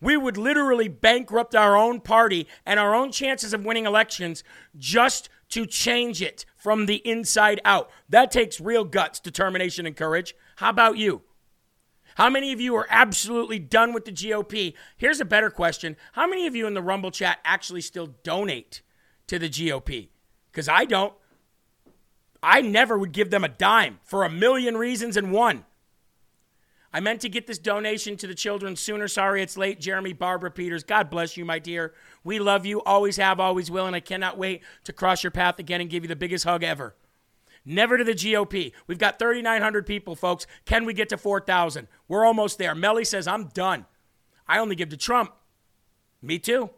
We 0.00 0.16
would 0.16 0.36
literally 0.36 0.88
bankrupt 0.88 1.54
our 1.54 1.76
own 1.76 2.00
party 2.00 2.46
and 2.66 2.78
our 2.78 2.94
own 2.94 3.10
chances 3.12 3.54
of 3.54 3.64
winning 3.64 3.86
elections 3.86 4.44
just 4.76 5.28
to 5.50 5.66
change 5.66 6.20
it 6.20 6.44
from 6.56 6.86
the 6.86 6.96
inside 7.08 7.60
out. 7.64 7.90
That 8.08 8.30
takes 8.30 8.60
real 8.60 8.84
guts, 8.84 9.20
determination, 9.20 9.86
and 9.86 9.96
courage. 9.96 10.34
How 10.56 10.70
about 10.70 10.98
you? 10.98 11.22
How 12.16 12.30
many 12.30 12.52
of 12.52 12.60
you 12.60 12.74
are 12.76 12.86
absolutely 12.90 13.58
done 13.58 13.92
with 13.92 14.04
the 14.04 14.12
GOP? 14.12 14.74
Here's 14.96 15.20
a 15.20 15.24
better 15.24 15.50
question 15.50 15.96
How 16.12 16.26
many 16.26 16.46
of 16.46 16.54
you 16.54 16.66
in 16.66 16.74
the 16.74 16.82
Rumble 16.82 17.10
chat 17.10 17.38
actually 17.44 17.80
still 17.80 18.14
donate 18.22 18.82
to 19.26 19.38
the 19.38 19.48
GOP? 19.48 20.08
Because 20.50 20.68
I 20.68 20.84
don't. 20.84 21.14
I 22.44 22.60
never 22.60 22.98
would 22.98 23.12
give 23.12 23.30
them 23.30 23.42
a 23.42 23.48
dime 23.48 24.00
for 24.04 24.22
a 24.22 24.30
million 24.30 24.76
reasons 24.76 25.16
and 25.16 25.32
one. 25.32 25.64
I 26.92 27.00
meant 27.00 27.22
to 27.22 27.30
get 27.30 27.46
this 27.46 27.58
donation 27.58 28.16
to 28.18 28.26
the 28.26 28.34
children 28.34 28.76
sooner. 28.76 29.08
Sorry 29.08 29.42
it's 29.42 29.56
late. 29.56 29.80
Jeremy 29.80 30.12
Barbara 30.12 30.50
Peters. 30.50 30.84
God 30.84 31.08
bless 31.08 31.38
you, 31.38 31.44
my 31.44 31.58
dear. 31.58 31.94
We 32.22 32.38
love 32.38 32.66
you. 32.66 32.82
Always 32.82 33.16
have, 33.16 33.40
always 33.40 33.70
will. 33.70 33.86
And 33.86 33.96
I 33.96 34.00
cannot 34.00 34.36
wait 34.36 34.62
to 34.84 34.92
cross 34.92 35.24
your 35.24 35.30
path 35.30 35.58
again 35.58 35.80
and 35.80 35.88
give 35.88 36.04
you 36.04 36.08
the 36.08 36.14
biggest 36.14 36.44
hug 36.44 36.62
ever. 36.62 36.94
Never 37.64 37.96
to 37.96 38.04
the 38.04 38.12
GOP. 38.12 38.72
We've 38.86 38.98
got 38.98 39.18
3,900 39.18 39.86
people, 39.86 40.14
folks. 40.14 40.46
Can 40.66 40.84
we 40.84 40.92
get 40.92 41.08
to 41.08 41.16
4,000? 41.16 41.88
We're 42.08 42.26
almost 42.26 42.58
there. 42.58 42.74
Melly 42.74 43.06
says, 43.06 43.26
I'm 43.26 43.46
done. 43.46 43.86
I 44.46 44.58
only 44.58 44.76
give 44.76 44.90
to 44.90 44.98
Trump. 44.98 45.32
Me 46.20 46.38
too. 46.38 46.68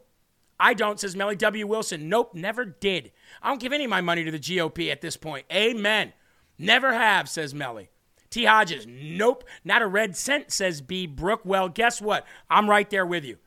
I 0.59 0.73
don't, 0.73 0.99
says 0.99 1.15
Melly 1.15 1.35
W. 1.35 1.67
Wilson. 1.67 2.09
Nope, 2.09 2.33
never 2.33 2.65
did. 2.65 3.11
I 3.41 3.49
don't 3.49 3.61
give 3.61 3.73
any 3.73 3.83
of 3.83 3.89
my 3.89 4.01
money 4.01 4.23
to 4.23 4.31
the 4.31 4.39
GOP 4.39 4.91
at 4.91 5.01
this 5.01 5.17
point. 5.17 5.45
Amen. 5.51 6.13
Never 6.57 6.93
have, 6.93 7.29
says 7.29 7.53
Melly. 7.53 7.89
T. 8.29 8.45
Hodges, 8.45 8.85
nope, 8.87 9.43
not 9.63 9.81
a 9.81 9.87
red 9.87 10.15
cent, 10.17 10.51
says 10.51 10.81
B. 10.81 11.07
Brook. 11.07 11.41
Well, 11.43 11.69
guess 11.69 12.01
what? 12.01 12.25
I'm 12.49 12.69
right 12.69 12.89
there 12.89 13.05
with 13.05 13.23
you. 13.23 13.37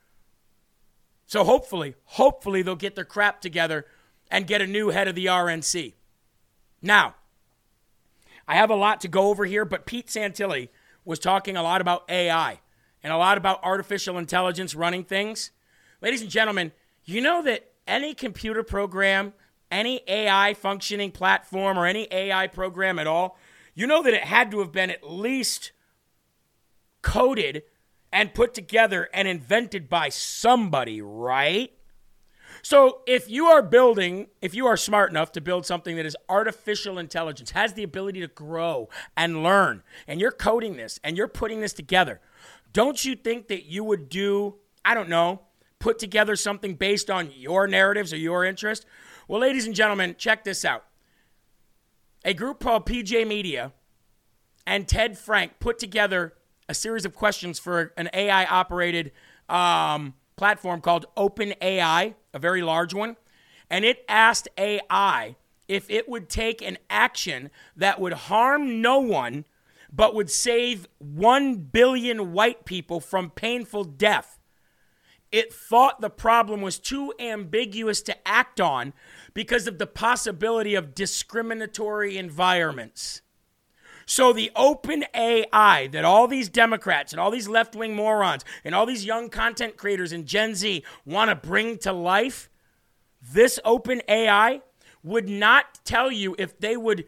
So 1.26 1.44
hopefully, 1.44 1.94
hopefully 2.04 2.62
they'll 2.62 2.76
get 2.76 2.94
their 2.94 3.04
crap 3.04 3.40
together 3.40 3.86
and 4.30 4.46
get 4.46 4.62
a 4.62 4.66
new 4.66 4.88
head 4.88 5.06
of 5.06 5.14
the 5.14 5.26
RNC. 5.26 5.94
Now, 6.80 7.16
I 8.48 8.54
have 8.54 8.70
a 8.70 8.74
lot 8.74 9.00
to 9.02 9.08
go 9.08 9.28
over 9.28 9.44
here, 9.44 9.64
but 9.64 9.86
Pete 9.86 10.08
Santilli 10.08 10.70
was 11.04 11.18
talking 11.18 11.56
a 11.56 11.62
lot 11.62 11.80
about 11.80 12.04
AI 12.08 12.61
and 13.02 13.12
a 13.12 13.16
lot 13.18 13.38
about 13.38 13.62
artificial 13.62 14.18
intelligence 14.18 14.74
running 14.74 15.04
things. 15.04 15.50
Ladies 16.00 16.22
and 16.22 16.30
gentlemen, 16.30 16.72
You 17.11 17.20
know 17.20 17.42
that 17.42 17.72
any 17.88 18.14
computer 18.14 18.62
program, 18.62 19.32
any 19.68 20.00
AI 20.06 20.54
functioning 20.54 21.11
platform, 21.11 21.76
or 21.76 21.84
any 21.84 22.06
AI 22.08 22.46
program 22.46 23.00
at 23.00 23.08
all, 23.08 23.36
you 23.74 23.88
know 23.88 24.00
that 24.04 24.14
it 24.14 24.22
had 24.22 24.52
to 24.52 24.61
have 24.61 24.70
been 24.70 24.90
at 24.90 25.11
least 25.11 25.72
coded 27.02 27.64
and 28.12 28.32
put 28.32 28.54
together 28.54 29.08
and 29.12 29.26
invented 29.26 29.88
by 29.88 30.08
somebody, 30.08 31.02
right? 31.02 31.72
So 32.62 33.00
if 33.08 33.28
you 33.28 33.46
are 33.46 33.62
building, 33.62 34.28
if 34.40 34.54
you 34.54 34.68
are 34.68 34.76
smart 34.76 35.11
enough 35.11 35.32
to 35.32 35.40
build 35.40 35.66
something 35.66 35.96
that 35.96 36.06
is 36.06 36.16
artificial 36.28 36.96
intelligence, 36.96 37.50
has 37.50 37.72
the 37.72 37.82
ability 37.82 38.20
to 38.20 38.28
grow 38.28 38.88
and 39.16 39.42
learn, 39.42 39.82
and 40.06 40.20
you're 40.20 40.30
coding 40.30 40.76
this 40.76 41.00
and 41.02 41.16
you're 41.16 41.26
putting 41.26 41.61
this 41.61 41.72
together, 41.72 42.20
don't 42.72 43.04
you 43.04 43.16
think 43.16 43.48
that 43.48 43.64
you 43.64 43.82
would 43.82 44.08
do, 44.08 44.58
I 44.84 44.94
don't 44.94 45.08
know, 45.08 45.40
put 45.81 45.99
together 45.99 46.37
something 46.37 46.76
based 46.76 47.11
on 47.11 47.33
your 47.35 47.66
narratives 47.66 48.12
or 48.12 48.16
your 48.16 48.45
interest? 48.45 48.87
Well, 49.26 49.41
ladies 49.41 49.66
and 49.66 49.74
gentlemen, 49.74 50.14
check 50.16 50.45
this 50.45 50.64
out. 50.64 50.85
A 52.24 52.35
group 52.35 52.61
called 52.61 52.87
PJ 52.87 53.26
Media 53.26 53.72
and 54.66 54.87
Ted 54.87 55.18
Frank 55.18 55.59
put 55.59 55.78
together 55.78 56.35
a 56.68 56.74
series 56.74 57.05
of 57.05 57.14
questions 57.14 57.59
for 57.59 57.93
an 57.97 58.09
AI 58.12 58.45
operated 58.45 59.11
um, 59.49 60.14
platform 60.37 60.81
called 60.81 61.07
OpenAI, 61.16 62.14
a 62.33 62.39
very 62.39 62.62
large 62.62 62.95
one. 62.95 63.16
And 63.68 63.85
it 63.85 64.05
asked 64.09 64.49
AI 64.57 65.37
if 65.68 65.89
it 65.89 66.09
would 66.09 66.28
take 66.28 66.62
an 66.62 66.78
action 66.89 67.51
that 67.76 68.01
would 68.01 68.12
harm 68.12 68.83
no 68.83 68.99
one 68.99 69.45
but 69.93 70.14
would 70.14 70.31
save 70.31 70.87
1 70.99 71.57
billion 71.57 72.33
white 72.33 72.64
people 72.64 73.01
from 73.01 73.31
painful 73.31 73.85
death. 73.85 74.39
It 75.33 75.53
thought 75.53 76.01
the 76.01 76.11
problem 76.11 76.61
was 76.61 76.78
too 76.78 77.14
ambiguous 77.20 78.03
to 78.03 78.28
act 78.28 78.61
on 78.61 78.93
because 79.33 79.66
of 79.66 79.78
the 79.78 79.87
possibility 79.87 80.74
of 80.74 80.95
discriminatory 80.95 82.18
environments. 82.18 83.22
So 84.07 84.33
the 84.33 84.51
open 84.57 85.05
AI 85.14 85.87
that 85.87 86.05
all 86.05 86.26
these 86.26 86.49
Democrats 86.49 87.12
and 87.12 87.20
all 87.20 87.31
these 87.31 87.47
left 87.47 87.76
wing 87.76 87.95
morons 87.95 88.45
and 88.64 88.74
all 88.74 88.85
these 88.85 89.05
young 89.05 89.28
content 89.28 89.76
creators 89.76 90.11
and 90.11 90.26
Gen 90.26 90.57
Z 90.57 90.83
want 91.05 91.31
to 91.31 91.37
bring 91.37 91.78
to 91.78 91.93
life, 91.93 92.51
this 93.22 93.61
open 93.64 94.03
AI 94.09 94.62
would 95.05 95.28
not 95.28 95.78
tell 95.85 96.11
you 96.11 96.35
if 96.39 96.59
they 96.59 96.76
would 96.76 97.05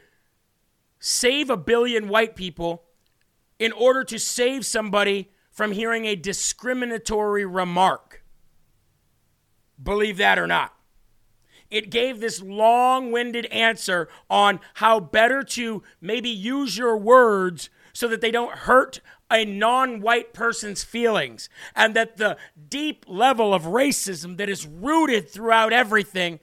save 1.00 1.50
a 1.50 1.56
billion 1.56 2.08
white 2.08 2.36
people 2.36 2.84
in 3.58 3.72
order 3.72 4.04
to 4.04 4.18
save 4.18 4.64
somebody 4.64 5.32
from 5.50 5.72
hearing 5.72 6.04
a 6.04 6.14
discriminatory 6.14 7.44
remark. 7.44 8.11
Believe 9.80 10.16
that 10.18 10.38
or 10.38 10.46
not. 10.46 10.74
It 11.70 11.90
gave 11.90 12.20
this 12.20 12.42
long 12.42 13.12
winded 13.12 13.46
answer 13.46 14.08
on 14.28 14.60
how 14.74 15.00
better 15.00 15.42
to 15.42 15.82
maybe 16.00 16.28
use 16.28 16.76
your 16.76 16.98
words 16.98 17.70
so 17.94 18.08
that 18.08 18.20
they 18.20 18.30
don't 18.30 18.52
hurt 18.52 19.00
a 19.30 19.46
non 19.46 20.00
white 20.00 20.34
person's 20.34 20.84
feelings, 20.84 21.48
and 21.74 21.96
that 21.96 22.18
the 22.18 22.36
deep 22.68 23.06
level 23.08 23.54
of 23.54 23.62
racism 23.62 24.36
that 24.36 24.50
is 24.50 24.66
rooted 24.66 25.30
throughout 25.30 25.72
everything, 25.72 26.38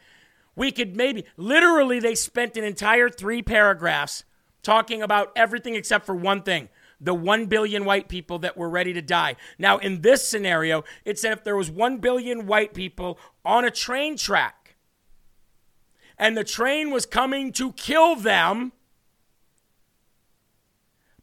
we 0.55 0.71
could 0.71 0.95
maybe, 0.95 1.23
literally, 1.37 1.99
they 1.99 2.15
spent 2.15 2.57
an 2.57 2.63
entire 2.63 3.09
three 3.09 3.43
paragraphs 3.43 4.23
talking 4.63 5.03
about 5.03 5.31
everything 5.35 5.75
except 5.75 6.05
for 6.07 6.15
one 6.15 6.41
thing 6.41 6.69
the 7.01 7.13
1 7.13 7.45
billion 7.45 7.85
white 7.85 8.09
people 8.09 8.39
that 8.39 8.57
were 8.57 8.69
ready 8.69 8.93
to 8.93 9.01
die. 9.01 9.35
Now, 9.57 9.77
in 9.77 10.01
this 10.01 10.27
scenario, 10.27 10.83
it 11.05 11.17
said 11.17 11.31
if 11.31 11.43
there 11.43 11.55
was 11.55 11.71
1 11.71 11.97
billion 11.97 12.45
white 12.45 12.73
people 12.73 13.17
on 13.45 13.63
a 13.65 13.71
train 13.71 14.17
track 14.17 14.75
and 16.17 16.35
the 16.35 16.43
train 16.43 16.91
was 16.91 17.05
coming 17.05 17.53
to 17.53 17.71
kill 17.73 18.15
them, 18.15 18.73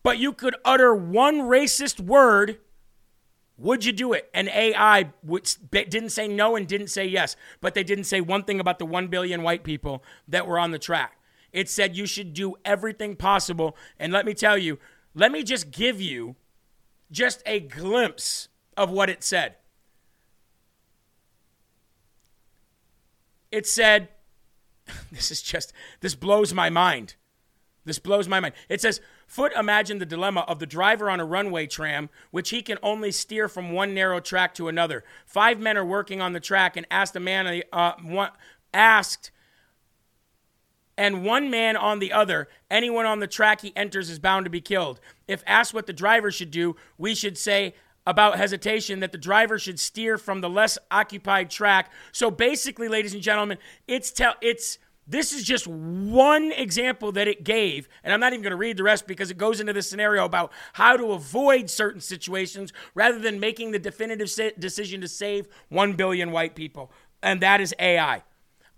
but 0.03 0.19
you 0.19 0.33
could 0.33 0.57
utter 0.65 0.95
one 0.95 1.41
racist 1.41 2.01
word, 2.01 2.59
would 3.59 3.85
you 3.85 3.93
do 3.93 4.13
it? 4.13 4.31
And 4.33 4.49
AI 4.49 5.11
didn't 5.71 6.11
say 6.11 6.29
no 6.29 6.57
and 6.57 6.67
didn't 6.67 6.89
say 6.89 7.07
yes, 7.07 7.37
but 7.61 7.75
they 7.75 7.83
didn't 7.83 8.05
say 8.05 8.21
one 8.21 8.45
thing 8.45 8.61
about 8.61 8.79
the 8.79 8.87
1 8.87 9.09
billion 9.09 9.43
white 9.43 9.65
people 9.65 10.05
that 10.29 10.47
were 10.47 10.59
on 10.59 10.71
the 10.71 10.79
track. 10.79 11.19
It 11.53 11.69
said 11.69 11.97
you 11.97 12.07
should 12.07 12.35
do 12.35 12.55
everything 12.65 13.17
possible. 13.17 13.77
And 13.99 14.13
let 14.13 14.27
me 14.27 14.35
tell 14.35 14.59
you, 14.59 14.79
let 15.17 15.33
me 15.33 15.43
just 15.43 15.71
give 15.71 16.01
you 16.01 16.37
just 17.11 17.43
a 17.47 17.59
glimpse 17.59 18.49
of 18.77 18.91
what 18.91 19.09
it 19.09 19.25
said. 19.25 19.55
It 23.51 23.67
said, 23.67 24.09
this 25.11 25.31
is 25.31 25.41
just, 25.41 25.73
this 26.01 26.15
blows 26.15 26.53
my 26.53 26.69
mind. 26.69 27.15
This 27.87 27.99
blows 27.99 28.29
my 28.29 28.41
mind. 28.41 28.55
It 28.69 28.83
says, 28.83 29.01
Foot 29.27 29.53
imagined 29.55 30.01
the 30.01 30.07
dilemma 30.07 30.45
of 30.47 30.59
the 30.59 30.67
driver 30.67 31.09
on 31.09 31.19
a 31.19 31.25
runway 31.25 31.67
tram, 31.67 32.11
which 32.31 32.51
he 32.51 32.61
can 32.61 32.79
only 32.83 33.11
steer 33.11 33.49
from 33.49 33.73
one 33.73 33.95
narrow 33.95 34.21
track 34.21 34.55
to 34.55 34.69
another. 34.69 35.03
Five 35.25 35.59
men 35.59 35.79
are 35.79 35.85
working 35.85 36.21
on 36.21 36.35
the 36.35 36.41
track 36.41 36.77
and 36.77 36.87
asked 36.91 37.17
a 37.17 37.21
man, 37.21 37.63
uh, 37.73 37.95
one, 38.03 38.31
asked 38.75 39.31
and 40.97 41.25
one 41.25 41.51
man 41.51 41.77
on 41.77 41.99
the 41.99 42.13
other, 42.13 42.49
anyone 42.71 43.07
on 43.07 43.21
the 43.21 43.27
track 43.27 43.61
he 43.61 43.73
enters 43.77 44.11
is 44.11 44.19
bound 44.19 44.45
to 44.47 44.51
be 44.51 44.61
killed. 44.61 45.01
If 45.29 45.43
asked 45.47 45.75
what 45.75 45.87
the 45.87 45.93
driver 45.93 46.31
should 46.31 46.51
do, 46.51 46.77
we 46.99 47.15
should 47.15 47.37
say 47.37 47.75
about 48.07 48.39
hesitation 48.39 49.01
that 49.01 49.13
the 49.13 49.19
driver 49.19 49.59
should 49.59 49.81
steer 49.81 50.17
from 50.17 50.41
the 50.41 50.49
less 50.49 50.79
occupied 50.91 51.51
track. 51.51 51.93
So 52.13 52.31
basically, 52.31 52.89
ladies 52.89 53.15
and 53.15 53.23
gentlemen, 53.23 53.59
it's 53.87 54.11
tell 54.13 54.35
it's 54.41 54.79
this 55.09 55.33
is 55.33 55.45
just 55.45 55.69
one 55.69 56.51
example 56.51 57.13
that 57.13 57.29
it 57.29 57.45
gave, 57.45 57.89
and 58.03 58.13
I'm 58.13 58.19
not 58.19 58.33
even 58.33 58.43
going 58.43 58.51
to 58.51 58.57
read 58.57 58.77
the 58.77 58.83
rest 58.83 59.07
because 59.07 59.31
it 59.31 59.39
goes 59.39 59.61
into 59.61 59.73
this 59.73 59.89
scenario 59.89 60.25
about 60.25 60.51
how 60.73 60.97
to 60.97 61.13
avoid 61.13 61.71
certain 61.71 62.01
situations 62.01 62.73
rather 62.93 63.19
than 63.21 63.39
making 63.39 63.71
the 63.71 63.79
definitive 63.79 64.29
decision 64.59 65.01
to 65.03 65.09
save 65.09 65.47
1 65.69 65.93
billion 65.93 66.33
white 66.33 66.57
people. 66.57 66.91
And 67.23 67.41
that 67.41 67.61
is 67.61 67.73
AI. 67.79 68.23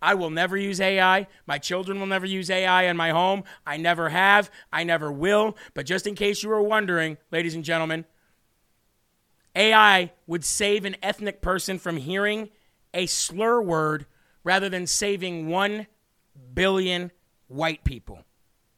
I 0.00 0.14
will 0.14 0.30
never 0.30 0.56
use 0.56 0.80
AI. 0.80 1.26
My 1.46 1.58
children 1.58 1.98
will 1.98 2.06
never 2.06 2.26
use 2.26 2.50
AI 2.50 2.84
in 2.84 2.96
my 2.96 3.10
home. 3.10 3.44
I 3.66 3.76
never 3.76 4.10
have. 4.10 4.50
I 4.72 4.84
never 4.84 5.10
will. 5.10 5.56
But 5.74 5.86
just 5.86 6.06
in 6.06 6.14
case 6.14 6.42
you 6.42 6.48
were 6.48 6.62
wondering, 6.62 7.18
ladies 7.32 7.54
and 7.54 7.64
gentlemen, 7.64 8.04
AI 9.56 10.12
would 10.26 10.44
save 10.44 10.84
an 10.84 10.96
ethnic 11.02 11.42
person 11.42 11.78
from 11.78 11.96
hearing 11.96 12.50
a 12.94 13.06
slur 13.06 13.60
word 13.60 14.06
rather 14.44 14.68
than 14.68 14.86
saving 14.86 15.48
1 15.48 15.86
billion 16.54 17.10
white 17.48 17.82
people. 17.82 18.20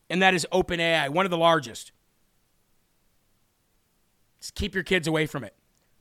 And 0.09 0.23
that 0.23 0.35
is 0.35 0.47
OpenAI, 0.53 1.11
one 1.11 1.27
of 1.27 1.31
the 1.31 1.39
largest. 1.39 1.93
Just 4.41 4.55
keep 4.55 4.75
your 4.75 4.85
kids 4.85 5.07
away 5.07 5.27
from 5.27 5.45
it. 5.45 5.55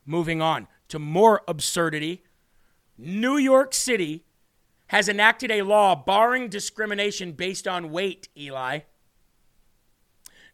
Moving 0.06 0.42
on 0.42 0.68
to 0.88 0.98
more 0.98 1.42
absurdity. 1.48 2.24
New 2.98 3.38
York 3.38 3.74
City 3.74 4.24
has 4.90 5.08
enacted 5.08 5.52
a 5.52 5.62
law 5.62 5.96
barring 5.96 6.50
discrimination 6.50 7.32
based 7.32 7.68
on 7.68 7.92
weight, 7.92 8.28
Eli. 8.38 8.80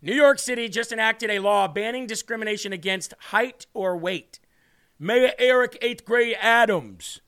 New 0.01 0.13
York 0.13 0.39
City 0.39 0.69
just 0.69 0.91
enacted 0.91 1.29
a 1.29 1.39
law 1.39 1.67
banning 1.67 2.05
discrimination 2.05 2.73
against 2.73 3.13
height 3.29 3.65
or 3.73 3.97
weight. 3.97 4.39
Mayor 4.99 5.31
Eric 5.39 5.77
Eighth 5.81 6.05
Grade 6.05 6.35
Adams, 6.39 7.21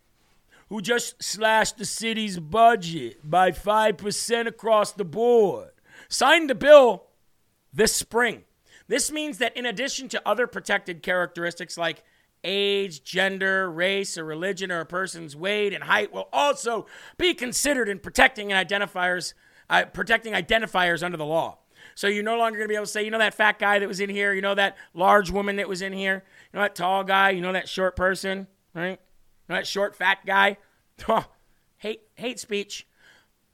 who 0.70 0.82
just 0.82 1.22
slashed 1.24 1.78
the 1.78 1.86
city's 1.86 2.40
budget 2.40 3.20
by 3.24 3.52
5% 3.52 4.48
across 4.48 4.92
the 4.92 5.06
board, 5.06 5.72
signed 6.10 6.50
the 6.50 6.56
bill 6.56 7.08
this 7.74 7.94
spring. 7.94 8.44
This 8.88 9.12
means 9.12 9.38
that 9.38 9.56
in 9.56 9.66
addition 9.66 10.10
to 10.10 10.28
other 10.28 10.46
protected 10.46 11.02
characteristics 11.02 11.78
like 11.78 12.04
age, 12.44 13.04
gender, 13.04 13.70
race, 13.70 14.18
or 14.18 14.24
religion, 14.24 14.72
or 14.72 14.80
a 14.80 14.86
person's 14.86 15.36
weight 15.36 15.74
and 15.74 15.84
height 15.84 16.12
will 16.12 16.30
also 16.32 16.86
be 17.18 17.34
considered 17.34 17.90
in 17.90 18.00
protecting 18.00 18.50
identifiers, 18.50 19.34
uh, 19.70 19.86
protecting 19.86 20.34
identifiers 20.34 21.04
under 21.04 21.18
the 21.18 21.26
law. 21.26 21.58
So 21.96 22.08
you're 22.08 22.24
no 22.24 22.38
longer 22.38 22.58
going 22.58 22.68
to 22.68 22.72
be 22.72 22.76
able 22.76 22.86
to 22.86 22.92
say, 22.92 23.04
you 23.04 23.12
know, 23.12 23.18
that 23.18 23.34
fat 23.34 23.60
guy 23.60 23.80
that 23.80 23.88
was 23.88 24.00
in 24.00 24.10
here, 24.10 24.34
you 24.34 24.42
know, 24.42 24.56
that 24.56 24.78
large 24.94 25.32
woman 25.32 25.56
that 25.56 25.68
was 25.68 25.82
in 25.82 25.94
here, 25.94 26.24
you 26.54 26.58
know, 26.58 26.64
that 26.64 26.76
tall 26.76 27.04
guy, 27.04 27.32
you 27.32 27.42
know, 27.42 27.54
that 27.54 27.68
short 27.68 27.96
person, 27.96 28.48
right? 28.74 29.00
You 29.00 29.50
know, 29.50 29.56
that 29.56 29.68
short, 29.68 29.96
fat 29.96 30.20
guy. 30.26 30.58
Hate, 31.80 32.02
hate 32.16 32.40
speech. 32.40 32.88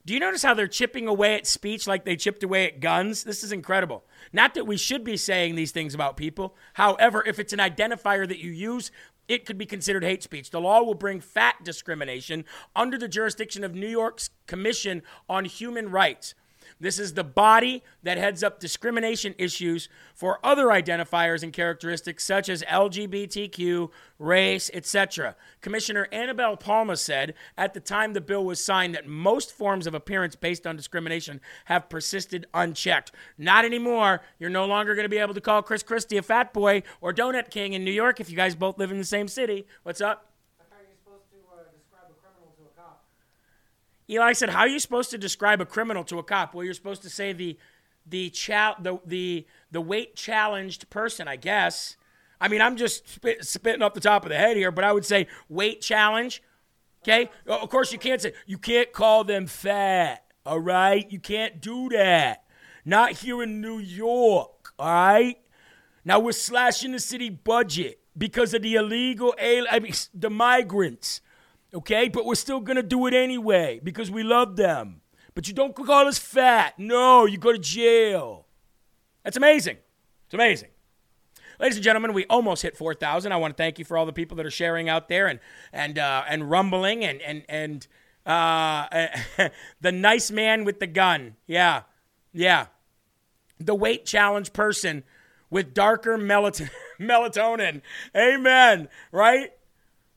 Do 0.06 0.12
you 0.12 0.20
notice 0.20 0.42
how 0.42 0.52
they're 0.52 0.68
chipping 0.68 1.08
away 1.08 1.34
at 1.34 1.46
speech 1.46 1.86
like 1.86 2.04
they 2.04 2.14
chipped 2.14 2.42
away 2.42 2.66
at 2.66 2.80
guns? 2.80 3.24
This 3.24 3.42
is 3.42 3.52
incredible. 3.52 4.04
Not 4.34 4.52
that 4.52 4.66
we 4.66 4.76
should 4.76 5.02
be 5.02 5.16
saying 5.16 5.54
these 5.54 5.72
things 5.72 5.94
about 5.94 6.18
people. 6.18 6.56
However, 6.74 7.24
if 7.26 7.38
it's 7.38 7.54
an 7.54 7.58
identifier 7.58 8.28
that 8.28 8.38
you 8.38 8.50
use, 8.50 8.90
it 9.28 9.46
could 9.46 9.56
be 9.56 9.64
considered 9.64 10.04
hate 10.04 10.22
speech. 10.22 10.50
The 10.50 10.60
law 10.60 10.82
will 10.82 10.94
bring 10.94 11.20
fat 11.20 11.64
discrimination 11.64 12.44
under 12.76 12.98
the 12.98 13.08
jurisdiction 13.08 13.64
of 13.64 13.74
New 13.74 13.88
York's 13.88 14.28
Commission 14.46 15.02
on 15.26 15.46
Human 15.46 15.90
Rights. 15.90 16.34
This 16.80 16.98
is 16.98 17.14
the 17.14 17.24
body 17.24 17.82
that 18.02 18.18
heads 18.18 18.42
up 18.42 18.60
discrimination 18.60 19.34
issues 19.38 19.88
for 20.14 20.38
other 20.44 20.66
identifiers 20.66 21.42
and 21.42 21.52
characteristics 21.52 22.24
such 22.24 22.48
as 22.48 22.62
LGBTQ, 22.62 23.90
race, 24.18 24.70
etc. 24.72 25.36
Commissioner 25.60 26.08
Annabelle 26.12 26.56
Palma 26.56 26.96
said 26.96 27.34
at 27.56 27.74
the 27.74 27.80
time 27.80 28.12
the 28.12 28.20
bill 28.20 28.44
was 28.44 28.64
signed 28.64 28.94
that 28.94 29.06
most 29.06 29.52
forms 29.52 29.86
of 29.86 29.94
appearance 29.94 30.36
based 30.36 30.66
on 30.66 30.76
discrimination 30.76 31.40
have 31.66 31.88
persisted 31.88 32.46
unchecked. 32.54 33.12
Not 33.38 33.64
anymore. 33.64 34.20
You're 34.38 34.50
no 34.50 34.66
longer 34.66 34.94
going 34.94 35.04
to 35.04 35.08
be 35.08 35.18
able 35.18 35.34
to 35.34 35.40
call 35.40 35.62
Chris 35.62 35.82
Christie 35.82 36.16
a 36.16 36.22
fat 36.22 36.52
boy 36.52 36.82
or 37.00 37.12
Donut 37.12 37.50
King 37.50 37.72
in 37.72 37.84
New 37.84 37.92
York 37.92 38.20
if 38.20 38.30
you 38.30 38.36
guys 38.36 38.54
both 38.54 38.78
live 38.78 38.90
in 38.90 38.98
the 38.98 39.04
same 39.04 39.28
city. 39.28 39.66
What's 39.82 40.00
up? 40.00 40.33
Eli 44.08 44.32
said, 44.32 44.50
"How 44.50 44.60
are 44.60 44.68
you 44.68 44.78
supposed 44.78 45.10
to 45.10 45.18
describe 45.18 45.60
a 45.60 45.66
criminal 45.66 46.04
to 46.04 46.18
a 46.18 46.22
cop?" 46.22 46.54
Well, 46.54 46.64
you're 46.64 46.74
supposed 46.74 47.02
to 47.02 47.10
say 47.10 47.32
the 47.32 47.58
the 48.06 48.30
cha- 48.30 48.76
the 48.80 48.98
the 49.04 49.46
the 49.70 49.80
weight 49.80 50.16
challenged 50.16 50.90
person, 50.90 51.28
I 51.28 51.36
guess. 51.36 51.96
I 52.40 52.48
mean, 52.48 52.60
I'm 52.60 52.76
just 52.76 53.08
spit, 53.08 53.44
spitting 53.44 53.82
off 53.82 53.94
the 53.94 54.00
top 54.00 54.24
of 54.24 54.28
the 54.28 54.36
head 54.36 54.56
here, 54.56 54.70
but 54.70 54.84
I 54.84 54.92
would 54.92 55.06
say 55.06 55.28
weight 55.48 55.80
challenge. 55.80 56.42
Okay, 57.02 57.30
of 57.46 57.68
course 57.70 57.92
you 57.92 57.98
can't 57.98 58.20
say 58.20 58.32
you 58.46 58.58
can't 58.58 58.92
call 58.92 59.24
them 59.24 59.46
fat. 59.46 60.24
All 60.46 60.60
right, 60.60 61.10
you 61.10 61.20
can't 61.20 61.60
do 61.60 61.88
that. 61.90 62.44
Not 62.84 63.12
here 63.12 63.42
in 63.42 63.60
New 63.60 63.78
York. 63.78 64.74
All 64.78 64.92
right. 64.92 65.38
Now 66.04 66.18
we're 66.18 66.32
slashing 66.32 66.92
the 66.92 66.98
city 66.98 67.30
budget 67.30 68.00
because 68.16 68.52
of 68.52 68.62
the 68.62 68.74
illegal, 68.74 69.34
I 69.40 69.78
mean, 69.80 69.94
the 70.12 70.30
migrants 70.30 71.22
okay? 71.74 72.08
But 72.08 72.24
we're 72.24 72.34
still 72.34 72.60
gonna 72.60 72.82
do 72.82 73.06
it 73.06 73.14
anyway 73.14 73.80
because 73.82 74.10
we 74.10 74.22
love 74.22 74.56
them. 74.56 75.00
But 75.34 75.48
you 75.48 75.54
don't 75.54 75.74
call 75.74 76.06
us 76.06 76.18
fat. 76.18 76.78
No, 76.78 77.26
you 77.26 77.38
go 77.38 77.52
to 77.52 77.58
jail. 77.58 78.46
That's 79.24 79.36
amazing. 79.36 79.78
It's 80.26 80.34
amazing. 80.34 80.68
Ladies 81.58 81.76
and 81.76 81.84
gentlemen, 81.84 82.12
we 82.12 82.24
almost 82.26 82.62
hit 82.62 82.76
4,000. 82.76 83.32
I 83.32 83.36
want 83.36 83.56
to 83.56 83.62
thank 83.62 83.78
you 83.78 83.84
for 83.84 83.96
all 83.96 84.06
the 84.06 84.12
people 84.12 84.36
that 84.36 84.46
are 84.46 84.50
sharing 84.50 84.88
out 84.88 85.08
there 85.08 85.26
and 85.26 85.40
and 85.72 85.98
uh, 85.98 86.24
and 86.28 86.50
rumbling 86.50 87.04
and 87.04 87.20
and 87.22 87.44
and 87.48 87.86
uh, 88.26 89.08
the 89.80 89.92
nice 89.92 90.30
man 90.30 90.64
with 90.64 90.80
the 90.80 90.86
gun. 90.86 91.36
Yeah, 91.46 91.82
yeah. 92.32 92.66
The 93.60 93.74
weight 93.74 94.04
challenge 94.04 94.52
person 94.52 95.04
with 95.48 95.74
darker 95.74 96.18
melatonin. 96.18 97.82
Amen. 98.16 98.88
Right? 99.12 99.52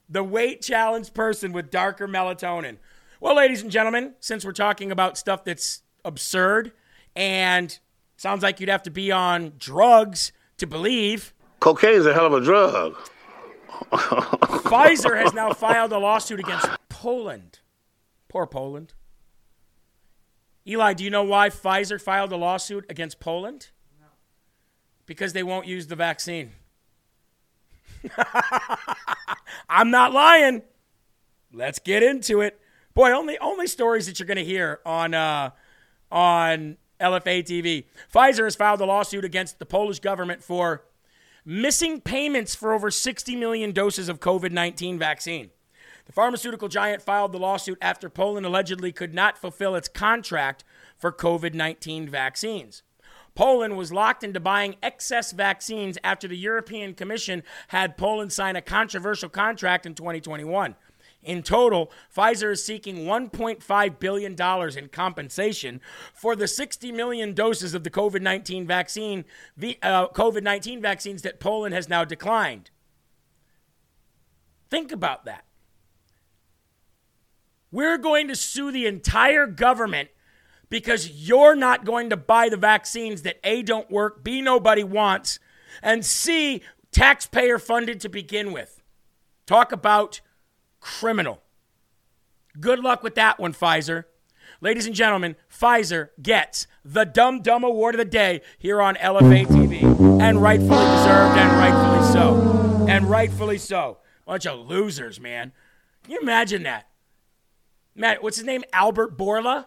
The 0.10 0.24
weight 0.24 0.62
challenged 0.62 1.14
person 1.14 1.52
with 1.52 1.70
darker 1.70 2.08
melatonin. 2.08 2.78
Well, 3.20 3.36
ladies 3.36 3.62
and 3.62 3.72
gentlemen, 3.72 4.14
since 4.20 4.46
we're 4.46 4.52
talking 4.52 4.92
about 4.92 5.18
stuff 5.18 5.44
that's 5.44 5.82
absurd 6.06 6.72
and 7.16 7.78
sounds 8.16 8.44
like 8.44 8.60
you'd 8.60 8.70
have 8.70 8.84
to 8.84 8.92
be 8.92 9.12
on 9.12 9.54
drugs 9.58 10.32
to 10.58 10.68
believe. 10.68 11.34
Cocaine 11.60 11.96
is 11.96 12.06
a 12.06 12.14
hell 12.14 12.28
of 12.28 12.34
a 12.34 12.42
drug. 12.42 12.96
Pfizer 13.92 15.20
has 15.20 15.34
now 15.34 15.54
filed 15.54 15.92
a 15.92 15.98
lawsuit 15.98 16.40
against 16.40 16.68
Poland. 16.90 17.60
Poor 18.28 18.46
Poland. 18.46 18.94
Eli, 20.68 20.94
do 20.94 21.04
you 21.04 21.10
know 21.10 21.24
why 21.24 21.50
Pfizer 21.50 22.02
filed 22.02 22.32
a 22.32 22.36
lawsuit 22.36 22.86
against 22.90 23.20
Poland? 23.20 23.70
No. 24.00 24.08
Because 25.06 25.34
they 25.34 25.44
won't 25.44 25.66
use 25.66 25.88
the 25.88 25.96
vaccine. 25.96 26.52
I'm 29.70 29.92
not 29.92 30.14
lying. 30.14 30.62
Let's 31.54 31.80
get 31.80 32.04
into 32.04 32.42
it. 32.42 32.60
Boy, 32.94 33.12
only 33.12 33.38
only 33.40 33.68
stories 33.68 34.08
that 34.08 34.20
you're 34.20 34.28
going 34.28 34.38
to 34.38 34.46
hear 34.46 34.80
on 34.86 35.14
uh, 35.14 35.52
on 36.12 36.78
LFA 37.00 37.44
TV. 37.44 37.86
Pfizer 38.14 38.46
has 38.46 38.56
filed 38.56 38.82
a 38.82 38.86
lawsuit 38.86 39.24
against 39.24 39.60
the 39.60 39.66
Polish 39.66 40.00
government 40.00 40.44
for 40.44 40.84
missing 41.46 42.02
payments 42.02 42.56
for 42.56 42.74
over 42.74 42.92
60 42.92 43.36
million 43.36 43.72
doses 43.72 44.10
of 44.10 44.20
COVID 44.20 44.52
19 44.52 44.98
vaccine. 45.00 45.52
The 46.06 46.14
pharmaceutical 46.14 46.70
giant 46.70 47.02
filed 47.02 47.34
the 47.34 47.38
lawsuit 47.38 47.78
after 47.82 48.10
Poland 48.10 48.46
allegedly 48.46 48.92
could 48.92 49.14
not 49.14 49.38
fulfill 49.38 49.76
its 49.76 49.90
contract 49.90 50.64
for 50.98 51.12
COVID 51.12 51.54
19 51.54 52.10
vaccines. 52.10 52.84
Poland 53.38 53.78
was 53.78 53.94
locked 53.94 54.24
into 54.24 54.40
buying 54.40 54.78
excess 54.82 55.32
vaccines 55.32 56.00
after 56.04 56.28
the 56.28 56.36
European 56.36 56.96
Commission 56.96 57.44
had 57.68 57.96
Poland 57.96 58.34
sign 58.34 58.56
a 58.56 58.64
controversial 58.64 59.30
contract 59.30 59.86
in 59.86 59.94
2021. 59.94 60.76
In 61.22 61.44
total, 61.44 61.92
Pfizer 62.16 62.54
is 62.54 62.66
seeking 62.66 63.06
$1.5 63.06 64.00
billion 64.00 64.36
in 64.76 64.90
compensation 64.90 65.82
for 66.16 66.36
the 66.36 66.48
60 66.48 66.92
million 66.92 67.36
doses 67.36 67.76
of 67.76 67.84
the 67.84 67.92
COVID 67.92 68.24
19 68.24 68.66
vaccine, 68.66 69.24
uh, 69.84 70.08
COVID 70.08 70.42
19 70.42 70.82
vaccines 70.82 71.22
that 71.22 71.40
Poland 71.40 71.76
has 71.76 71.88
now 71.88 72.04
declined. 72.04 72.72
Think 74.72 74.92
about 74.92 75.26
that. 75.26 75.46
We're 77.72 78.00
going 78.00 78.30
to 78.30 78.36
sue 78.36 78.72
the 78.72 78.88
entire 78.88 79.46
government 79.46 80.10
because 80.70 81.10
you're 81.10 81.56
not 81.56 81.86
going 81.86 82.10
to 82.10 82.18
buy 82.18 82.50
the 82.50 82.58
vaccines 82.58 83.22
that 83.24 83.40
A, 83.44 83.62
don't 83.62 83.90
work, 83.90 84.24
B, 84.24 84.42
nobody 84.42 84.84
wants, 84.84 85.40
and 85.82 86.06
C, 86.06 86.62
taxpayer 86.92 87.60
funded 87.60 88.00
to 88.02 88.10
begin 88.10 88.52
with. 88.52 88.82
Talk 89.46 89.72
about 89.72 90.22
criminal. 90.80 91.42
Good 92.60 92.80
luck 92.80 93.04
with 93.04 93.16
that 93.16 93.40
one, 93.40 93.54
Pfizer. 93.54 94.06
Ladies 94.60 94.88
and 94.88 94.96
gentlemen, 94.96 95.36
Pfizer 95.52 96.10
gets 96.22 96.66
the 96.84 97.04
Dumb 97.04 97.42
Dumb 97.42 97.64
Award 97.64 97.96
of 97.96 98.00
the 98.00 98.06
Day 98.06 98.42
here 98.58 98.82
on 98.82 98.96
LFA 98.96 99.46
TV. 99.46 99.84
And 100.22 100.42
rightfully 100.42 100.70
deserved, 100.70 101.38
and 101.38 101.52
rightfully 101.60 102.12
so. 102.12 102.86
And 102.90 103.10
rightfully 103.10 103.58
so. 103.60 104.00
Bunch 104.26 104.48
of 104.48 104.68
losers, 104.68 105.20
man. 105.20 105.52
Can 106.04 106.14
you 106.14 106.20
imagine 106.22 106.64
that? 106.64 106.88
Matt, 107.96 108.24
what's 108.24 108.38
his 108.38 108.46
name? 108.46 108.64
Albert 108.74 109.18
Bourla? 109.18 109.66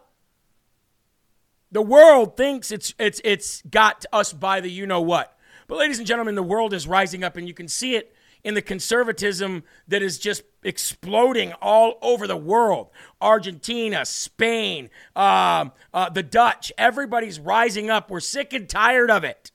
The 1.73 1.83
world 1.83 2.37
thinks 2.37 2.73
it's 2.73 2.95
it's 2.99 3.21
it's 3.25 3.63
got 3.63 4.05
us 4.13 4.33
by 4.33 4.61
the 4.61 4.71
you 4.71 4.87
know 4.87 5.01
what. 5.01 5.37
But 5.69 5.79
ladies 5.79 5.99
and 5.99 6.07
gentlemen, 6.07 6.35
the 6.35 6.43
world 6.43 6.75
is 6.75 6.89
rising 6.89 7.23
up 7.23 7.37
and 7.37 7.47
you 7.47 7.55
can 7.55 7.69
see 7.69 7.95
it 7.95 8.15
in 8.43 8.55
the 8.55 8.63
conservatism 8.63 9.63
that 9.87 10.03
is 10.03 10.19
just 10.19 10.43
exploding 10.65 11.53
all 11.61 11.99
over 12.03 12.27
the 12.27 12.37
world. 12.37 12.89
Argentina, 13.21 14.05
Spain, 14.05 14.91
um, 15.15 15.73
uh, 15.95 16.09
the 16.09 16.23
Dutch, 16.23 16.73
everybody's 16.77 17.39
rising 17.39 17.91
up. 17.91 18.11
We're 18.11 18.21
sick 18.21 18.53
and 18.53 18.69
tired 18.69 19.11
of 19.11 19.25
it. 19.25 19.53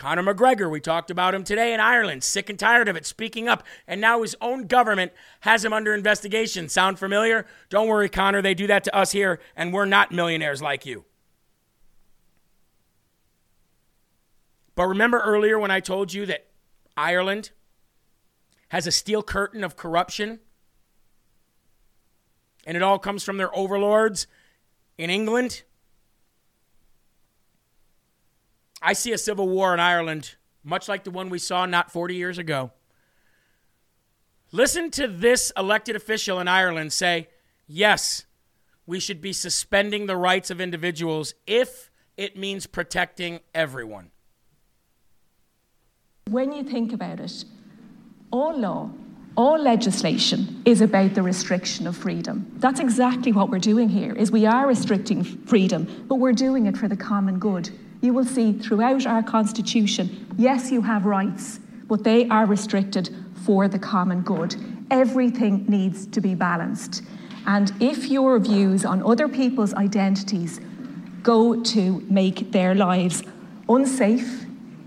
Conor 0.00 0.22
McGregor, 0.22 0.70
we 0.70 0.80
talked 0.80 1.10
about 1.10 1.34
him 1.34 1.44
today 1.44 1.74
in 1.74 1.78
Ireland, 1.78 2.24
sick 2.24 2.48
and 2.48 2.58
tired 2.58 2.88
of 2.88 2.96
it, 2.96 3.04
speaking 3.04 3.48
up, 3.48 3.62
and 3.86 4.00
now 4.00 4.22
his 4.22 4.34
own 4.40 4.66
government 4.66 5.12
has 5.40 5.62
him 5.62 5.74
under 5.74 5.92
investigation. 5.92 6.70
Sound 6.70 6.98
familiar? 6.98 7.44
Don't 7.68 7.86
worry, 7.86 8.08
Conor, 8.08 8.40
they 8.40 8.54
do 8.54 8.66
that 8.66 8.82
to 8.84 8.96
us 8.96 9.12
here, 9.12 9.40
and 9.54 9.74
we're 9.74 9.84
not 9.84 10.10
millionaires 10.10 10.62
like 10.62 10.86
you. 10.86 11.04
But 14.74 14.86
remember 14.86 15.20
earlier 15.20 15.58
when 15.58 15.70
I 15.70 15.80
told 15.80 16.14
you 16.14 16.24
that 16.24 16.46
Ireland 16.96 17.50
has 18.70 18.86
a 18.86 18.92
steel 18.92 19.22
curtain 19.22 19.62
of 19.62 19.76
corruption? 19.76 20.40
And 22.66 22.74
it 22.74 22.82
all 22.82 22.98
comes 22.98 23.22
from 23.22 23.36
their 23.36 23.54
overlords 23.54 24.26
in 24.96 25.10
England? 25.10 25.62
I 28.82 28.94
see 28.94 29.12
a 29.12 29.18
civil 29.18 29.48
war 29.48 29.74
in 29.74 29.80
Ireland, 29.80 30.36
much 30.64 30.88
like 30.88 31.04
the 31.04 31.10
one 31.10 31.28
we 31.28 31.38
saw 31.38 31.66
not 31.66 31.92
40 31.92 32.14
years 32.14 32.38
ago. 32.38 32.72
Listen 34.52 34.90
to 34.92 35.06
this 35.06 35.52
elected 35.56 35.96
official 35.96 36.40
in 36.40 36.48
Ireland 36.48 36.92
say, 36.92 37.28
yes, 37.66 38.24
we 38.86 38.98
should 38.98 39.20
be 39.20 39.32
suspending 39.32 40.06
the 40.06 40.16
rights 40.16 40.50
of 40.50 40.60
individuals 40.60 41.34
if 41.46 41.90
it 42.16 42.36
means 42.36 42.66
protecting 42.66 43.40
everyone. 43.54 44.10
When 46.28 46.52
you 46.52 46.64
think 46.64 46.92
about 46.92 47.20
it, 47.20 47.44
all 48.32 48.56
law, 48.56 48.90
all 49.36 49.58
legislation 49.58 50.62
is 50.64 50.80
about 50.80 51.14
the 51.14 51.22
restriction 51.22 51.86
of 51.86 51.96
freedom. 51.96 52.50
That's 52.56 52.80
exactly 52.80 53.32
what 53.32 53.50
we're 53.50 53.58
doing 53.58 53.88
here 53.88 54.14
is 54.14 54.32
we 54.32 54.46
are 54.46 54.66
restricting 54.66 55.22
freedom, 55.22 56.06
but 56.08 56.16
we're 56.16 56.32
doing 56.32 56.66
it 56.66 56.76
for 56.76 56.88
the 56.88 56.96
common 56.96 57.38
good 57.38 57.70
you 58.00 58.12
will 58.12 58.24
see 58.24 58.52
throughout 58.52 59.06
our 59.06 59.22
Constitution 59.22 60.26
yes, 60.38 60.70
you 60.70 60.82
have 60.82 61.04
rights, 61.04 61.60
but 61.86 62.04
they 62.04 62.28
are 62.28 62.46
restricted 62.46 63.14
for 63.44 63.68
the 63.68 63.78
common 63.78 64.22
good. 64.22 64.54
Everything 64.90 65.66
needs 65.66 66.06
to 66.06 66.20
be 66.20 66.34
balanced. 66.34 67.02
And 67.46 67.72
if 67.80 68.06
your 68.06 68.38
views 68.38 68.84
on 68.84 69.02
other 69.02 69.28
people's 69.28 69.74
identities 69.74 70.60
go 71.22 71.62
to 71.62 72.00
make 72.08 72.52
their 72.52 72.74
lives 72.74 73.22
unsafe, 73.68 74.44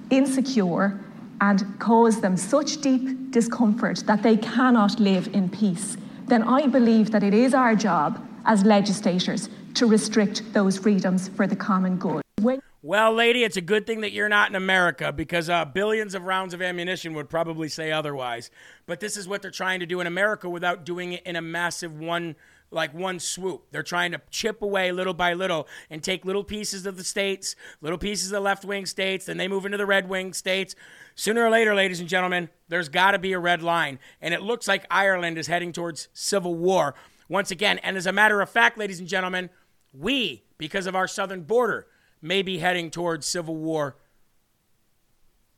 insecure, 0.09 0.99
and 1.41 1.79
cause 1.79 2.21
them 2.21 2.37
such 2.37 2.81
deep 2.81 3.31
discomfort 3.31 4.03
that 4.05 4.23
they 4.23 4.37
cannot 4.37 4.99
live 4.99 5.27
in 5.33 5.49
peace, 5.49 5.97
then 6.27 6.43
I 6.43 6.67
believe 6.67 7.11
that 7.11 7.23
it 7.23 7.33
is 7.33 7.53
our 7.53 7.75
job 7.75 8.25
as 8.45 8.63
legislators 8.63 9.49
to 9.75 9.87
restrict 9.87 10.53
those 10.53 10.77
freedoms 10.77 11.27
for 11.29 11.47
the 11.47 11.55
common 11.55 11.97
good. 11.97 12.21
When 12.41 12.61
Well, 12.85 13.13
lady, 13.13 13.45
it's 13.45 13.55
a 13.55 13.61
good 13.61 13.87
thing 13.87 14.01
that 14.01 14.11
you're 14.11 14.27
not 14.27 14.49
in 14.49 14.57
America 14.57 15.13
because 15.13 15.49
uh, 15.49 15.63
billions 15.63 16.15
of 16.15 16.25
rounds 16.25 16.53
of 16.53 16.61
ammunition 16.61 17.13
would 17.13 17.29
probably 17.29 17.69
say 17.69 17.93
otherwise. 17.93 18.51
But 18.85 18.99
this 18.99 19.15
is 19.15 19.25
what 19.25 19.41
they're 19.41 19.51
trying 19.51 19.79
to 19.79 19.85
do 19.85 20.01
in 20.01 20.05
America 20.05 20.49
without 20.49 20.83
doing 20.83 21.13
it 21.13 21.23
in 21.25 21.37
a 21.37 21.41
massive 21.41 21.97
one, 21.97 22.35
like 22.71 22.93
one 22.93 23.21
swoop. 23.21 23.67
They're 23.71 23.83
trying 23.83 24.11
to 24.11 24.21
chip 24.31 24.61
away 24.61 24.91
little 24.91 25.13
by 25.13 25.31
little 25.31 25.65
and 25.89 26.03
take 26.03 26.25
little 26.25 26.43
pieces 26.43 26.85
of 26.85 26.97
the 26.97 27.05
states, 27.05 27.55
little 27.79 27.97
pieces 27.97 28.25
of 28.25 28.31
the 28.33 28.39
left 28.41 28.65
wing 28.65 28.85
states, 28.85 29.27
then 29.27 29.37
they 29.37 29.47
move 29.47 29.65
into 29.65 29.77
the 29.77 29.85
red 29.85 30.09
wing 30.09 30.33
states. 30.33 30.75
Sooner 31.15 31.45
or 31.45 31.49
later, 31.49 31.73
ladies 31.73 32.01
and 32.01 32.09
gentlemen, 32.09 32.49
there's 32.67 32.89
got 32.89 33.11
to 33.11 33.17
be 33.17 33.31
a 33.31 33.39
red 33.39 33.63
line. 33.63 33.97
And 34.19 34.33
it 34.33 34.41
looks 34.41 34.67
like 34.67 34.85
Ireland 34.91 35.37
is 35.37 35.47
heading 35.47 35.71
towards 35.71 36.09
civil 36.11 36.53
war 36.53 36.95
once 37.29 37.49
again. 37.49 37.77
And 37.77 37.95
as 37.95 38.07
a 38.07 38.11
matter 38.11 38.41
of 38.41 38.49
fact, 38.49 38.77
ladies 38.77 38.99
and 38.99 39.07
gentlemen, 39.07 39.51
we, 39.93 40.43
because 40.57 40.85
of 40.85 40.97
our 40.97 41.07
southern 41.07 41.43
border, 41.43 41.87
may 42.23 42.41
be 42.41 42.59
heading 42.59 42.89
towards 42.89 43.25
civil 43.25 43.55
war 43.55 43.97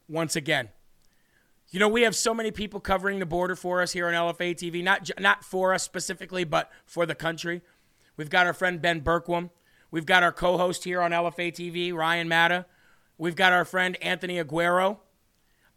once 0.08 0.36
again. 0.36 0.70
You 1.70 1.80
know, 1.80 1.90
we 1.90 2.04
have 2.04 2.16
so 2.16 2.34
many 2.34 2.52
people 2.52 2.80
covering 2.80 3.20
the 3.20 3.26
border 3.26 3.56
for 3.56 3.82
us 3.82 3.92
here 3.92 4.08
on 4.08 4.14
LFA 4.14 4.56
TV, 4.56 4.84
not, 4.84 5.10
not 5.20 5.44
for 5.44 5.74
us 5.74 5.84
specifically, 5.84 6.44
but 6.44 6.72
for 6.86 7.06
the 7.06 7.16
country. 7.16 7.62
We've 8.18 8.30
got 8.30 8.46
our 8.46 8.54
friend 8.54 8.82
Ben 8.82 9.02
Berkwam. 9.02 9.50
We've 9.92 10.06
got 10.06 10.24
our 10.24 10.32
co 10.32 10.58
host 10.58 10.84
here 10.84 11.02
on 11.02 11.12
LFA 11.12 11.52
TV, 11.52 11.94
Ryan 11.94 12.28
Matta. 12.28 12.66
We've 13.18 13.36
got 13.36 13.54
our 13.54 13.66
friend 13.66 13.98
Anthony 14.02 14.42
Aguero. 14.42 15.00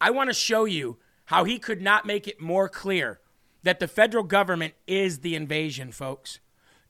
I 0.01 0.11
want 0.11 0.31
to 0.31 0.35
show 0.35 0.65
you 0.65 0.99
how 1.27 1.45
he 1.45 1.59
could 1.59 1.83
not 1.83 2.07
make 2.07 2.27
it 2.27 2.41
more 2.41 2.69
clear 2.69 3.21
that 3.63 3.81
the 3.81 3.89
federal 3.89 4.25
government 4.25 4.75
is 4.87 5.21
the 5.21 5.35
invasion, 5.35 5.93
folks. 5.93 6.41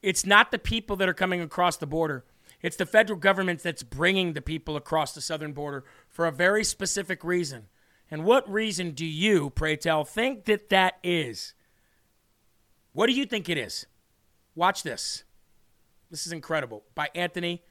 It's 0.03 0.25
not 0.25 0.51
the 0.51 0.59
people 0.59 0.97
that 0.97 1.09
are 1.09 1.15
coming 1.15 1.41
across 1.41 1.77
the 1.77 1.87
border. 1.87 2.25
It's 2.63 2.77
the 2.77 2.87
federal 2.87 3.19
government 3.19 3.63
that's 3.63 3.83
bringing 3.83 4.33
the 4.33 4.41
people 4.41 4.77
across 4.77 5.13
the 5.13 5.21
southern 5.21 5.53
border 5.53 5.85
for 6.09 6.27
a 6.27 6.33
very 6.33 6.65
specific 6.65 7.23
reason. 7.23 7.67
And 8.11 8.25
what 8.25 8.51
reason 8.51 8.93
do 8.93 9.05
you, 9.05 9.51
pray 9.51 9.77
tell, 9.77 10.05
think 10.05 10.47
that 10.47 10.71
that 10.71 10.99
is? 11.05 11.55
What 12.93 13.07
do 13.07 13.13
you 13.13 13.27
think 13.27 13.49
it 13.49 13.59
is? 13.59 13.87
Watch 14.55 14.83
this. 14.83 15.25
This 16.11 16.27
is 16.27 16.33
incredible 16.33 16.85
by 16.95 17.11
Anthony 17.15 17.63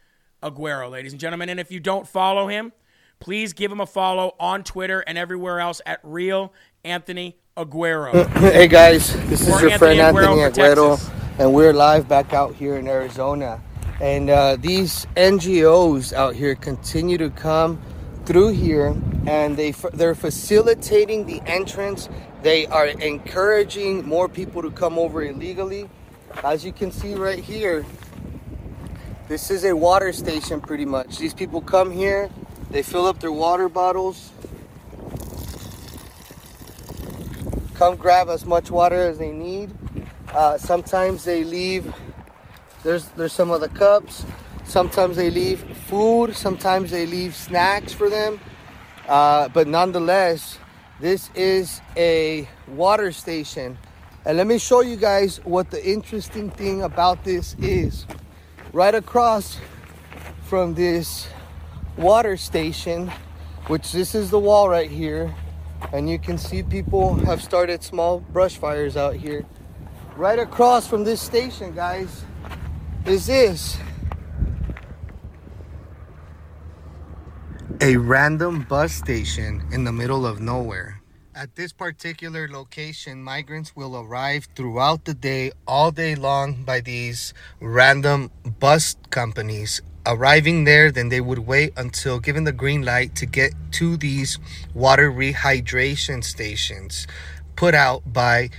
Aguero, 0.42 0.92
ladies 0.92 1.12
and 1.12 1.20
gentlemen. 1.20 1.50
And 1.50 1.60
if 1.60 1.72
you 1.72 1.80
don't 1.80 2.08
follow 2.08 2.48
him, 2.48 2.72
please 3.20 3.52
give 3.54 3.72
him 3.72 3.82
a 3.82 3.86
follow 3.86 4.36
on 4.40 4.64
Twitter 4.64 5.02
and 5.02 5.18
everywhere 5.18 5.60
else 5.60 5.82
at 5.86 6.00
Real 6.04 6.54
Anthony 6.84 7.40
Aguero. 7.58 8.28
Hey 8.38 8.68
guys, 8.68 9.14
this 9.28 9.42
is 9.42 9.50
Or 9.50 9.68
your 9.68 9.78
friend 9.80 10.00
Anthony 10.00 10.42
Anthony 10.44 10.68
Aguero 10.68 10.98
for 11.00 11.08
Aguero, 11.08 11.40
and 11.40 11.54
we're 11.54 11.74
live 11.74 12.08
back 12.08 12.34
out 12.34 12.56
here 12.56 12.78
in 12.78 12.88
Arizona. 12.88 13.62
And 14.00 14.30
uh, 14.30 14.58
these 14.58 15.08
NGOs 15.16 16.14
out 16.14 16.36
here 16.36 16.54
continue 16.54 17.18
to 17.18 17.32
come 17.32 17.82
through 18.26 18.50
here, 18.50 18.96
and 19.26 19.58
they 19.58 19.72
they're 19.72 20.14
facilitating 20.14 21.26
the 21.26 21.42
entrance. 21.48 22.08
They 22.44 22.68
are 22.68 22.86
encouraging 22.88 24.06
more 24.06 24.30
people 24.30 24.62
to 24.62 24.70
come 24.70 25.00
over 25.00 25.24
illegally. 25.24 25.90
As 26.44 26.64
you 26.64 26.72
can 26.72 26.92
see 26.92 27.16
right 27.16 27.44
here, 27.44 27.86
this 29.28 29.50
is 29.50 29.64
a 29.64 29.76
water 29.76 30.14
station 30.14 30.62
pretty 30.62 30.86
much. 30.86 31.18
These 31.18 31.34
people 31.34 31.62
come 31.62 31.92
here, 31.92 32.30
they 32.70 32.84
fill 32.84 33.08
up 33.08 33.20
their 33.20 33.32
water 33.32 33.68
bottles, 33.68 34.32
come 37.74 37.96
grab 37.96 38.30
as 38.30 38.46
much 38.46 38.70
water 38.70 39.02
as 39.10 39.18
they 39.18 39.32
need. 39.32 39.72
Uh, 40.32 40.58
sometimes 40.60 41.24
they 41.24 41.44
leave. 41.44 41.92
There's 42.88 43.06
there's 43.18 43.34
some 43.34 43.52
of 43.52 43.60
the 43.60 43.68
cups. 43.68 44.24
Sometimes 44.64 45.18
they 45.18 45.30
leave 45.30 45.60
food. 45.90 46.34
Sometimes 46.34 46.90
they 46.90 47.06
leave 47.06 47.36
snacks 47.36 47.92
for 47.92 48.10
them. 48.10 48.40
Uh, 49.10 49.50
but 49.50 49.68
nonetheless, 49.68 50.58
this 51.02 51.30
is 51.36 51.82
a 51.98 52.48
water 52.66 53.12
station. 53.12 53.78
And 54.24 54.38
let 54.38 54.48
me 54.48 54.58
show 54.58 54.80
you 54.80 54.96
guys 54.96 55.44
what 55.44 55.70
the 55.70 55.86
interesting 55.86 56.50
thing 56.50 56.82
about 56.82 57.26
this 57.26 57.58
is. 57.60 58.06
Right 58.72 58.96
across 58.96 59.60
from 60.44 60.74
this 60.74 61.28
water 61.98 62.38
station, 62.38 63.12
which 63.68 63.92
this 63.92 64.16
is 64.16 64.30
the 64.30 64.40
wall 64.40 64.70
right 64.70 64.90
here, 64.90 65.36
and 65.92 66.10
you 66.10 66.20
can 66.20 66.38
see 66.38 66.64
people 66.64 67.16
have 67.16 67.44
started 67.44 67.84
small 67.84 68.22
brush 68.22 68.56
fires 68.56 68.96
out 68.96 69.18
here. 69.18 69.46
Right 70.16 70.40
across 70.40 70.88
from 70.88 71.04
this 71.04 71.22
station, 71.22 71.76
guys, 71.76 72.24
is 73.08 73.28
this 73.28 73.78
a 77.80 77.96
random 77.96 78.66
bus 78.68 78.92
station 78.92 79.64
in 79.72 79.86
the 79.86 79.92
middle 79.94 80.26
of 80.26 80.42
nowhere. 80.42 81.02
At 81.34 81.56
this 81.56 81.72
particular 81.72 82.50
location, 82.50 83.24
migrants 83.24 83.76
will 83.76 83.96
arrive 83.96 84.48
throughout 84.56 85.06
the 85.06 85.14
day, 85.14 85.52
all 85.66 85.92
day 85.92 86.16
long, 86.16 86.64
by 86.64 86.82
these 86.82 87.34
random 87.62 88.30
bus 88.60 88.98
companies. 89.10 89.82
Arriving 90.06 90.66
there, 90.66 90.92
then 90.92 91.10
they 91.10 91.22
would 91.22 91.40
wait 91.40 91.74
until 91.78 92.20
given 92.20 92.44
the 92.44 92.52
green 92.52 92.84
light 92.84 93.16
to 93.16 93.26
get 93.26 93.54
to 93.74 93.96
these 93.96 94.38
water 94.74 95.12
rehydration 95.12 96.24
stations 96.24 97.08
put 97.58 97.74
out 97.74 98.02
by 98.14 98.50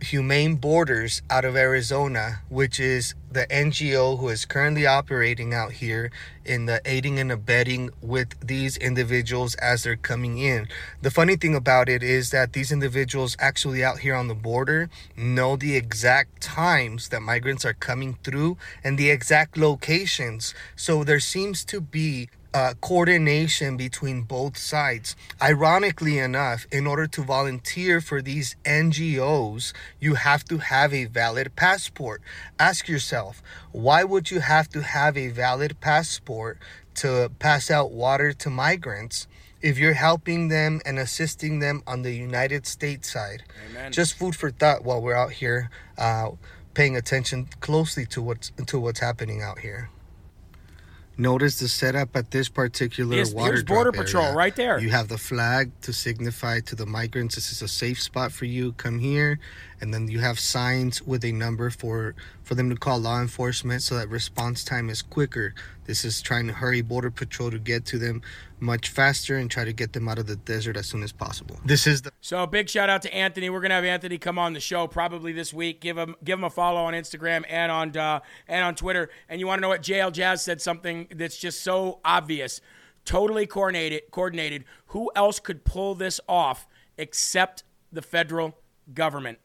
Humane 0.00 0.56
Borders 0.56 1.22
out 1.30 1.44
of 1.44 1.56
Arizona, 1.56 2.40
which 2.48 2.78
is 2.78 3.14
the 3.30 3.46
NGO 3.46 4.18
who 4.18 4.28
is 4.28 4.44
currently 4.44 4.86
operating 4.86 5.54
out 5.54 5.72
here 5.72 6.10
in 6.44 6.66
the 6.66 6.80
aiding 6.84 7.18
and 7.18 7.32
abetting 7.32 7.90
with 8.02 8.38
these 8.40 8.76
individuals 8.76 9.54
as 9.56 9.82
they're 9.82 9.96
coming 9.96 10.38
in. 10.38 10.68
The 11.00 11.10
funny 11.10 11.36
thing 11.36 11.54
about 11.54 11.88
it 11.88 12.02
is 12.02 12.30
that 12.30 12.52
these 12.52 12.70
individuals 12.70 13.36
actually 13.38 13.82
out 13.82 14.00
here 14.00 14.14
on 14.14 14.28
the 14.28 14.34
border 14.34 14.90
know 15.16 15.56
the 15.56 15.76
exact 15.76 16.40
times 16.40 17.08
that 17.08 17.22
migrants 17.22 17.64
are 17.64 17.74
coming 17.74 18.18
through 18.22 18.56
and 18.82 18.98
the 18.98 19.10
exact 19.10 19.56
locations. 19.56 20.54
So 20.76 21.02
there 21.04 21.20
seems 21.20 21.64
to 21.66 21.80
be 21.80 22.28
uh, 22.54 22.72
coordination 22.80 23.76
between 23.76 24.22
both 24.22 24.56
sides. 24.56 25.16
Ironically 25.42 26.18
enough, 26.18 26.66
in 26.70 26.86
order 26.86 27.08
to 27.08 27.22
volunteer 27.22 28.00
for 28.00 28.22
these 28.22 28.54
NGOs, 28.64 29.72
you 29.98 30.14
have 30.14 30.44
to 30.44 30.58
have 30.58 30.94
a 30.94 31.06
valid 31.06 31.56
passport. 31.56 32.22
Ask 32.58 32.88
yourself, 32.88 33.42
why 33.72 34.04
would 34.04 34.30
you 34.30 34.38
have 34.38 34.68
to 34.68 34.82
have 34.82 35.16
a 35.16 35.28
valid 35.28 35.80
passport 35.80 36.58
to 36.96 37.32
pass 37.40 37.72
out 37.72 37.90
water 37.90 38.32
to 38.32 38.48
migrants? 38.48 39.26
If 39.60 39.78
you're 39.78 39.94
helping 39.94 40.48
them 40.48 40.80
and 40.86 40.98
assisting 40.98 41.58
them 41.58 41.82
on 41.86 42.02
the 42.02 42.12
United 42.12 42.66
States 42.66 43.10
side, 43.10 43.42
Amen. 43.70 43.92
just 43.92 44.14
food 44.14 44.36
for 44.36 44.50
thought 44.50 44.84
while 44.84 45.02
we're 45.02 45.16
out 45.16 45.32
here, 45.32 45.70
uh, 45.98 46.30
paying 46.74 46.96
attention 46.96 47.48
closely 47.60 48.04
to 48.06 48.20
what's 48.20 48.52
to 48.66 48.78
what's 48.78 49.00
happening 49.00 49.42
out 49.42 49.60
here. 49.60 49.90
Notice 51.16 51.60
the 51.60 51.68
setup 51.68 52.16
at 52.16 52.30
this 52.32 52.48
particular 52.48 53.14
Here's- 53.14 53.32
water 53.32 53.52
here's 53.52 53.62
Border 53.64 53.92
Patrol 53.92 54.24
area. 54.24 54.36
right 54.36 54.56
there. 54.56 54.78
You 54.80 54.90
have 54.90 55.08
the 55.08 55.18
flag 55.18 55.70
to 55.82 55.92
signify 55.92 56.60
to 56.60 56.74
the 56.74 56.86
migrants 56.86 57.36
this 57.36 57.52
is 57.52 57.62
a 57.62 57.68
safe 57.68 58.02
spot 58.02 58.32
for 58.32 58.46
you. 58.46 58.72
Come 58.72 58.98
here, 58.98 59.38
and 59.80 59.94
then 59.94 60.08
you 60.08 60.18
have 60.18 60.40
signs 60.40 61.00
with 61.02 61.24
a 61.24 61.30
number 61.30 61.70
for 61.70 62.14
for 62.44 62.54
them 62.54 62.70
to 62.70 62.76
call 62.76 62.98
law 62.98 63.20
enforcement 63.20 63.82
so 63.82 63.96
that 63.96 64.08
response 64.08 64.62
time 64.62 64.90
is 64.90 65.02
quicker. 65.02 65.54
This 65.86 66.04
is 66.04 66.22
trying 66.22 66.46
to 66.46 66.52
hurry 66.52 66.82
Border 66.82 67.10
Patrol 67.10 67.50
to 67.50 67.58
get 67.58 67.84
to 67.86 67.98
them 67.98 68.22
much 68.60 68.88
faster 68.88 69.36
and 69.36 69.50
try 69.50 69.64
to 69.64 69.72
get 69.72 69.92
them 69.92 70.08
out 70.08 70.18
of 70.18 70.26
the 70.26 70.36
desert 70.36 70.76
as 70.76 70.86
soon 70.86 71.02
as 71.02 71.12
possible. 71.12 71.58
This 71.64 71.86
is 71.86 72.02
the 72.02 72.12
So 72.20 72.46
big 72.46 72.68
shout 72.68 72.88
out 72.88 73.02
to 73.02 73.14
Anthony. 73.14 73.50
We're 73.50 73.60
gonna 73.60 73.74
have 73.74 73.84
Anthony 73.84 74.18
come 74.18 74.38
on 74.38 74.52
the 74.52 74.60
show 74.60 74.86
probably 74.86 75.32
this 75.32 75.52
week. 75.52 75.80
Give 75.80 75.96
him 75.98 76.16
give 76.22 76.38
him 76.38 76.44
a 76.44 76.50
follow 76.50 76.84
on 76.84 76.94
Instagram 76.94 77.44
and 77.48 77.72
on 77.72 77.96
uh, 77.96 78.20
and 78.46 78.64
on 78.64 78.74
Twitter. 78.74 79.10
And 79.28 79.40
you 79.40 79.46
want 79.46 79.58
to 79.58 79.60
know 79.62 79.68
what 79.68 79.82
JL 79.82 80.12
Jazz 80.12 80.42
said 80.42 80.60
something 80.60 81.08
that's 81.14 81.36
just 81.36 81.62
so 81.62 82.00
obvious, 82.04 82.60
totally 83.04 83.46
coordinated. 83.46 84.02
Coordinated. 84.10 84.64
Who 84.88 85.10
else 85.16 85.40
could 85.40 85.64
pull 85.64 85.94
this 85.94 86.20
off 86.28 86.66
except 86.96 87.64
the 87.92 88.02
federal 88.02 88.56
government? 88.92 89.38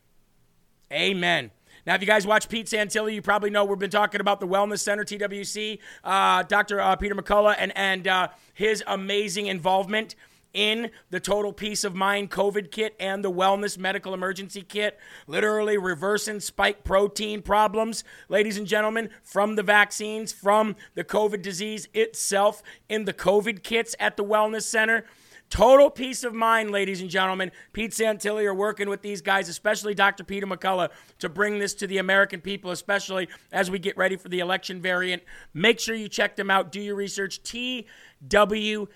Amen. 0.91 1.51
Now, 1.85 1.95
if 1.95 2.01
you 2.01 2.07
guys 2.07 2.27
watch 2.27 2.49
Pete 2.49 2.67
Santilli, 2.67 3.13
you 3.13 3.21
probably 3.21 3.49
know 3.49 3.65
we've 3.65 3.79
been 3.79 3.89
talking 3.89 4.21
about 4.21 4.39
the 4.39 4.47
Wellness 4.47 4.79
Center, 4.79 5.03
TWC, 5.03 5.79
uh, 6.03 6.43
Dr. 6.43 6.79
Uh, 6.81 6.95
Peter 6.95 7.15
McCullough, 7.15 7.55
and, 7.57 7.75
and 7.75 8.07
uh, 8.07 8.27
his 8.53 8.83
amazing 8.87 9.47
involvement 9.47 10.15
in 10.53 10.89
the 11.11 11.19
Total 11.19 11.53
Peace 11.53 11.83
of 11.83 11.93
Mind 11.93 12.31
COVID 12.31 12.71
kit 12.71 12.95
and 12.99 13.23
the 13.23 13.31
Wellness 13.31 13.77
Medical 13.77 14.13
Emergency 14.13 14.61
Kit, 14.61 14.99
literally 15.27 15.77
reversing 15.77 16.39
spike 16.39 16.83
protein 16.83 17.41
problems, 17.41 18.03
ladies 18.29 18.57
and 18.57 18.65
gentlemen, 18.65 19.09
from 19.23 19.55
the 19.55 19.63
vaccines, 19.63 20.31
from 20.31 20.75
the 20.95 21.03
COVID 21.03 21.41
disease 21.41 21.87
itself 21.93 22.63
in 22.87 23.05
the 23.05 23.13
COVID 23.13 23.63
kits 23.63 23.95
at 23.99 24.17
the 24.17 24.23
Wellness 24.23 24.63
Center. 24.63 25.05
Total 25.49 25.89
peace 25.89 26.23
of 26.23 26.33
mind, 26.33 26.69
ladies 26.69 27.01
and 27.01 27.09
gentlemen. 27.09 27.51
Pete 27.73 27.89
Santilli 27.91 28.45
are 28.45 28.53
working 28.53 28.87
with 28.87 29.01
these 29.01 29.21
guys, 29.21 29.49
especially 29.49 29.95
Dr. 29.95 30.23
Peter 30.23 30.45
McCullough, 30.45 30.89
to 31.17 31.27
bring 31.27 31.57
this 31.57 31.73
to 31.75 31.87
the 31.87 31.97
American 31.97 32.39
people, 32.39 32.69
especially 32.69 33.27
as 33.51 33.71
we 33.71 33.79
get 33.79 33.97
ready 33.97 34.15
for 34.15 34.29
the 34.29 34.39
election 34.39 34.79
variant. 34.79 35.23
Make 35.53 35.79
sure 35.79 35.95
you 35.95 36.07
check 36.07 36.35
them 36.35 36.51
out. 36.51 36.71
Do 36.71 36.79
your 36.79 36.93
research. 36.95 37.41
TWC.health 37.41 38.95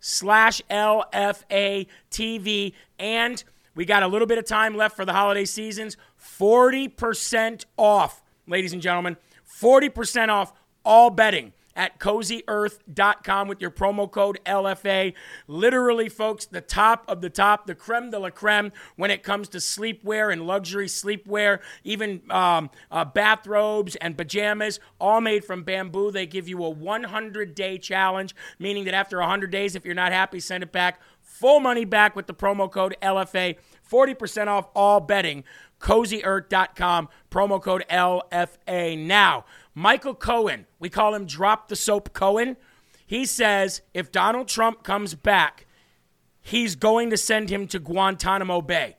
slash 0.00 0.62
LFA 0.70 1.86
TV. 2.10 2.74
And 2.98 3.42
we 3.74 3.86
got 3.86 4.02
a 4.02 4.08
little 4.08 4.26
bit 4.26 4.36
of 4.36 4.44
time 4.44 4.76
left 4.76 4.94
for 4.94 5.06
the 5.06 5.14
holiday 5.14 5.46
seasons. 5.46 5.96
40% 6.22 7.64
off, 7.78 8.22
ladies 8.46 8.74
and 8.74 8.82
gentlemen. 8.82 9.16
40% 9.48 10.28
off 10.28 10.52
all 10.84 11.08
bedding 11.08 11.54
at 11.80 11.98
cozyearth.com 11.98 13.48
with 13.48 13.62
your 13.62 13.70
promo 13.70 14.08
code 14.08 14.38
LFA. 14.44 15.14
Literally, 15.46 16.10
folks, 16.10 16.44
the 16.44 16.60
top 16.60 17.06
of 17.08 17.22
the 17.22 17.30
top, 17.30 17.66
the 17.66 17.74
creme 17.74 18.10
de 18.10 18.18
la 18.18 18.28
creme 18.28 18.70
when 18.96 19.10
it 19.10 19.22
comes 19.22 19.48
to 19.48 19.58
sleepwear 19.58 20.30
and 20.30 20.46
luxury 20.46 20.88
sleepwear, 20.88 21.60
even 21.82 22.20
um, 22.28 22.68
uh, 22.90 23.06
bathrobes 23.06 23.96
and 23.96 24.14
pajamas, 24.14 24.78
all 25.00 25.22
made 25.22 25.42
from 25.42 25.62
bamboo. 25.62 26.10
They 26.10 26.26
give 26.26 26.50
you 26.50 26.62
a 26.62 26.68
100 26.68 27.54
day 27.54 27.78
challenge, 27.78 28.34
meaning 28.58 28.84
that 28.84 28.92
after 28.92 29.18
100 29.18 29.50
days, 29.50 29.74
if 29.74 29.86
you're 29.86 29.94
not 29.94 30.12
happy, 30.12 30.38
send 30.38 30.62
it 30.62 30.72
back. 30.72 31.00
Full 31.22 31.60
money 31.60 31.86
back 31.86 32.14
with 32.14 32.26
the 32.26 32.34
promo 32.34 32.70
code 32.70 32.94
LFA. 33.00 33.56
40% 33.90 34.48
off 34.48 34.68
all 34.74 35.00
bedding. 35.00 35.44
CozyEarth.com, 35.80 37.08
promo 37.30 37.60
code 37.60 37.84
LFA. 37.90 38.98
Now, 38.98 39.46
Michael 39.74 40.14
Cohen, 40.14 40.66
we 40.78 40.88
call 40.88 41.14
him 41.14 41.26
Drop 41.26 41.68
the 41.68 41.76
Soap 41.76 42.12
Cohen. 42.12 42.56
He 43.06 43.24
says 43.24 43.82
if 43.94 44.12
Donald 44.12 44.48
Trump 44.48 44.82
comes 44.82 45.14
back, 45.14 45.66
he's 46.40 46.76
going 46.76 47.10
to 47.10 47.16
send 47.16 47.50
him 47.50 47.66
to 47.68 47.78
Guantanamo 47.78 48.60
Bay. 48.62 48.96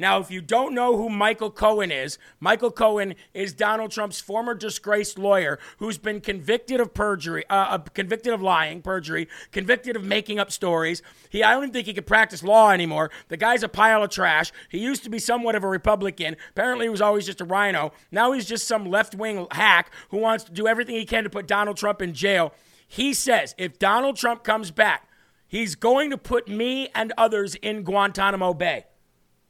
Now, 0.00 0.20
if 0.20 0.30
you 0.30 0.40
don't 0.40 0.74
know 0.74 0.96
who 0.96 1.08
Michael 1.08 1.50
Cohen 1.50 1.90
is, 1.90 2.18
Michael 2.38 2.70
Cohen 2.70 3.16
is 3.34 3.52
Donald 3.52 3.90
Trump's 3.90 4.20
former 4.20 4.54
disgraced 4.54 5.18
lawyer 5.18 5.58
who's 5.78 5.98
been 5.98 6.20
convicted 6.20 6.78
of 6.78 6.94
perjury, 6.94 7.44
uh, 7.50 7.54
uh, 7.54 7.78
convicted 7.78 8.32
of 8.32 8.40
lying, 8.40 8.80
perjury, 8.80 9.26
convicted 9.50 9.96
of 9.96 10.04
making 10.04 10.38
up 10.38 10.52
stories. 10.52 11.02
He, 11.30 11.42
I 11.42 11.50
don't 11.50 11.64
even 11.64 11.72
think 11.72 11.88
he 11.88 11.94
could 11.94 12.06
practice 12.06 12.44
law 12.44 12.70
anymore. 12.70 13.10
The 13.26 13.36
guy's 13.36 13.64
a 13.64 13.68
pile 13.68 14.04
of 14.04 14.10
trash. 14.10 14.52
He 14.68 14.78
used 14.78 15.02
to 15.02 15.10
be 15.10 15.18
somewhat 15.18 15.56
of 15.56 15.64
a 15.64 15.68
Republican. 15.68 16.36
Apparently, 16.50 16.86
he 16.86 16.90
was 16.90 17.02
always 17.02 17.26
just 17.26 17.40
a 17.40 17.44
rhino. 17.44 17.92
Now 18.12 18.30
he's 18.30 18.46
just 18.46 18.68
some 18.68 18.88
left 18.88 19.16
wing 19.16 19.48
hack 19.50 19.90
who 20.10 20.18
wants 20.18 20.44
to 20.44 20.52
do 20.52 20.68
everything 20.68 20.94
he 20.94 21.06
can 21.06 21.24
to 21.24 21.30
put 21.30 21.48
Donald 21.48 21.76
Trump 21.76 22.00
in 22.00 22.14
jail. 22.14 22.54
He 22.86 23.12
says 23.12 23.56
if 23.58 23.80
Donald 23.80 24.14
Trump 24.14 24.44
comes 24.44 24.70
back, 24.70 25.08
he's 25.48 25.74
going 25.74 26.10
to 26.10 26.16
put 26.16 26.48
me 26.48 26.88
and 26.94 27.12
others 27.18 27.56
in 27.56 27.82
Guantanamo 27.82 28.54
Bay. 28.54 28.84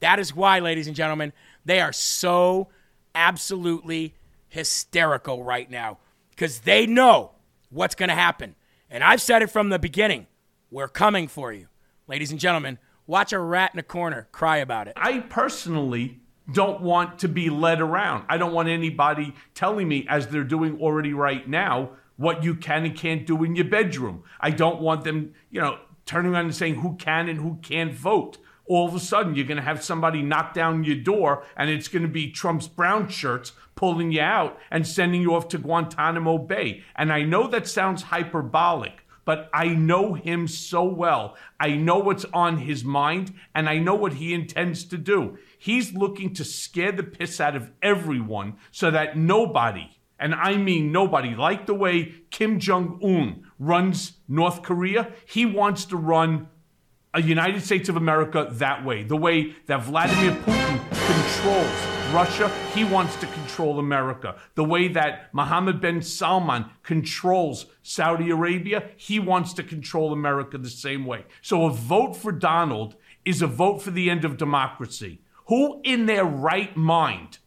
That 0.01 0.19
is 0.19 0.35
why, 0.35 0.59
ladies 0.61 0.87
and 0.87 0.97
gentlemen, 0.97 1.33
they 1.65 1.81
are 1.81 1.93
so 1.93 2.69
absolutely 3.15 4.15
hysterical 4.49 5.43
right 5.43 5.71
now 5.71 5.99
because 6.31 6.61
they 6.61 6.87
know 6.87 7.33
what's 7.71 7.95
going 7.95 8.09
to 8.09 8.15
happen. 8.15 8.55
And 8.91 9.05
I've 9.05 9.21
said 9.21 9.43
it 9.43 9.49
from 9.51 9.69
the 9.69 9.79
beginning 9.79 10.27
we're 10.71 10.89
coming 10.89 11.29
for 11.29 11.53
you. 11.53 11.69
Ladies 12.07 12.31
and 12.31 12.39
gentlemen, 12.39 12.79
watch 13.07 13.33
a 13.33 13.39
rat 13.39 13.71
in 13.73 13.81
a 13.81 13.83
corner 13.83 14.29
cry 14.33 14.59
about 14.59 14.89
it. 14.89 14.95
I 14.97 15.21
personally 15.21 16.21
don't 16.53 16.81
want 16.81 17.19
to 17.21 17.29
be 17.29 17.51
led 17.51 17.81
around. 17.81 18.25
I 18.29 18.39
don't 18.39 18.53
want 18.53 18.69
anybody 18.69 19.35
telling 19.55 19.89
me, 19.89 20.07
as 20.09 20.29
they're 20.29 20.45
doing 20.45 20.81
already 20.81 21.13
right 21.13 21.47
now, 21.47 21.91
what 22.17 22.43
you 22.43 22.55
can 22.55 22.85
and 22.85 22.97
can't 22.97 23.27
do 23.27 23.45
in 23.45 23.57
your 23.57 23.67
bedroom. 23.67 24.25
I 24.41 24.51
don't 24.51 24.81
want 24.81 25.05
them, 25.05 25.35
you 25.51 25.61
know, 25.61 25.79
turning 26.07 26.33
around 26.33 26.47
and 26.47 26.55
saying 26.55 26.77
who 26.77 26.97
can 26.97 27.29
and 27.29 27.41
who 27.41 27.59
can't 27.63 27.93
vote 27.93 28.39
all 28.69 28.87
of 28.87 28.95
a 28.95 29.01
sudden 29.01 29.35
you're 29.35 29.47
going 29.47 29.57
to 29.57 29.63
have 29.63 29.83
somebody 29.83 30.23
knock 30.23 30.55
down 30.55 30.85
your 30.85 30.97
door 30.97 31.45
and 31.57 31.71
it's 31.71 31.89
going 31.89 32.03
to 32.03 32.09
be 32.09 32.31
Trump's 32.31 32.69
brown 32.69 33.09
shirts 33.09 33.53
pulling 33.75 34.13
you 34.13 34.21
out 34.21 34.59
and 34.71 34.87
sending 34.87 35.23
you 35.23 35.35
off 35.35 35.49
to 35.49 35.59
Guantanamo 35.59 36.39
Bay. 36.39 36.83
And 36.97 37.13
I 37.13 37.23
know 37.23 37.47
that 37.49 37.69
sounds 37.69 38.03
hyperbolic, 38.03 39.05
but 39.25 39.49
I 39.53 39.69
know 39.69 40.15
him 40.15 40.49
so 40.49 40.85
well. 40.85 41.37
I 41.61 41.73
know 41.73 41.99
what's 41.99 42.25
on 42.33 42.59
his 42.59 42.85
mind 42.85 43.35
and 43.55 43.69
I 43.69 43.79
know 43.79 43.95
what 43.95 44.15
he 44.15 44.35
intends 44.35 44.85
to 44.87 44.99
do. 44.99 45.39
He's 45.59 45.95
looking 45.95 46.35
to 46.35 46.45
scare 46.45 46.93
the 46.93 47.03
piss 47.03 47.41
out 47.41 47.55
of 47.55 47.71
everyone 47.83 48.57
so 48.71 48.91
that 48.91 49.17
nobody, 49.17 49.99
and 50.19 50.35
I 50.35 50.57
mean 50.57 50.93
nobody, 50.93 51.35
like 51.35 51.67
the 51.67 51.75
way 51.75 52.15
Kim 52.31 52.59
Jong 52.59 52.99
un 53.03 53.47
runs 53.59 54.15
North 54.27 54.63
Korea, 54.63 55.13
he 55.25 55.47
wants 55.47 55.85
to 55.87 55.97
run 55.97 56.49
a 57.15 57.23
United 57.23 57.63
States 57.63 57.89
of 57.89 57.97
America 57.97 58.49
that 58.53 58.85
way, 58.85 59.03
the 59.03 59.17
way 59.17 59.55
that 59.67 59.83
Vladimir 59.85 60.33
Putin 60.43 60.79
controls 61.07 61.99
Russia, 62.13 62.51
he 62.75 62.85
wants 62.85 63.17
to 63.17 63.27
control 63.27 63.79
America. 63.79 64.37
The 64.55 64.65
way 64.65 64.89
that 64.89 65.33
Mohammed 65.33 65.81
bin 65.81 66.01
Salman 66.01 66.67
controls 66.83 67.67
Saudi 67.83 68.31
Arabia, 68.31 68.85
he 68.97 69.19
wants 69.19 69.53
to 69.55 69.63
control 69.63 70.13
America 70.13 70.57
the 70.59 70.71
same 70.71 71.05
way. 71.05 71.25
So 71.43 71.67
a 71.67 71.71
vote 71.71 72.17
for 72.17 72.33
Donald 72.33 72.97
is 73.25 73.43
a 73.43 73.47
vote 73.47 73.83
for 73.83 73.91
the 73.91 74.09
end 74.09 74.25
of 74.25 74.39
democracy. 74.39 75.21
Who 75.47 75.81
in 75.85 76.07
their 76.07 76.25
right 76.25 76.75
mind 76.77 77.39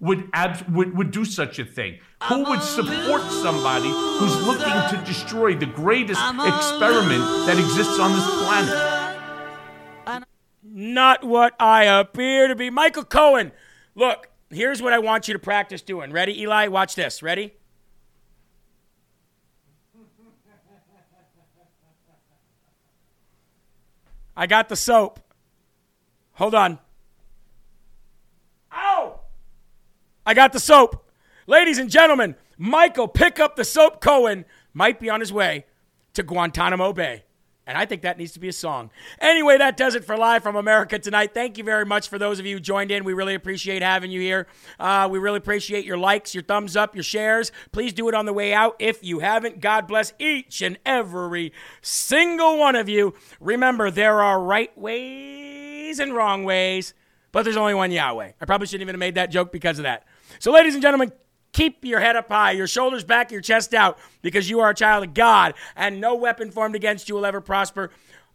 would, 0.00 0.28
ab- 0.32 0.68
would, 0.74 0.96
would 0.96 1.10
do 1.12 1.24
such 1.24 1.60
a 1.60 1.64
thing? 1.64 1.98
Who 2.24 2.44
would 2.44 2.62
support 2.62 3.22
somebody 3.30 3.88
who's 3.88 4.46
looking 4.46 4.72
to 4.90 5.02
destroy 5.06 5.54
the 5.54 5.66
greatest 5.66 6.20
experiment 6.20 7.24
that 7.46 7.56
exists 7.58 8.00
on 8.00 8.12
this 8.12 8.26
planet? 8.44 8.91
Not 10.62 11.24
what 11.24 11.54
I 11.60 11.84
appear 11.84 12.48
to 12.48 12.54
be. 12.54 12.70
Michael 12.70 13.04
Cohen, 13.04 13.52
look, 13.94 14.28
here's 14.50 14.80
what 14.80 14.92
I 14.92 14.98
want 14.98 15.26
you 15.26 15.34
to 15.34 15.40
practice 15.40 15.82
doing. 15.82 16.12
Ready, 16.12 16.40
Eli? 16.40 16.68
Watch 16.68 16.94
this. 16.94 17.22
Ready? 17.22 17.54
I 24.36 24.46
got 24.46 24.68
the 24.68 24.76
soap. 24.76 25.20
Hold 26.34 26.54
on. 26.54 26.78
Ow! 28.72 29.20
I 30.24 30.34
got 30.34 30.52
the 30.52 30.60
soap. 30.60 31.10
Ladies 31.46 31.78
and 31.78 31.90
gentlemen, 31.90 32.36
Michael, 32.56 33.08
pick 33.08 33.38
up 33.38 33.56
the 33.56 33.64
soap. 33.64 34.00
Cohen 34.00 34.44
might 34.72 34.98
be 34.98 35.10
on 35.10 35.20
his 35.20 35.32
way 35.32 35.66
to 36.14 36.22
Guantanamo 36.22 36.92
Bay. 36.92 37.24
And 37.64 37.78
I 37.78 37.86
think 37.86 38.02
that 38.02 38.18
needs 38.18 38.32
to 38.32 38.40
be 38.40 38.48
a 38.48 38.52
song. 38.52 38.90
Anyway, 39.20 39.56
that 39.56 39.76
does 39.76 39.94
it 39.94 40.04
for 40.04 40.16
Live 40.16 40.42
from 40.42 40.56
America 40.56 40.98
tonight. 40.98 41.32
Thank 41.32 41.58
you 41.58 41.64
very 41.64 41.86
much 41.86 42.08
for 42.08 42.18
those 42.18 42.40
of 42.40 42.46
you 42.46 42.56
who 42.56 42.60
joined 42.60 42.90
in. 42.90 43.04
We 43.04 43.12
really 43.12 43.36
appreciate 43.36 43.82
having 43.82 44.10
you 44.10 44.20
here. 44.20 44.48
Uh, 44.80 45.08
we 45.08 45.20
really 45.20 45.38
appreciate 45.38 45.84
your 45.84 45.96
likes, 45.96 46.34
your 46.34 46.42
thumbs 46.42 46.76
up, 46.76 46.96
your 46.96 47.04
shares. 47.04 47.52
Please 47.70 47.92
do 47.92 48.08
it 48.08 48.14
on 48.14 48.26
the 48.26 48.32
way 48.32 48.52
out 48.52 48.74
if 48.80 49.04
you 49.04 49.20
haven't. 49.20 49.60
God 49.60 49.86
bless 49.86 50.12
each 50.18 50.60
and 50.60 50.76
every 50.84 51.52
single 51.82 52.58
one 52.58 52.74
of 52.74 52.88
you. 52.88 53.14
Remember, 53.38 53.92
there 53.92 54.20
are 54.20 54.42
right 54.42 54.76
ways 54.76 56.00
and 56.00 56.14
wrong 56.14 56.42
ways, 56.42 56.94
but 57.30 57.44
there's 57.44 57.56
only 57.56 57.74
one 57.74 57.92
Yahweh. 57.92 58.32
I 58.40 58.44
probably 58.44 58.66
shouldn't 58.66 58.82
even 58.82 58.94
have 58.94 59.00
made 59.00 59.14
that 59.14 59.30
joke 59.30 59.52
because 59.52 59.78
of 59.78 59.84
that. 59.84 60.04
So, 60.40 60.50
ladies 60.50 60.74
and 60.74 60.82
gentlemen, 60.82 61.12
Keep 61.52 61.84
your 61.84 62.00
head 62.00 62.16
up 62.16 62.28
high, 62.28 62.52
your 62.52 62.66
shoulders 62.66 63.04
back, 63.04 63.30
your 63.30 63.40
chest 63.40 63.74
out, 63.74 63.98
because 64.22 64.48
you 64.48 64.60
are 64.60 64.70
a 64.70 64.74
child 64.74 65.04
of 65.04 65.14
God, 65.14 65.54
and 65.76 66.00
no 66.00 66.14
weapon 66.14 66.50
formed 66.50 66.74
against 66.74 67.08
you 67.08 67.14
will 67.14 67.26
ever 67.26 67.40
prosper. 67.40 67.90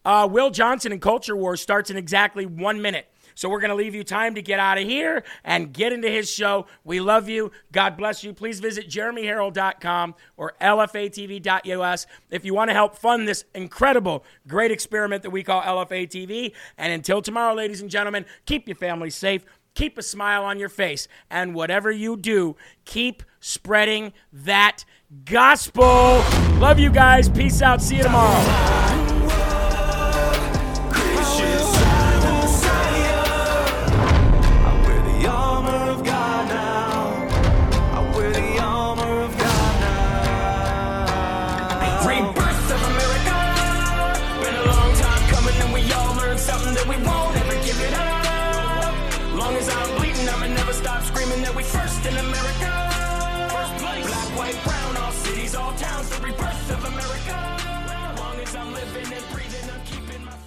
Uh, 0.06 0.28
Will 0.30 0.52
Johnson 0.52 0.92
and 0.92 1.02
Culture 1.02 1.36
War 1.36 1.58
starts 1.58 1.90
in 1.90 1.98
exactly 1.98 2.46
one 2.46 2.82
minute. 2.82 3.08
So 3.38 3.50
we're 3.50 3.60
going 3.60 3.70
to 3.70 3.76
leave 3.76 3.94
you 3.94 4.04
time 4.04 4.34
to 4.34 4.42
get 4.42 4.60
out 4.60 4.80
of 4.80 4.86
here 4.86 5.24
and 5.44 5.72
get 5.72 5.94
into 5.94 6.10
his 6.10 6.28
show. 6.28 6.66
We 6.84 7.00
love 7.00 7.30
you. 7.30 7.52
God 7.72 7.96
bless 7.96 8.24
you. 8.24 8.34
Please 8.34 8.60
visit 8.60 8.90
jeremyherrell.com 8.90 10.16
or 10.38 10.56
lfatv.us 10.60 12.08
if 12.32 12.46
you 12.46 12.56
want 12.56 12.70
to 12.70 12.74
help 12.74 12.96
fund 12.96 13.28
this 13.28 13.46
incredible, 13.54 14.26
great 14.48 14.72
experiment 14.72 15.22
that 15.22 15.30
we 15.30 15.44
call 15.44 15.62
LFA 15.62 16.08
TV. 16.08 16.54
And 16.80 16.92
until 16.92 17.22
tomorrow, 17.22 17.54
ladies 17.54 17.82
and 17.82 17.92
gentlemen, 17.92 18.26
keep 18.48 18.68
your 18.68 18.76
family 18.76 19.12
safe. 19.12 19.46
Keep 19.78 20.00
a 20.00 20.02
smile 20.02 20.44
on 20.44 20.58
your 20.58 20.70
face. 20.70 21.08
And 21.30 21.54
whatever 21.54 21.92
you 21.92 22.18
do, 22.18 22.56
keep 22.84 23.22
spreading 23.40 24.12
that 24.34 24.84
gospel. 25.24 26.24
Love 26.58 26.80
you 26.80 26.90
guys. 26.90 27.30
Peace 27.30 27.62
out. 27.62 27.80
See 27.80 27.98
you 27.98 28.04
tomorrow. 28.04 28.97